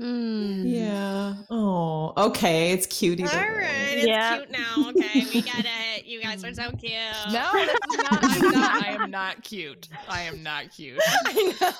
Mm. 0.00 0.62
Yeah. 0.66 1.34
Oh, 1.48 2.12
okay. 2.16 2.72
It's 2.72 2.86
cute 2.86 3.20
either 3.20 3.30
All 3.38 3.44
way. 3.44 3.62
right, 3.62 3.96
it's 3.98 4.06
Yeah. 4.06 4.36
cute 4.38 4.50
now. 4.50 4.88
Okay, 4.90 5.24
we 5.32 5.40
get 5.42 5.64
it. 5.64 6.04
You 6.06 6.20
guys 6.20 6.44
are 6.44 6.52
so 6.52 6.70
cute. 6.78 6.92
No, 7.32 7.48
this 7.54 7.70
is 7.70 7.96
not, 7.98 8.18
I'm 8.24 8.50
not. 8.52 8.82
I 8.84 8.88
am 9.04 9.10
not 9.20 9.42
cute. 9.42 9.88
I 10.08 10.22
am 10.22 10.42
not 10.42 10.70
cute. 10.70 10.98
I 11.26 11.54
know. 11.60 11.70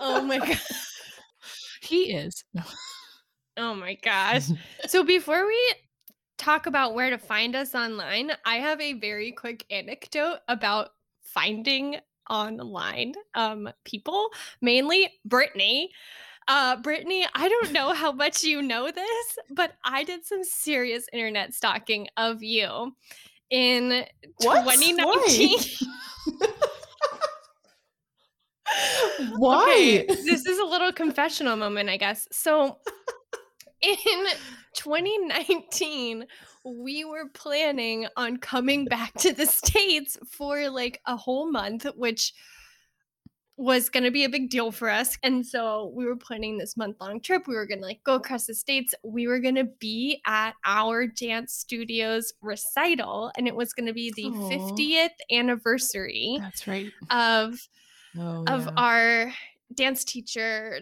Oh 0.00 0.22
my 0.22 0.38
god. 0.38 0.58
He 1.80 2.12
is. 2.12 2.44
No. 2.52 2.62
Oh 3.56 3.74
my 3.74 3.94
gosh. 3.94 4.44
So 4.86 5.02
before 5.04 5.46
we 5.46 5.74
talk 6.38 6.66
about 6.66 6.94
where 6.94 7.10
to 7.10 7.18
find 7.18 7.54
us 7.56 7.74
online, 7.74 8.32
I 8.44 8.56
have 8.56 8.80
a 8.80 8.94
very 8.94 9.32
quick 9.32 9.64
anecdote 9.70 10.40
about 10.48 10.90
finding 11.22 11.96
online 12.30 13.12
um 13.34 13.68
people, 13.84 14.30
mainly 14.60 15.12
Brittany. 15.24 15.90
Uh 16.48 16.76
Brittany, 16.76 17.26
I 17.34 17.48
don't 17.48 17.72
know 17.72 17.92
how 17.94 18.12
much 18.12 18.44
you 18.44 18.62
know 18.62 18.90
this, 18.90 19.38
but 19.50 19.72
I 19.84 20.04
did 20.04 20.24
some 20.26 20.44
serious 20.44 21.06
internet 21.12 21.54
stalking 21.54 22.08
of 22.16 22.42
you 22.42 22.94
in 23.50 24.04
What? 24.38 24.66
2019. 24.66 25.58
Why? 25.58 25.58
Okay, 29.52 30.04
this 30.24 30.46
is 30.46 30.58
a 30.58 30.64
little 30.64 30.92
confessional 30.92 31.56
moment, 31.56 31.88
I 31.88 31.96
guess. 31.96 32.28
So, 32.32 32.78
in 33.84 34.26
2019, 34.74 36.24
we 36.64 37.04
were 37.04 37.28
planning 37.34 38.06
on 38.16 38.38
coming 38.38 38.84
back 38.90 39.14
to 39.14 39.32
the 39.32 39.46
States 39.46 40.16
for 40.30 40.68
like 40.70 41.00
a 41.06 41.16
whole 41.16 41.50
month, 41.50 41.86
which 41.96 42.32
was 43.56 43.88
going 43.88 44.02
to 44.02 44.10
be 44.10 44.24
a 44.24 44.28
big 44.28 44.50
deal 44.50 44.72
for 44.72 44.90
us. 44.90 45.16
And 45.22 45.46
so 45.46 45.92
we 45.94 46.06
were 46.06 46.16
planning 46.16 46.58
this 46.58 46.76
month 46.76 46.96
long 47.00 47.20
trip. 47.20 47.46
We 47.46 47.54
were 47.54 47.66
going 47.66 47.78
to 47.78 47.86
like 47.86 48.02
go 48.02 48.14
across 48.14 48.46
the 48.46 48.54
states. 48.54 48.96
We 49.04 49.28
were 49.28 49.38
going 49.38 49.54
to 49.54 49.68
be 49.78 50.20
at 50.26 50.54
our 50.64 51.06
dance 51.06 51.52
studio's 51.52 52.32
recital 52.40 53.30
and 53.38 53.46
it 53.46 53.54
was 53.54 53.72
going 53.72 53.86
to 53.86 53.92
be 53.92 54.12
the 54.16 54.24
Aw. 54.26 54.50
50th 54.50 55.10
anniversary 55.30 56.36
That's 56.40 56.66
right. 56.66 56.90
of 57.10 57.60
Oh, 58.16 58.44
of 58.46 58.66
yeah. 58.66 58.72
our 58.76 59.32
dance 59.74 60.04
teacher 60.04 60.78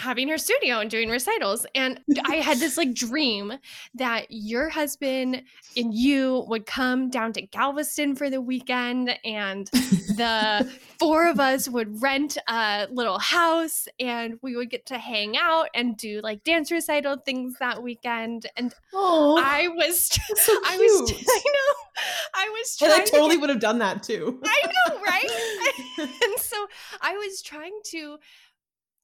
having 0.00 0.28
her 0.28 0.38
studio 0.38 0.80
and 0.80 0.90
doing 0.90 1.08
recitals 1.08 1.66
and 1.74 2.00
i 2.26 2.36
had 2.36 2.58
this 2.58 2.76
like 2.76 2.92
dream 3.06 3.52
that 3.94 4.26
your 4.30 4.68
husband 4.68 5.42
and 5.76 5.94
you 5.94 6.44
would 6.48 6.66
come 6.66 7.10
down 7.10 7.32
to 7.32 7.42
galveston 7.42 8.14
for 8.16 8.30
the 8.30 8.40
weekend 8.40 9.10
and 9.24 9.68
the 9.68 10.70
four 10.98 11.28
of 11.28 11.38
us 11.38 11.68
would 11.68 12.00
rent 12.02 12.36
a 12.48 12.88
little 12.90 13.18
house 13.18 13.86
and 13.98 14.38
we 14.42 14.56
would 14.56 14.70
get 14.70 14.86
to 14.86 14.98
hang 14.98 15.36
out 15.36 15.68
and 15.74 15.96
do 15.96 16.20
like 16.22 16.42
dance 16.44 16.70
recital 16.72 17.16
things 17.16 17.54
that 17.60 17.82
weekend 17.82 18.46
and 18.56 18.74
oh, 18.94 19.40
i 19.42 19.68
was 19.68 20.06
so 20.36 20.52
i 20.66 20.76
was 20.76 21.12
i 21.12 21.42
know 21.44 21.74
i 22.34 22.48
was 22.48 22.76
and 22.80 22.88
trying 22.90 23.00
I 23.02 23.04
to 23.04 23.10
totally 23.10 23.34
get- 23.34 23.40
would 23.42 23.50
have 23.50 23.60
done 23.60 23.78
that 23.80 24.02
too. 24.02 24.40
I 24.44 24.62
know, 24.88 25.00
right? 25.02 25.30
and 25.98 26.38
so 26.38 26.66
I 27.00 27.14
was 27.16 27.42
trying 27.42 27.78
to 27.86 28.18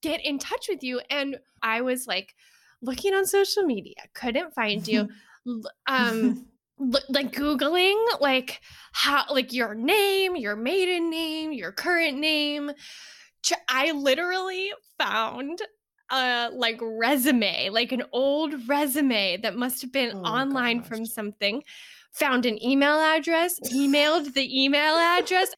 get 0.08 0.24
in 0.24 0.38
touch 0.38 0.66
with 0.68 0.82
you, 0.82 1.00
and 1.10 1.38
I 1.62 1.80
was 1.80 2.06
like 2.06 2.34
looking 2.82 3.14
on 3.14 3.26
social 3.26 3.64
media, 3.64 3.94
couldn't 4.14 4.54
find 4.54 4.86
you. 4.86 5.08
Um, 5.86 6.48
like 6.78 7.32
googling 7.32 7.96
like 8.20 8.60
how 8.92 9.24
like 9.30 9.52
your 9.52 9.74
name 9.74 10.36
your 10.36 10.56
maiden 10.56 11.08
name 11.08 11.52
your 11.52 11.72
current 11.72 12.18
name 12.18 12.70
i 13.68 13.92
literally 13.92 14.72
found 14.98 15.60
a 16.10 16.50
like 16.52 16.78
resume 16.82 17.70
like 17.70 17.92
an 17.92 18.02
old 18.12 18.54
resume 18.68 19.38
that 19.38 19.56
must 19.56 19.80
have 19.80 19.92
been 19.92 20.16
oh, 20.16 20.22
online 20.22 20.78
gosh. 20.78 20.88
from 20.88 21.06
something 21.06 21.62
found 22.16 22.46
an 22.46 22.62
email 22.64 22.98
address, 22.98 23.60
emailed 23.72 24.32
the 24.32 24.64
email 24.64 24.94
address, 24.94 25.50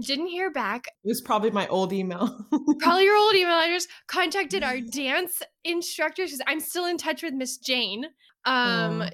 didn't 0.00 0.28
hear 0.28 0.50
back. 0.50 0.86
It 1.04 1.08
was 1.08 1.20
probably 1.20 1.50
my 1.50 1.66
old 1.68 1.92
email. 1.92 2.46
probably 2.78 3.04
your 3.04 3.16
old 3.16 3.34
email 3.34 3.58
address. 3.58 3.86
Contacted 4.06 4.62
our 4.62 4.80
dance 4.92 5.42
instructors 5.64 6.30
because 6.30 6.42
I'm 6.46 6.60
still 6.60 6.86
in 6.86 6.96
touch 6.96 7.22
with 7.22 7.34
Miss 7.34 7.58
Jane. 7.58 8.06
Um, 8.44 9.02
oh. 9.02 9.08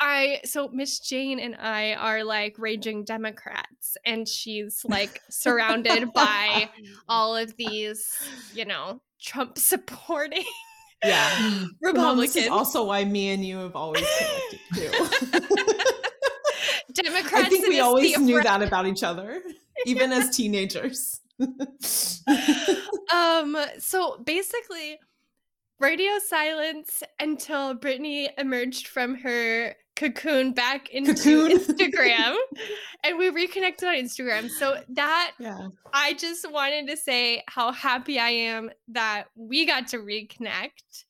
I 0.00 0.40
so 0.44 0.68
Miss 0.72 1.00
Jane 1.00 1.38
and 1.40 1.56
I 1.56 1.94
are 1.94 2.24
like 2.24 2.56
raging 2.58 3.04
Democrats, 3.04 3.96
and 4.04 4.28
she's 4.28 4.84
like 4.84 5.20
surrounded 5.30 6.12
by 6.12 6.68
all 7.08 7.36
of 7.36 7.56
these, 7.56 8.16
you 8.54 8.64
know, 8.64 9.00
Trump 9.20 9.58
supporting. 9.58 10.44
Yeah, 11.02 11.66
Republicans. 11.82 12.48
also 12.48 12.84
why 12.84 13.04
me 13.04 13.30
and 13.30 13.44
you 13.44 13.58
have 13.58 13.76
always 13.76 14.06
connected 14.18 14.60
too. 14.74 15.73
Democrats. 16.94 17.46
I 17.46 17.48
think 17.48 17.68
we 17.68 17.80
always 17.80 18.18
knew 18.18 18.42
that 18.42 18.62
about 18.62 18.86
each 18.86 19.02
other, 19.02 19.42
even 19.86 20.12
as 20.12 20.34
teenagers. 20.34 21.20
um. 23.12 23.56
So 23.78 24.18
basically, 24.24 24.98
radio 25.80 26.12
silence 26.26 27.02
until 27.18 27.74
Brittany 27.74 28.30
emerged 28.38 28.86
from 28.88 29.16
her 29.16 29.74
cocoon 29.96 30.52
back 30.52 30.90
into 30.90 31.14
cocoon. 31.14 31.58
Instagram 31.58 32.36
and 33.04 33.18
we 33.18 33.30
reconnected 33.30 33.88
on 33.88 33.94
Instagram. 33.94 34.48
So 34.48 34.76
that 34.90 35.32
yeah. 35.38 35.68
I 35.92 36.14
just 36.14 36.50
wanted 36.50 36.88
to 36.88 36.96
say 36.96 37.42
how 37.48 37.72
happy 37.72 38.18
I 38.18 38.30
am 38.30 38.70
that 38.88 39.24
we 39.36 39.66
got 39.66 39.88
to 39.88 39.98
reconnect. 39.98 41.04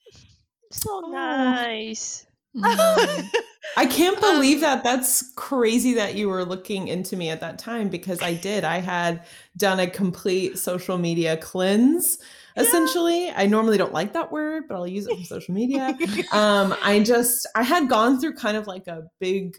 So 0.70 1.00
nice. 1.08 2.26
Mm. 2.56 3.30
I 3.76 3.86
can't 3.86 4.20
believe 4.20 4.58
um, 4.58 4.62
that. 4.62 4.84
That's 4.84 5.32
crazy 5.34 5.94
that 5.94 6.14
you 6.14 6.28
were 6.28 6.44
looking 6.44 6.88
into 6.88 7.16
me 7.16 7.30
at 7.30 7.40
that 7.40 7.58
time 7.58 7.88
because 7.88 8.22
I 8.22 8.34
did. 8.34 8.64
I 8.64 8.78
had 8.78 9.24
done 9.56 9.80
a 9.80 9.88
complete 9.88 10.58
social 10.58 10.98
media 10.98 11.36
cleanse. 11.36 12.18
Essentially, 12.56 13.26
yeah. 13.26 13.34
I 13.36 13.46
normally 13.46 13.78
don't 13.78 13.92
like 13.92 14.12
that 14.12 14.30
word, 14.30 14.64
but 14.68 14.76
I'll 14.76 14.86
use 14.86 15.08
it 15.08 15.18
for 15.18 15.24
social 15.24 15.54
media. 15.54 15.96
um, 16.32 16.74
I 16.82 17.02
just 17.04 17.48
I 17.56 17.64
had 17.64 17.88
gone 17.88 18.20
through 18.20 18.34
kind 18.34 18.56
of 18.56 18.68
like 18.68 18.86
a 18.86 19.08
big 19.18 19.56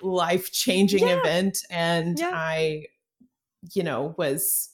life 0.00 0.50
changing 0.50 1.06
yeah. 1.06 1.18
event, 1.18 1.58
and 1.68 2.18
yeah. 2.18 2.30
I, 2.32 2.86
you 3.74 3.82
know, 3.82 4.14
was 4.16 4.70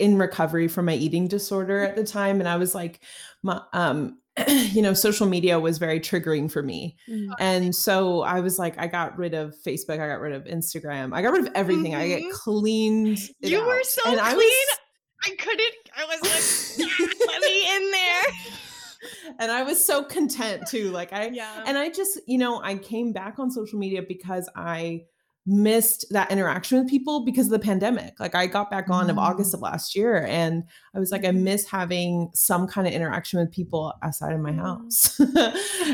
in 0.00 0.18
recovery 0.18 0.66
from 0.66 0.86
my 0.86 0.94
eating 0.94 1.28
disorder 1.28 1.84
at 1.84 1.94
the 1.94 2.04
time, 2.04 2.40
and 2.40 2.48
I 2.48 2.56
was 2.56 2.74
like, 2.74 3.00
my 3.44 3.60
um 3.72 4.18
you 4.48 4.80
know, 4.80 4.94
social 4.94 5.26
media 5.26 5.60
was 5.60 5.78
very 5.78 6.00
triggering 6.00 6.50
for 6.50 6.62
me. 6.62 6.96
Mm-hmm. 7.08 7.32
And 7.38 7.74
so 7.74 8.22
I 8.22 8.40
was 8.40 8.58
like, 8.58 8.78
I 8.78 8.86
got 8.86 9.16
rid 9.18 9.34
of 9.34 9.54
Facebook, 9.66 10.00
I 10.00 10.08
got 10.08 10.20
rid 10.20 10.32
of 10.32 10.44
Instagram, 10.44 11.14
I 11.14 11.22
got 11.22 11.32
rid 11.32 11.46
of 11.46 11.52
everything. 11.54 11.92
Mm-hmm. 11.92 12.00
I 12.00 12.20
get 12.20 12.32
cleaned. 12.32 13.18
You 13.40 13.60
out. 13.60 13.66
were 13.66 13.82
so 13.82 14.02
and 14.06 14.18
clean. 14.18 14.32
I, 14.32 14.34
was, 14.34 14.78
I 15.24 15.36
couldn't, 15.36 15.74
I 15.96 16.04
was 16.06 16.78
like, 16.78 17.28
let 17.28 17.42
me 17.42 17.76
in 17.76 17.90
there. 17.90 18.22
And 19.40 19.50
I 19.50 19.62
was 19.62 19.84
so 19.84 20.04
content 20.04 20.66
too. 20.68 20.90
Like 20.90 21.12
I 21.12 21.28
yeah. 21.28 21.64
and 21.66 21.76
I 21.76 21.90
just, 21.90 22.20
you 22.28 22.38
know, 22.38 22.62
I 22.62 22.76
came 22.76 23.12
back 23.12 23.40
on 23.40 23.50
social 23.50 23.78
media 23.78 24.02
because 24.06 24.48
I 24.54 25.02
missed 25.44 26.06
that 26.10 26.30
interaction 26.30 26.78
with 26.78 26.88
people 26.88 27.24
because 27.24 27.46
of 27.46 27.52
the 27.52 27.58
pandemic. 27.58 28.18
Like 28.20 28.34
I 28.34 28.46
got 28.46 28.70
back 28.70 28.88
on 28.88 29.06
mm. 29.06 29.10
of 29.10 29.18
August 29.18 29.54
of 29.54 29.60
last 29.60 29.96
year 29.96 30.24
and 30.26 30.62
I 30.94 31.00
was 31.00 31.10
like, 31.10 31.24
I 31.24 31.28
mm-hmm. 31.28 31.44
miss 31.44 31.68
having 31.68 32.30
some 32.32 32.68
kind 32.68 32.86
of 32.86 32.92
interaction 32.92 33.40
with 33.40 33.50
people 33.50 33.92
outside 34.02 34.32
of 34.32 34.40
my 34.40 34.52
mm. 34.52 34.60
house. 34.60 35.20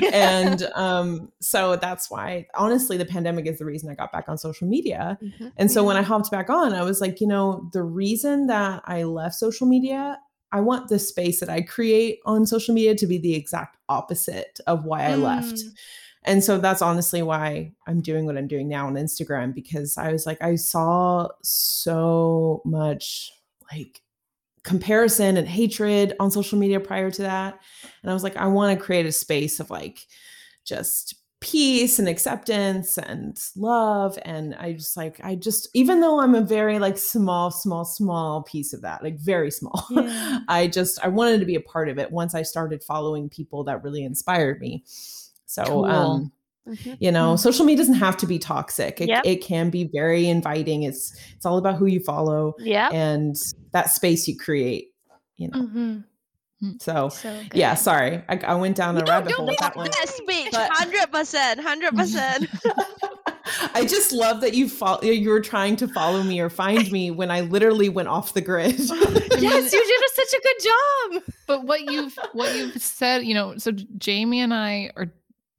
and 0.12 0.64
um, 0.74 1.32
so 1.40 1.76
that's 1.76 2.10
why 2.10 2.46
honestly 2.54 2.98
the 2.98 3.06
pandemic 3.06 3.46
is 3.46 3.58
the 3.58 3.64
reason 3.64 3.90
I 3.90 3.94
got 3.94 4.12
back 4.12 4.28
on 4.28 4.36
social 4.36 4.68
media. 4.68 5.18
Mm-hmm. 5.22 5.48
And 5.56 5.70
so 5.70 5.82
when 5.82 5.96
I 5.96 6.02
hopped 6.02 6.30
back 6.30 6.50
on, 6.50 6.74
I 6.74 6.82
was 6.82 7.00
like, 7.00 7.20
you 7.20 7.26
know, 7.26 7.70
the 7.72 7.82
reason 7.82 8.48
that 8.48 8.82
I 8.84 9.04
left 9.04 9.36
social 9.36 9.66
media 9.66 10.18
I 10.50 10.60
want 10.60 10.88
the 10.88 10.98
space 10.98 11.40
that 11.40 11.50
I 11.50 11.60
create 11.60 12.20
on 12.24 12.46
social 12.46 12.74
media 12.74 12.94
to 12.94 13.06
be 13.06 13.18
the 13.18 13.34
exact 13.34 13.76
opposite 13.88 14.60
of 14.66 14.84
why 14.86 15.06
I 15.06 15.10
mm. 15.10 15.22
left 15.22 15.62
and 16.24 16.42
so 16.42 16.58
that's 16.58 16.82
honestly 16.82 17.22
why 17.22 17.72
I'm 17.86 18.00
doing 18.00 18.26
what 18.26 18.36
I'm 18.36 18.48
doing 18.48 18.68
now 18.68 18.86
on 18.86 18.94
Instagram 18.94 19.54
because 19.54 19.96
I 19.96 20.12
was 20.12 20.26
like, 20.26 20.42
I 20.42 20.56
saw 20.56 21.28
so 21.42 22.60
much 22.64 23.32
like 23.72 24.00
comparison 24.64 25.36
and 25.36 25.48
hatred 25.48 26.14
on 26.20 26.30
social 26.30 26.58
media 26.58 26.80
prior 26.80 27.10
to 27.10 27.22
that. 27.22 27.58
And 28.02 28.10
I 28.10 28.14
was 28.14 28.22
like, 28.22 28.36
I 28.36 28.46
want 28.46 28.78
to 28.78 28.84
create 28.84 29.06
a 29.06 29.12
space 29.12 29.60
of 29.60 29.70
like 29.70 30.06
just 30.64 31.14
peace 31.40 31.98
and 31.98 32.08
acceptance 32.08 32.98
and 32.98 33.38
love. 33.56 34.18
And 34.22 34.54
I 34.56 34.72
just 34.72 34.96
like, 34.96 35.20
I 35.22 35.36
just, 35.36 35.68
even 35.72 36.00
though 36.00 36.20
I'm 36.20 36.34
a 36.34 36.40
very 36.40 36.78
like 36.78 36.98
small, 36.98 37.50
small, 37.50 37.84
small 37.84 38.42
piece 38.42 38.72
of 38.72 38.82
that, 38.82 39.02
like 39.02 39.18
very 39.18 39.50
small, 39.50 39.86
yeah. 39.90 40.40
I 40.48 40.66
just, 40.66 41.02
I 41.04 41.08
wanted 41.08 41.38
to 41.38 41.46
be 41.46 41.54
a 41.54 41.60
part 41.60 41.88
of 41.88 41.98
it 41.98 42.10
once 42.10 42.34
I 42.34 42.42
started 42.42 42.82
following 42.82 43.28
people 43.28 43.64
that 43.64 43.84
really 43.84 44.04
inspired 44.04 44.60
me. 44.60 44.84
So, 45.48 45.64
cool. 45.64 45.84
um, 45.86 46.32
mm-hmm. 46.68 46.94
you 47.00 47.10
know, 47.10 47.28
mm-hmm. 47.28 47.36
social 47.36 47.64
media 47.64 47.78
doesn't 47.78 47.94
have 47.94 48.16
to 48.18 48.26
be 48.26 48.38
toxic. 48.38 49.00
It, 49.00 49.08
yep. 49.08 49.22
it 49.24 49.36
can 49.36 49.70
be 49.70 49.84
very 49.84 50.28
inviting. 50.28 50.82
It's 50.82 51.16
it's 51.34 51.46
all 51.46 51.58
about 51.58 51.76
who 51.76 51.86
you 51.86 52.00
follow, 52.00 52.54
yeah, 52.58 52.88
and 52.92 53.36
that 53.72 53.90
space 53.90 54.28
you 54.28 54.36
create. 54.36 54.92
You 55.36 55.48
know. 55.48 55.58
Mm-hmm. 55.58 55.98
Hmm. 56.60 56.72
So, 56.80 57.08
so 57.08 57.40
yeah, 57.54 57.74
sorry, 57.74 58.20
I, 58.28 58.36
I, 58.38 58.54
went 58.56 58.76
down 58.76 58.96
a 58.96 59.00
no, 59.00 59.06
rabbit 59.06 59.30
hole 59.30 59.46
with 59.46 59.58
that 59.58 59.76
one. 59.76 59.92
speech, 60.06 60.52
hundred 60.52 61.10
percent, 61.12 61.60
hundred 61.60 61.94
percent. 61.96 62.48
I 63.74 63.84
just 63.84 64.12
love 64.12 64.40
that 64.40 64.54
you 64.54 64.68
follow. 64.68 65.02
You 65.02 65.30
were 65.30 65.40
trying 65.40 65.76
to 65.76 65.88
follow 65.88 66.22
me 66.22 66.40
or 66.40 66.50
find 66.50 66.90
me 66.92 67.10
when 67.10 67.30
I 67.30 67.42
literally 67.42 67.88
went 67.88 68.08
off 68.08 68.34
the 68.34 68.40
grid. 68.40 68.78
yes, 68.78 69.72
you 69.72 69.84
did 69.84 70.02
a, 70.02 70.08
such 70.14 70.34
a 70.34 70.42
good 70.42 70.64
job. 70.64 71.22
But 71.46 71.64
what 71.64 71.90
you've 71.90 72.18
what 72.32 72.54
you've 72.54 72.82
said, 72.82 73.24
you 73.24 73.34
know, 73.34 73.56
so 73.58 73.72
Jamie 73.72 74.40
and 74.40 74.52
I 74.52 74.90
are 74.96 75.10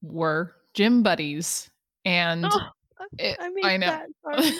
were 0.01 0.55
gym 0.73 1.03
buddies 1.03 1.69
and 2.05 2.45
oh, 2.45 2.59
it, 3.17 3.37
I, 3.39 3.73
I 3.73 3.77
know 3.77 4.01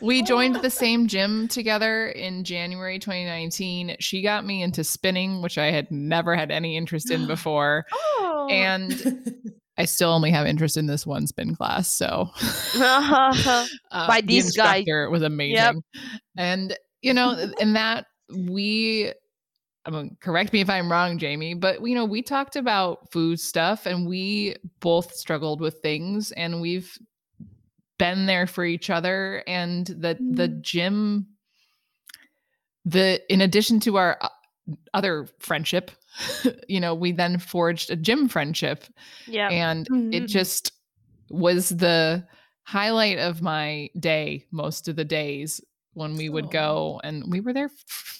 we 0.00 0.22
joined 0.22 0.56
the 0.56 0.70
same 0.70 1.06
gym 1.06 1.48
together 1.48 2.08
in 2.08 2.44
January 2.44 2.98
2019. 2.98 3.96
She 4.00 4.22
got 4.22 4.44
me 4.44 4.62
into 4.62 4.84
spinning, 4.84 5.42
which 5.42 5.58
I 5.58 5.70
had 5.70 5.90
never 5.90 6.34
had 6.34 6.50
any 6.50 6.76
interest 6.76 7.10
in 7.10 7.26
before. 7.26 7.86
Oh. 7.92 8.48
And 8.50 9.52
I 9.78 9.84
still 9.84 10.10
only 10.10 10.30
have 10.30 10.46
interest 10.46 10.76
in 10.76 10.86
this 10.86 11.06
one 11.06 11.26
spin 11.26 11.54
class. 11.54 11.88
So 11.88 12.30
uh, 12.80 13.34
by 13.92 14.20
these 14.24 14.52
the 14.52 14.58
guys 14.58 14.84
was 15.10 15.22
amazing. 15.22 15.56
Yep. 15.56 15.74
And 16.36 16.76
you 17.00 17.14
know, 17.14 17.52
in 17.60 17.74
that 17.74 18.06
we 18.28 19.12
I 19.88 19.90
mean, 19.90 20.18
correct 20.20 20.52
me 20.52 20.60
if 20.60 20.68
I'm 20.68 20.92
wrong, 20.92 21.16
Jamie, 21.16 21.54
but 21.54 21.80
you 21.80 21.94
know, 21.94 22.04
we 22.04 22.20
talked 22.20 22.56
about 22.56 23.10
food 23.10 23.40
stuff 23.40 23.86
and 23.86 24.06
we 24.06 24.54
both 24.80 25.14
struggled 25.14 25.62
with 25.62 25.80
things 25.80 26.30
and 26.32 26.60
we've 26.60 26.98
been 27.98 28.26
there 28.26 28.46
for 28.46 28.66
each 28.66 28.90
other 28.90 29.42
and 29.46 29.86
the 29.86 30.14
mm-hmm. 30.14 30.34
the 30.34 30.48
gym 30.48 31.26
the 32.84 33.20
in 33.32 33.40
addition 33.40 33.80
to 33.80 33.96
our 33.96 34.18
uh, 34.20 34.28
other 34.92 35.26
friendship, 35.38 35.90
you 36.68 36.80
know, 36.80 36.94
we 36.94 37.10
then 37.12 37.38
forged 37.38 37.90
a 37.90 37.96
gym 37.96 38.28
friendship. 38.28 38.84
Yeah. 39.26 39.48
And 39.48 39.88
mm-hmm. 39.88 40.12
it 40.12 40.26
just 40.26 40.72
was 41.30 41.70
the 41.70 42.26
highlight 42.64 43.18
of 43.18 43.40
my 43.40 43.88
day 43.98 44.44
most 44.50 44.86
of 44.86 44.96
the 44.96 45.04
days 45.04 45.62
when 45.98 46.16
we 46.16 46.28
would 46.28 46.50
go 46.50 47.00
and 47.04 47.24
we 47.30 47.40
were 47.40 47.52
there 47.52 47.70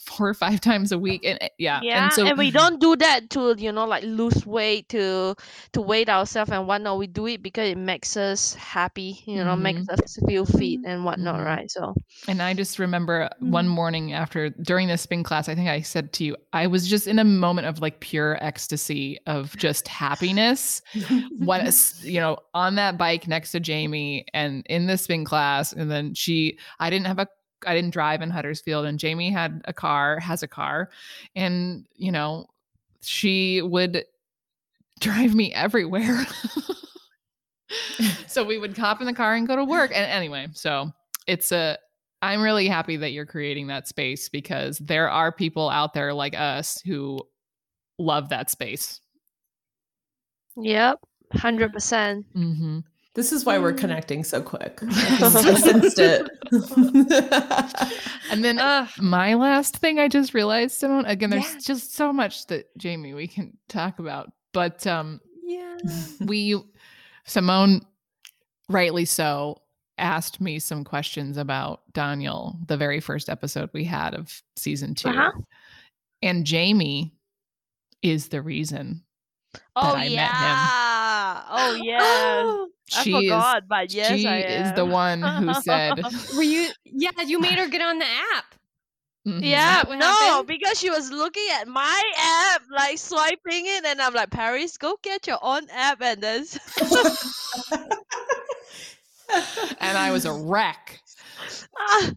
four 0.09 0.29
or 0.29 0.35
five 0.35 0.61
times 0.61 0.91
a 0.91 0.99
week 0.99 1.25
and 1.25 1.39
yeah 1.59 1.81
yeah 1.83 2.05
and, 2.05 2.13
so, 2.13 2.27
and 2.27 2.39
we 2.39 2.51
don't 2.51 2.81
do 2.81 2.97
that 2.97 3.29
to 3.31 3.55
you 3.59 3.71
know 3.71 3.87
like 3.87 4.03
lose 4.05 4.47
weight 4.47 4.89
to 4.89 5.35
to 5.73 5.81
weight 5.81 6.09
ourselves 6.09 6.51
and 6.51 6.67
whatnot 6.67 6.99
we 6.99 7.07
do 7.07 7.27
it 7.27 7.43
because 7.43 7.69
it 7.69 7.79
makes 7.79 8.17
us 8.17 8.55
happy 8.55 9.23
you 9.27 9.37
know 9.37 9.53
mm-hmm. 9.53 9.63
makes 9.63 9.89
us 9.89 10.19
feel 10.27 10.45
fit 10.45 10.81
and 10.85 11.05
whatnot 11.05 11.37
mm-hmm. 11.37 11.45
right 11.45 11.71
so 11.71 11.95
and 12.27 12.43
i 12.43 12.55
just 12.55 12.79
remember 12.79 13.29
one 13.41 13.67
mm-hmm. 13.67 13.75
morning 13.75 14.13
after 14.13 14.49
during 14.51 14.89
the 14.89 14.97
spin 14.97 15.23
class 15.23 15.49
i 15.49 15.55
think 15.55 15.69
i 15.69 15.81
said 15.81 16.13
to 16.13 16.25
you 16.25 16.37
i 16.53 16.67
was 16.67 16.89
just 16.89 17.07
in 17.07 17.19
a 17.19 17.25
moment 17.25 17.67
of 17.67 17.81
like 17.81 18.01
pure 18.01 18.43
ecstasy 18.43 19.19
of 19.27 19.55
just 19.57 19.87
happiness 19.87 20.81
when 21.39 21.71
you 22.03 22.21
know 22.21 22.37
on 22.55 22.75
that 22.75 22.97
bike 22.97 23.29
next 23.29 23.53
to 23.53 23.61
jamie 23.61 24.25
and 24.33 24.67
in 24.67 24.87
the 24.87 24.97
spin 24.97 25.25
class 25.25 25.73
and 25.73 25.91
then 25.91 26.15
she 26.15 26.59
i 26.81 26.89
didn't 26.89 27.07
have 27.07 27.19
a 27.19 27.29
I 27.67 27.75
didn't 27.75 27.93
drive 27.93 28.23
in 28.23 28.31
Huddersfield 28.31 28.87
and 28.87 28.99
Jamie 28.99 29.31
had 29.31 29.63
a 29.67 29.73
car, 29.73 30.19
has 30.21 30.43
a 30.43 30.49
car. 30.49 30.91
And, 31.35 31.87
you 31.97 32.13
know, 32.13 32.47
she 33.01 33.63
would 33.63 34.05
drive 35.01 35.35
me 35.35 35.53
everywhere. 35.53 36.27
so 38.27 38.45
we 38.45 38.59
would 38.59 38.77
hop 38.77 39.01
in 39.01 39.07
the 39.07 39.13
car 39.13 39.35
and 39.35 39.47
go 39.47 39.57
to 39.57 39.65
work. 39.65 39.91
And 39.95 40.11
anyway, 40.11 40.49
so 40.53 40.93
it's 41.27 41.53
a 41.53 41.79
I'm 42.21 42.43
really 42.43 42.67
happy 42.67 42.97
that 42.97 43.13
you're 43.13 43.27
creating 43.27 43.69
that 43.69 43.87
space 43.87 44.29
because 44.29 44.79
there 44.79 45.09
are 45.09 45.31
people 45.31 45.71
out 45.71 45.95
there 45.95 46.13
like 46.13 46.35
us 46.37 46.81
who 46.81 47.21
love 47.99 48.31
that 48.31 48.51
space. 48.51 49.01
Yep, 50.57 50.99
hundred 51.33 51.73
percent. 51.73 52.27
Mm-hmm. 52.35 52.81
This 53.19 53.33
is 53.33 53.45
why 53.45 53.59
we're 53.59 53.73
Mm. 53.73 53.79
connecting 53.79 54.23
so 54.23 54.41
quick. 54.41 54.79
I 54.81 55.55
sensed 55.57 55.99
it. 55.99 56.29
And 58.31 58.45
then 58.45 58.61
Ugh. 58.61 58.89
my 59.01 59.35
last 59.35 59.77
thing 59.79 59.99
I 59.99 60.07
just 60.07 60.35
realized, 60.35 60.77
Simone, 60.77 61.05
again, 61.05 61.31
there's 61.31 61.53
Yeah. 61.55 61.61
just 61.61 61.95
so 61.97 62.13
much 62.13 62.47
that 62.47 62.67
Jamie 62.79 63.15
we 63.15 63.27
can 63.27 63.57
talk 63.69 63.99
about. 63.99 64.31
But 64.53 64.87
um 64.87 65.21
yeah. 65.45 65.79
we 66.21 66.63
Simone, 67.25 67.85
rightly 68.69 69.05
so, 69.05 69.63
asked 69.99 70.41
me 70.41 70.61
some 70.61 70.85
questions 70.85 71.39
about 71.39 71.83
Daniel, 71.93 72.57
the 72.69 72.77
very 72.77 73.01
first 73.01 73.29
episode 73.29 73.69
we 73.73 73.83
had 73.83 74.15
of 74.15 74.43
season 74.57 74.95
2 74.95 75.09
Uh-huh. 75.09 75.33
And 76.23 76.47
Jamie 76.47 77.15
is 78.01 78.29
the 78.29 78.43
reason. 78.43 79.03
Oh 79.75 79.95
I 79.97 80.05
met 80.05 80.09
him. 80.11 80.15
yeah. 80.15 81.43
Oh 81.51 81.75
yes. 81.83 82.69
Oh, 82.95 83.01
I 83.01 83.05
She 83.05 83.13
forgot, 83.13 83.69
but 83.69 83.93
yes, 83.93 84.21
she 84.21 84.29
I 84.29 84.39
is 84.41 84.73
the 84.75 84.87
one 84.87 85.23
who 85.23 85.55
said 85.55 86.01
were 86.35 86.43
you? 86.43 86.69
Yeah, 86.85 87.11
you 87.27 87.41
made 87.41 87.59
her 87.59 87.69
get 87.69 87.83
on 87.83 87.99
the 87.99 88.07
app. 88.35 88.55
Mhm. 89.27 89.43
Yeah, 89.43 89.85
no, 89.87 89.97
happened? 89.97 90.49
because 90.49 90.79
she 90.79 90.91
was 90.91 91.11
looking 91.11 91.47
at 91.61 91.69
my 91.69 92.03
app, 92.19 92.63
like 92.71 92.99
swiping 92.99 93.67
it, 93.67 93.85
and 93.85 94.01
I'm 94.01 94.15
like, 94.15 94.31
Paris, 94.31 94.79
go 94.79 94.97
get 95.03 95.27
your 95.27 95.39
own 95.43 95.69
app, 95.71 96.01
and 96.01 96.23
then 96.23 96.47
and 99.81 99.99
I 99.99 100.11
was 100.11 100.25
a 100.25 100.33
wreck. 100.33 101.01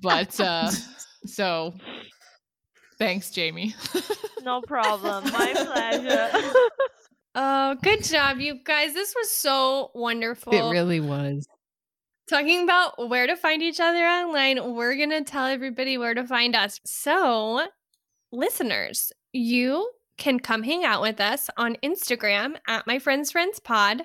But 0.01 0.39
uh 0.39 0.71
so 1.25 1.73
thanks, 2.97 3.29
Jamie. 3.31 3.75
no 4.41 4.61
problem, 4.61 5.31
my 5.31 5.53
pleasure. 5.65 6.29
Oh, 7.33 7.75
good 7.81 8.03
job, 8.03 8.39
you 8.39 8.55
guys. 8.63 8.93
This 8.93 9.13
was 9.15 9.31
so 9.31 9.91
wonderful. 9.95 10.53
It 10.53 10.71
really 10.71 10.99
was. 10.99 11.47
Talking 12.27 12.63
about 12.63 13.09
where 13.09 13.27
to 13.27 13.35
find 13.35 13.61
each 13.61 13.79
other 13.79 14.05
online, 14.05 14.73
we're 14.75 14.95
going 14.95 15.11
to 15.11 15.23
tell 15.23 15.45
everybody 15.45 15.97
where 15.97 16.13
to 16.13 16.25
find 16.25 16.55
us. 16.55 16.79
So, 16.85 17.67
listeners, 18.31 19.11
you 19.33 19.89
can 20.17 20.39
come 20.39 20.63
hang 20.63 20.83
out 20.83 21.01
with 21.01 21.19
us 21.19 21.49
on 21.57 21.77
Instagram 21.83 22.55
at 22.67 22.85
My 22.85 22.99
Friends 22.99 23.31
Friends 23.31 23.59
Pod, 23.59 24.03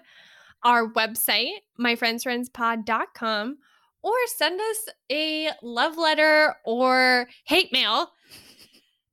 our 0.62 0.90
website, 0.92 1.50
myfriendsfriendspod.com, 1.78 3.58
or 4.02 4.14
send 4.26 4.60
us 4.60 4.88
a 5.10 5.50
love 5.62 5.98
letter 5.98 6.54
or 6.64 7.28
hate 7.44 7.72
mail 7.72 8.12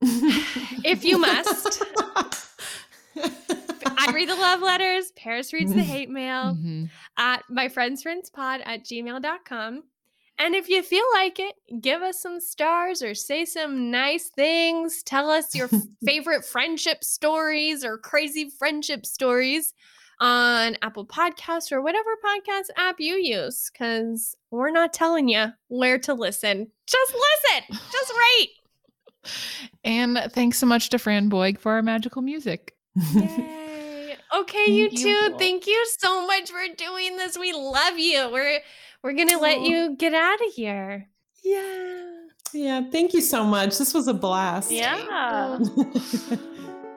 if 0.00 1.04
you 1.04 1.18
must. 1.18 1.82
I 3.98 4.12
read 4.12 4.28
the 4.28 4.34
love 4.34 4.60
letters, 4.60 5.12
Paris 5.16 5.52
reads 5.52 5.72
the 5.74 5.82
hate 5.82 6.10
mail 6.10 6.54
Mhm. 6.56 6.90
at 7.16 7.42
myfriendsfriendspod 7.50 8.62
at 8.66 8.84
gmail.com. 8.84 9.82
And 10.36 10.54
if 10.56 10.68
you 10.68 10.82
feel 10.82 11.04
like 11.14 11.38
it, 11.38 11.54
give 11.80 12.02
us 12.02 12.20
some 12.20 12.40
stars 12.40 13.02
or 13.02 13.14
say 13.14 13.44
some 13.44 13.90
nice 13.92 14.30
things. 14.30 15.02
Tell 15.04 15.30
us 15.30 15.54
your 15.54 15.68
favorite 16.04 16.44
friendship 16.44 17.04
stories 17.04 17.84
or 17.84 17.98
crazy 17.98 18.50
friendship 18.50 19.06
stories 19.06 19.74
on 20.20 20.76
Apple 20.82 21.06
Podcasts 21.06 21.70
or 21.70 21.80
whatever 21.82 22.10
podcast 22.24 22.70
app 22.76 22.96
you 22.98 23.14
use, 23.14 23.70
because 23.72 24.36
we're 24.50 24.70
not 24.70 24.92
telling 24.92 25.28
you 25.28 25.46
where 25.68 25.98
to 25.98 26.14
listen. 26.14 26.70
Just 26.86 27.14
listen, 27.14 27.78
just 27.92 28.12
rate. 28.38 28.50
And 29.84 30.18
thanks 30.30 30.58
so 30.58 30.66
much 30.66 30.88
to 30.90 30.98
Fran 30.98 31.28
Boyd 31.28 31.58
for 31.58 31.72
our 31.72 31.82
magical 31.82 32.22
music. 32.22 32.74
Yay. 34.34 34.40
Okay, 34.40 34.70
you 34.70 34.88
Thank 34.88 35.00
two. 35.00 35.34
Thank 35.38 35.66
you 35.66 35.86
so 35.98 36.26
much 36.26 36.50
for 36.50 36.62
doing 36.76 37.16
this. 37.16 37.38
We 37.38 37.52
love 37.52 37.98
you. 37.98 38.30
We're 38.30 38.60
we're 39.02 39.12
gonna 39.14 39.38
let 39.38 39.58
oh. 39.58 39.64
you 39.64 39.96
get 39.96 40.14
out 40.14 40.40
of 40.46 40.52
here. 40.54 41.08
Yeah. 41.42 42.10
yeah, 42.54 42.80
thank 42.90 43.12
you 43.12 43.20
so 43.20 43.44
much. 43.44 43.76
This 43.76 43.92
was 43.92 44.08
a 44.08 44.14
blast. 44.14 44.70
yeah. 44.70 45.58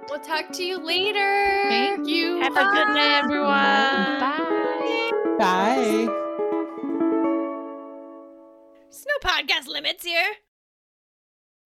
We'll 0.09 0.21
talk 0.21 0.53
to 0.53 0.63
you 0.63 0.77
later. 0.77 1.65
Thank 1.67 2.07
you. 2.07 2.39
Have 2.39 2.55
a 2.55 2.63
good 2.63 2.93
night, 2.93 3.23
everyone. 3.23 4.19
Bye. 4.21 5.11
Bye. 5.38 6.07
There's 8.85 9.05
no 9.05 9.29
podcast 9.29 9.67
limits 9.67 10.05
here. 10.05 10.31